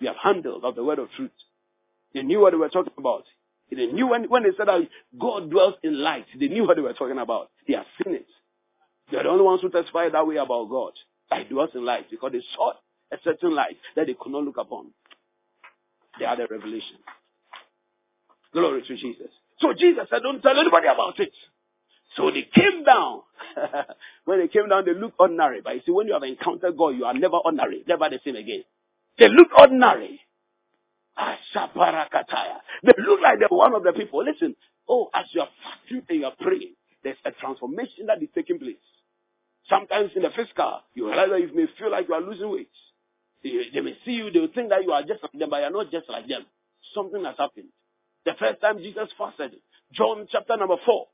we 0.00 0.06
have 0.06 0.16
handled 0.22 0.64
of 0.64 0.74
the 0.74 0.84
word 0.84 0.98
of 0.98 1.08
truth. 1.16 1.30
They 2.14 2.22
knew 2.22 2.40
what 2.40 2.50
they 2.50 2.56
were 2.56 2.68
talking 2.68 2.92
about. 2.98 3.24
They 3.70 3.86
knew 3.86 4.06
when, 4.08 4.24
when 4.24 4.44
they 4.44 4.50
said 4.56 4.68
that 4.68 4.80
God 5.18 5.50
dwells 5.50 5.74
in 5.82 6.00
light, 6.02 6.26
they 6.38 6.48
knew 6.48 6.66
what 6.66 6.76
they 6.76 6.82
were 6.82 6.92
talking 6.92 7.18
about. 7.18 7.50
They 7.66 7.74
have 7.74 7.86
seen 8.02 8.14
it. 8.14 8.26
They're 9.10 9.24
the 9.24 9.28
only 9.28 9.44
ones 9.44 9.60
who 9.62 9.70
testify 9.70 10.08
that 10.08 10.26
way 10.26 10.36
about 10.36 10.68
God. 10.70 10.92
He 11.34 11.44
dwells 11.44 11.70
in 11.74 11.84
light 11.84 12.10
because 12.10 12.32
they 12.32 12.42
saw 12.54 12.72
a 13.12 13.16
certain 13.24 13.54
light 13.54 13.76
that 13.96 14.06
they 14.06 14.14
could 14.14 14.32
not 14.32 14.44
look 14.44 14.56
upon. 14.58 14.92
They 16.18 16.24
had 16.24 16.40
a 16.40 16.46
revelation. 16.48 16.96
Glory 18.52 18.82
to 18.82 18.96
Jesus. 18.96 19.28
So 19.60 19.72
Jesus 19.72 20.06
said, 20.10 20.22
don't 20.22 20.40
tell 20.40 20.58
anybody 20.58 20.86
about 20.88 21.18
it. 21.20 21.32
So 22.16 22.30
they 22.30 22.48
came 22.54 22.84
down. 22.84 23.22
when 24.24 24.40
they 24.40 24.48
came 24.48 24.68
down, 24.68 24.84
they 24.84 24.94
looked 24.94 25.16
ordinary. 25.18 25.60
But 25.62 25.74
you 25.74 25.82
see, 25.86 25.92
when 25.92 26.06
you 26.06 26.14
have 26.14 26.22
encountered 26.22 26.76
God, 26.76 26.90
you 26.90 27.04
are 27.04 27.14
never 27.14 27.36
ordinary, 27.36 27.84
never 27.86 28.08
the 28.08 28.20
same 28.24 28.36
again. 28.36 28.62
They 29.18 29.28
look 29.28 29.48
ordinary. 29.58 30.20
They 31.16 32.92
look 32.98 33.20
like 33.22 33.38
they're 33.38 33.48
one 33.48 33.74
of 33.74 33.82
the 33.82 33.92
people. 33.92 34.24
Listen, 34.24 34.54
oh, 34.88 35.08
as 35.14 35.26
you 35.32 35.40
are 35.40 35.48
fasting 35.62 36.02
and 36.08 36.20
you 36.20 36.26
are 36.26 36.34
praying, 36.40 36.74
there's 37.02 37.16
a 37.24 37.30
transformation 37.32 38.06
that 38.06 38.22
is 38.22 38.28
taking 38.34 38.58
place. 38.58 38.76
Sometimes 39.68 40.10
in 40.14 40.22
the 40.22 40.30
physical, 40.30 40.80
you 40.94 41.06
realize 41.08 41.28
that 41.30 41.40
you 41.40 41.50
may 41.54 41.66
feel 41.78 41.90
like 41.90 42.08
you 42.08 42.14
are 42.14 42.20
losing 42.20 42.50
weight. 42.50 42.70
They, 43.42 43.80
may 43.80 43.96
see 44.04 44.12
you, 44.12 44.30
they 44.30 44.40
will 44.40 44.52
think 44.54 44.70
that 44.70 44.82
you 44.84 44.92
are 44.92 45.02
just 45.02 45.22
like 45.22 45.32
them, 45.32 45.50
but 45.50 45.58
you 45.58 45.64
are 45.64 45.70
not 45.70 45.90
just 45.90 46.08
like 46.08 46.28
them. 46.28 46.46
Something 46.94 47.24
has 47.24 47.36
happened. 47.38 47.68
The 48.24 48.34
first 48.38 48.60
time 48.60 48.78
Jesus 48.78 49.08
fasted, 49.18 49.52
John 49.92 50.26
chapter 50.30 50.56
number 50.56 50.76
4, 50.84 51.06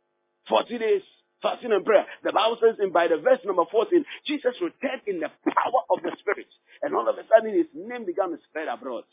40 0.48 0.78
days 0.78 1.02
fasting 1.42 1.72
and 1.72 1.84
prayer. 1.84 2.06
The 2.22 2.32
Bible 2.32 2.56
says 2.62 2.78
in 2.80 2.92
by 2.92 3.08
the 3.08 3.18
verse 3.18 3.40
number 3.44 3.64
14, 3.70 4.04
Jesus 4.26 4.54
returned 4.62 5.02
in 5.06 5.20
the 5.20 5.28
power 5.44 5.82
of 5.90 6.00
the 6.02 6.12
Spirit. 6.20 6.48
And 6.80 6.94
all 6.94 7.08
of 7.08 7.18
a 7.18 7.26
sudden 7.28 7.52
his 7.52 7.66
name 7.74 8.06
began 8.06 8.30
to 8.30 8.38
spread 8.48 8.68
abroad. 8.68 9.04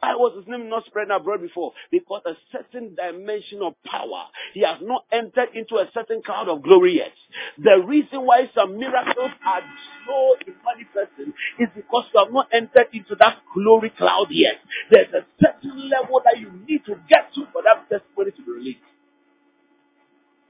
Why 0.00 0.14
was 0.14 0.36
his 0.36 0.46
name 0.46 0.68
not 0.68 0.84
spread 0.86 1.10
abroad 1.10 1.40
before? 1.40 1.72
Because 1.90 2.22
a 2.26 2.34
certain 2.52 2.94
dimension 2.94 3.62
of 3.62 3.74
power. 3.84 4.26
He 4.52 4.60
has 4.60 4.78
not 4.82 5.04
entered 5.10 5.50
into 5.54 5.76
a 5.76 5.88
certain 5.94 6.22
cloud 6.22 6.48
of 6.48 6.62
glory 6.62 6.98
yet. 6.98 7.12
The 7.58 7.82
reason 7.86 8.26
why 8.26 8.50
some 8.54 8.78
miracles 8.78 9.32
are 9.46 9.62
slow 10.04 10.34
in 10.46 10.54
manifesting 10.64 11.32
is 11.58 11.68
because 11.74 12.04
you 12.12 12.20
have 12.22 12.32
not 12.32 12.48
entered 12.52 12.88
into 12.92 13.16
that 13.20 13.38
glory 13.54 13.90
cloud 13.90 14.26
yet. 14.30 14.60
There's 14.90 15.12
a 15.14 15.24
certain 15.40 15.88
level 15.88 16.20
that 16.24 16.38
you 16.40 16.52
need 16.68 16.84
to 16.86 16.96
get 17.08 17.32
to 17.34 17.46
for 17.52 17.62
that 17.64 17.88
testimony 17.88 18.32
to 18.32 18.42
be 18.44 18.52
released. 18.52 18.86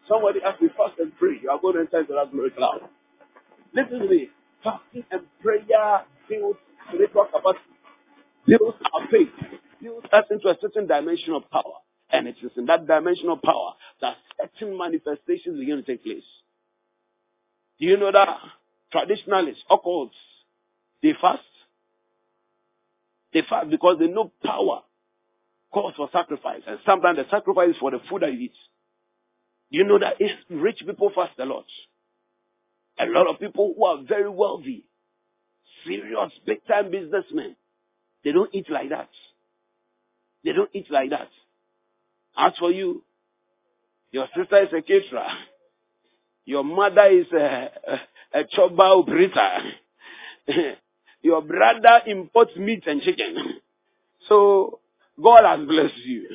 Somebody 0.08 0.40
asked 0.44 0.62
me 0.62 0.68
fast 0.76 0.98
and 0.98 1.16
pray. 1.18 1.38
You 1.42 1.50
are 1.50 1.60
going 1.60 1.74
to 1.74 1.80
enter 1.82 2.00
into 2.00 2.14
that 2.14 2.32
glory 2.32 2.50
cloud. 2.50 2.82
Listen 3.74 4.00
to 4.00 4.08
me. 4.08 4.28
Fasting 4.64 5.04
and 5.10 5.22
prayer 5.42 6.04
builds 6.28 6.58
spiritual 6.88 7.26
capacity 7.26 7.75
builds 8.46 8.78
our 8.94 9.06
faith, 9.10 9.28
builds 9.82 10.06
us 10.12 10.24
into 10.30 10.48
a 10.48 10.56
certain 10.60 10.86
dimension 10.86 11.34
of 11.34 11.50
power. 11.50 11.80
And 12.10 12.28
it 12.28 12.36
is 12.42 12.52
in 12.56 12.66
that 12.66 12.86
dimension 12.86 13.28
of 13.28 13.42
power 13.42 13.72
that 14.00 14.16
certain 14.40 14.78
manifestations 14.78 15.58
begin 15.58 15.76
to 15.76 15.82
take 15.82 16.04
place. 16.04 16.22
Do 17.80 17.86
you 17.86 17.96
know 17.96 18.12
that 18.12 18.28
traditionalists, 18.92 19.64
occults, 19.70 20.10
they 21.02 21.14
fast? 21.20 21.42
They 23.34 23.42
fast 23.48 23.70
because 23.70 23.98
they 23.98 24.06
know 24.06 24.32
power 24.42 24.82
calls 25.72 25.94
for 25.96 26.08
sacrifice. 26.12 26.62
And 26.66 26.78
sometimes 26.86 27.18
the 27.18 27.24
sacrifice 27.30 27.70
is 27.70 27.76
for 27.78 27.90
the 27.90 27.98
food 28.08 28.22
you 28.22 28.28
eat. 28.28 28.54
Do 29.72 29.78
you 29.78 29.84
know 29.84 29.98
that 29.98 30.14
rich 30.48 30.78
people 30.86 31.10
fast 31.14 31.38
a 31.38 31.44
lot? 31.44 31.66
A 32.98 33.06
lot 33.06 33.26
of 33.26 33.38
people 33.38 33.74
who 33.76 33.84
are 33.84 34.02
very 34.08 34.30
wealthy, 34.30 34.84
serious, 35.84 36.32
big 36.46 36.64
time 36.66 36.90
businessmen, 36.90 37.56
they 38.26 38.32
don't 38.32 38.52
eat 38.52 38.68
like 38.68 38.88
that. 38.88 39.08
They 40.42 40.52
don't 40.52 40.70
eat 40.72 40.90
like 40.90 41.10
that. 41.10 41.28
As 42.36 42.54
for 42.58 42.72
you, 42.72 43.04
your 44.10 44.26
sister 44.36 44.64
is 44.64 44.68
a 44.76 44.82
caterer. 44.82 45.28
Your 46.44 46.64
mother 46.64 47.06
is 47.06 47.26
a, 47.32 47.70
a, 47.86 48.40
a 48.40 48.44
chop 48.50 48.74
bar 48.74 48.96
operator. 48.96 49.58
your 51.22 51.40
brother 51.40 52.00
imports 52.08 52.50
meat 52.56 52.82
and 52.88 53.00
chicken. 53.00 53.60
So 54.28 54.80
God 55.22 55.44
has 55.44 55.64
blessed 55.64 56.04
you. 56.04 56.26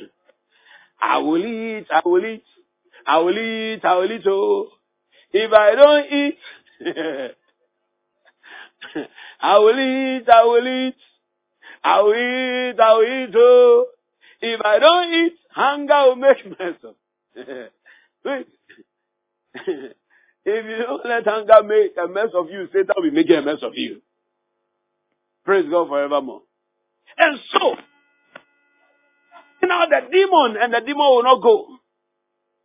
I 0.98 1.18
will 1.18 1.44
eat, 1.44 1.88
I 1.92 2.00
will 2.06 2.24
eat, 2.24 2.44
I 3.06 3.18
will 3.18 3.38
eat, 3.38 3.84
I 3.84 3.96
will 3.96 4.12
eat. 4.12 4.26
Oh, 4.26 4.68
if 5.30 5.52
I 5.52 5.74
don't 5.74 6.10
eat, 6.10 6.38
I 9.42 9.58
will 9.58 9.78
eat, 9.78 10.26
I 10.26 10.44
will 10.44 10.88
eat. 10.88 10.96
I 11.84 12.00
will 12.02 12.14
eat, 12.14 12.80
I 12.80 12.92
will 12.94 13.24
eat, 13.28 13.34
oh. 13.36 13.86
If 14.40 14.60
I 14.64 14.78
don't 14.78 15.12
eat, 15.14 15.32
hunger 15.50 16.02
will 16.06 16.16
make 16.16 16.46
mess 16.46 16.74
of. 16.84 16.94
Wait. 18.24 18.46
if 19.54 19.94
you 20.44 20.76
don't 20.84 21.04
let 21.04 21.26
hunger 21.26 21.62
make 21.64 21.92
a 21.96 22.08
mess 22.08 22.28
of 22.34 22.50
you, 22.50 22.66
Satan 22.72 22.94
will 22.96 23.10
making 23.10 23.36
a 23.36 23.42
mess 23.42 23.62
of 23.62 23.72
you. 23.74 24.00
Praise 25.44 25.68
God 25.70 25.88
forevermore. 25.88 26.42
And 27.18 27.38
so, 27.52 27.74
now 29.62 29.86
the 29.86 30.08
demon 30.10 30.56
and 30.60 30.72
the 30.72 30.80
demon 30.80 30.96
will 30.96 31.22
not 31.22 31.42
go. 31.42 31.66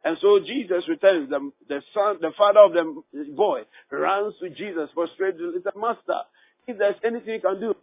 And 0.03 0.17
so 0.21 0.39
Jesus 0.39 0.87
returns. 0.87 1.29
The, 1.29 1.51
the 1.67 1.81
son, 1.93 2.17
the 2.21 2.31
father 2.37 2.61
of 2.61 2.73
the 2.73 3.03
boy 3.35 3.63
runs 3.91 4.35
to 4.39 4.49
Jesus, 4.49 4.89
frustrated. 4.93 5.41
He 5.53 5.61
said, 5.63 5.73
Master, 5.75 6.21
if 6.65 6.77
there's 6.77 6.95
anything 7.03 7.35
you 7.35 7.41
can 7.41 7.59
do, 7.59 7.75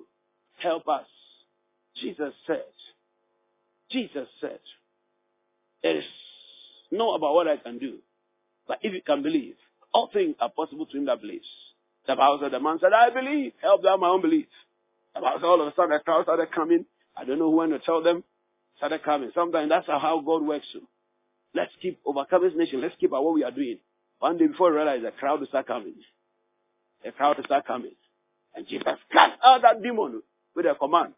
help 0.59 0.89
us. 0.89 1.07
Jesus 2.01 2.34
said, 2.47 2.64
Jesus 3.90 4.28
said, 4.40 4.61
there 5.82 5.99
is 5.99 6.05
no 6.90 7.14
about 7.14 7.34
what 7.34 7.49
I 7.49 7.57
can 7.59 7.78
do. 7.78 7.99
But 8.66 8.78
if 8.82 8.92
you 8.92 9.03
can 9.03 9.22
believe, 9.22 9.55
all 9.92 10.09
things 10.12 10.34
are 10.40 10.51
possible 10.51 10.86
to 10.86 10.97
him 10.97 11.07
that 11.07 11.20
believes. 11.20 11.47
The 12.07 12.16
Bible 12.16 12.38
said 12.42 12.53
the 12.53 12.61
man 12.61 12.78
said, 12.80 12.92
I 12.92 13.11
believe. 13.11 13.53
Help 13.62 13.82
them 13.82 14.01
my 14.01 14.11
unbelief. 14.11 14.47
The 15.14 15.20
Bible 15.20 15.38
said 15.40 15.47
all 15.47 15.61
of 15.61 15.68
a 15.68 15.74
sudden 15.74 15.90
the 15.90 16.01
crowd 16.01 16.24
started 16.24 16.51
coming. 16.53 16.86
I 17.16 17.24
don't 17.24 17.38
know 17.38 17.51
when 17.51 17.70
to 17.70 17.78
tell 17.78 18.03
them. 18.03 18.24
Started 18.78 19.03
coming. 19.05 19.30
Sometimes 19.34 19.68
that's 19.68 19.86
how 19.86 20.22
God 20.24 20.42
works. 20.42 20.66
Let's 21.55 21.70
keep 21.80 22.01
overcoming 22.05 22.49
this 22.51 22.59
nation. 22.59 22.80
Let's 22.80 22.97
keep 22.99 23.12
at 23.12 23.22
what 23.22 23.34
we 23.34 23.45
are 23.45 23.53
doing. 23.53 23.78
One 24.18 24.36
day 24.38 24.49
before 24.49 24.70
we 24.70 24.76
realize 24.76 25.03
the 25.03 25.12
crowd 25.12 25.40
will 25.40 25.47
start 25.47 25.66
coming. 25.66 25.95
The 27.05 27.12
crowd 27.12 27.36
will 27.36 27.45
start 27.45 27.66
coming. 27.66 27.95
And 28.55 28.66
Jesus 28.66 28.84
cast 29.12 29.38
out 29.45 29.62
that 29.62 29.82
demon 29.82 30.22
with 30.57 30.66
a 30.66 30.74
command. 30.74 31.14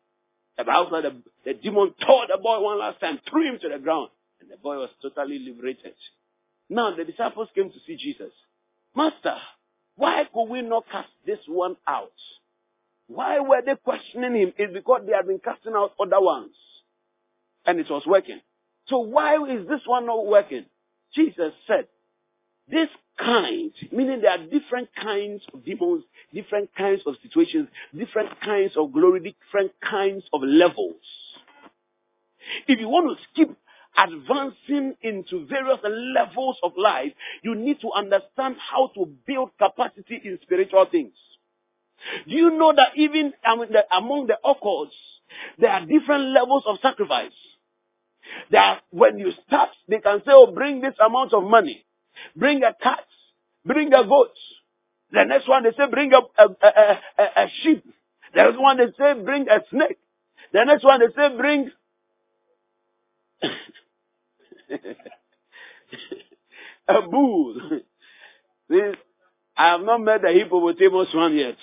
The 0.58 0.64
Bible 0.64 0.88
said 0.90 1.04
the, 1.04 1.52
the 1.52 1.58
demon 1.58 1.94
tore 2.04 2.26
the 2.28 2.38
boy 2.38 2.60
one 2.60 2.78
last 2.78 3.00
time, 3.00 3.20
threw 3.30 3.46
him 3.48 3.58
to 3.60 3.68
the 3.68 3.78
ground, 3.78 4.10
and 4.40 4.50
the 4.50 4.56
boy 4.56 4.76
was 4.76 4.90
totally 5.02 5.38
liberated. 5.38 5.94
Now 6.68 6.94
the 6.94 7.04
disciples 7.04 7.48
came 7.54 7.70
to 7.70 7.78
see 7.86 7.96
Jesus. 7.96 8.32
Master, 8.94 9.36
why 9.96 10.24
could 10.32 10.44
we 10.44 10.62
not 10.62 10.84
cast 10.90 11.08
this 11.26 11.38
one 11.46 11.76
out? 11.86 12.12
Why 13.08 13.40
were 13.40 13.62
they 13.64 13.76
questioning 13.76 14.34
him? 14.34 14.52
It's 14.56 14.72
because 14.72 15.02
they 15.06 15.12
had 15.12 15.26
been 15.26 15.38
casting 15.38 15.74
out 15.74 15.92
other 16.00 16.20
ones. 16.20 16.54
And 17.64 17.78
it 17.78 17.90
was 17.90 18.02
working. 18.06 18.40
So 18.88 18.98
why 18.98 19.36
is 19.36 19.66
this 19.68 19.80
one 19.86 20.06
not 20.06 20.26
working? 20.26 20.66
Jesus 21.14 21.52
said, 21.66 21.86
this 22.68 22.88
kind, 23.18 23.72
meaning 23.92 24.20
there 24.20 24.32
are 24.32 24.46
different 24.46 24.88
kinds 25.00 25.42
of 25.54 25.64
demons, 25.64 26.04
different 26.34 26.70
kinds 26.76 27.02
of 27.06 27.14
situations, 27.22 27.68
different 27.96 28.40
kinds 28.40 28.76
of 28.76 28.92
glory, 28.92 29.20
different 29.20 29.72
kinds 29.80 30.24
of 30.32 30.42
levels. 30.42 30.96
If 32.66 32.78
you 32.78 32.88
want 32.88 33.18
to 33.18 33.24
skip 33.32 33.56
advancing 33.96 34.94
into 35.00 35.46
various 35.46 35.78
levels 35.82 36.56
of 36.62 36.72
life, 36.76 37.12
you 37.42 37.54
need 37.54 37.80
to 37.80 37.90
understand 37.92 38.56
how 38.70 38.88
to 38.94 39.06
build 39.26 39.50
capacity 39.58 40.20
in 40.24 40.38
spiritual 40.42 40.86
things. 40.90 41.14
Do 42.28 42.34
you 42.34 42.50
know 42.50 42.72
that 42.74 42.96
even 42.96 43.32
among 43.44 44.26
the 44.26 44.38
occults, 44.44 44.90
there 45.58 45.70
are 45.70 45.86
different 45.86 46.34
levels 46.34 46.64
of 46.66 46.76
sacrifice? 46.82 47.32
That 48.50 48.82
when 48.90 49.18
you 49.18 49.32
start, 49.46 49.70
they 49.88 50.00
can 50.00 50.18
say, 50.18 50.32
oh, 50.32 50.52
bring 50.52 50.80
this 50.80 50.94
amount 51.04 51.32
of 51.32 51.44
money. 51.44 51.84
Bring 52.34 52.62
a 52.62 52.74
cat. 52.80 53.04
Bring 53.64 53.92
a 53.92 54.06
goat. 54.06 54.32
The 55.12 55.24
next 55.24 55.48
one 55.48 55.62
they 55.62 55.70
say, 55.70 55.88
bring 55.90 56.12
a, 56.12 56.18
a, 56.42 56.46
a, 56.62 57.22
a, 57.44 57.46
sheep. 57.62 57.84
The 58.34 58.42
next 58.42 58.58
one 58.58 58.76
they 58.76 58.86
say, 58.98 59.14
bring 59.24 59.48
a 59.48 59.60
snake. 59.70 59.98
The 60.52 60.64
next 60.64 60.84
one 60.84 61.00
they 61.00 61.06
say, 61.14 61.36
bring 61.36 61.70
a 66.88 67.02
bull. 67.08 67.54
This, 68.68 68.96
I 69.56 69.68
have 69.70 69.82
not 69.82 70.00
met 70.00 70.22
the 70.22 70.32
hippopotamus 70.32 71.14
one 71.14 71.36
yet. 71.36 71.56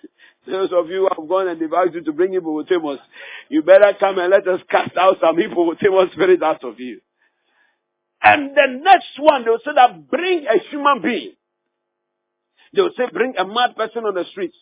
Those 0.46 0.70
of 0.72 0.88
you 0.88 1.02
who 1.02 1.08
have 1.08 1.28
gone 1.28 1.48
and 1.48 1.60
they've 1.60 1.72
asked 1.72 1.94
you 1.94 2.02
to 2.02 2.12
bring 2.12 2.32
hippopotamus, 2.32 2.98
you 3.48 3.62
better 3.62 3.92
come 3.98 4.18
and 4.18 4.30
let 4.30 4.46
us 4.48 4.60
cast 4.68 4.96
out 4.96 5.18
some 5.20 5.36
hippopotamus 5.38 6.12
spirit 6.12 6.42
out 6.42 6.64
of 6.64 6.80
you. 6.80 7.00
And 8.22 8.50
the 8.50 8.80
next 8.82 9.18
one, 9.18 9.44
they'll 9.44 9.58
say 9.58 9.72
that 9.74 10.10
bring 10.10 10.46
a 10.46 10.58
human 10.70 11.02
being. 11.02 11.32
They'll 12.74 12.90
say 12.96 13.04
bring 13.12 13.34
a 13.38 13.46
mad 13.46 13.76
person 13.76 14.04
on 14.04 14.14
the 14.14 14.24
street. 14.30 14.52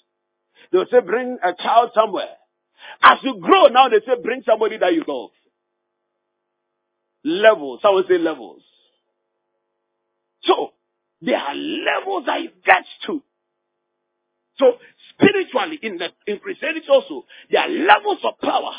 They'll 0.72 0.86
say 0.90 1.00
bring 1.00 1.38
a 1.42 1.54
child 1.54 1.90
somewhere. 1.94 2.28
As 3.02 3.18
you 3.22 3.38
grow 3.40 3.66
now, 3.66 3.88
they 3.88 4.00
say 4.00 4.20
bring 4.22 4.42
somebody 4.46 4.78
that 4.78 4.92
you 4.92 5.04
love. 5.06 5.30
Levels. 7.24 7.80
Would 7.82 8.06
say 8.08 8.18
levels. 8.18 8.62
So, 10.42 10.72
there 11.22 11.38
are 11.38 11.54
levels 11.54 12.24
that 12.26 12.42
you 12.42 12.50
get 12.64 12.84
to. 13.06 13.22
So, 14.58 14.72
spiritually, 15.12 15.78
in 15.82 15.98
the 15.98 16.08
in 16.26 16.38
Christianity 16.38 16.86
also, 16.88 17.24
there 17.50 17.62
are 17.62 17.68
levels 17.68 18.18
of 18.22 18.38
power 18.40 18.72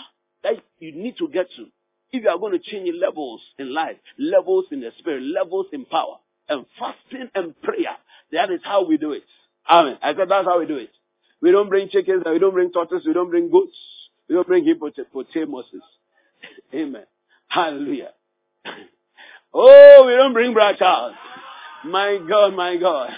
that 0.43 0.53
you 0.79 0.93
need 0.93 1.17
to 1.17 1.27
get 1.27 1.47
to. 1.57 1.65
If 2.11 2.23
you 2.23 2.29
are 2.29 2.37
going 2.37 2.53
to 2.53 2.59
change 2.59 2.89
levels 2.99 3.41
in 3.59 3.73
life, 3.73 3.97
levels 4.17 4.65
in 4.71 4.81
the 4.81 4.91
spirit, 4.97 5.23
levels 5.23 5.67
in 5.73 5.85
power, 5.85 6.17
and 6.49 6.65
fasting 6.79 7.29
and 7.35 7.59
prayer, 7.61 7.97
that 8.31 8.51
is 8.51 8.61
how 8.63 8.85
we 8.85 8.97
do 8.97 9.11
it. 9.11 9.23
Amen. 9.69 9.97
I 10.01 10.15
said 10.15 10.29
that's 10.29 10.45
how 10.45 10.59
we 10.59 10.65
do 10.65 10.77
it. 10.77 10.89
We 11.41 11.51
don't 11.51 11.69
bring 11.69 11.89
chickens, 11.89 12.23
we 12.25 12.39
don't 12.39 12.53
bring 12.53 12.71
tortoises, 12.71 13.05
we 13.05 13.13
don't 13.13 13.29
bring 13.29 13.51
goats, 13.51 13.77
we 14.27 14.35
don't 14.35 14.47
bring 14.47 14.65
hippopotamuses. 14.65 15.83
Amen. 16.73 17.03
Hallelujah. 17.47 18.11
oh, 19.53 20.03
we 20.07 20.15
don't 20.15 20.33
bring 20.33 20.53
black 20.53 20.79
child. 20.79 21.13
My 21.85 22.17
God, 22.27 22.55
my 22.55 22.77
God. 22.77 23.11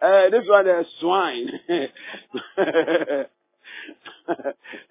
Uh, 0.00 0.30
this 0.30 0.44
one 0.46 0.68
is 0.68 0.86
swine. 1.00 1.50
we 1.68 1.88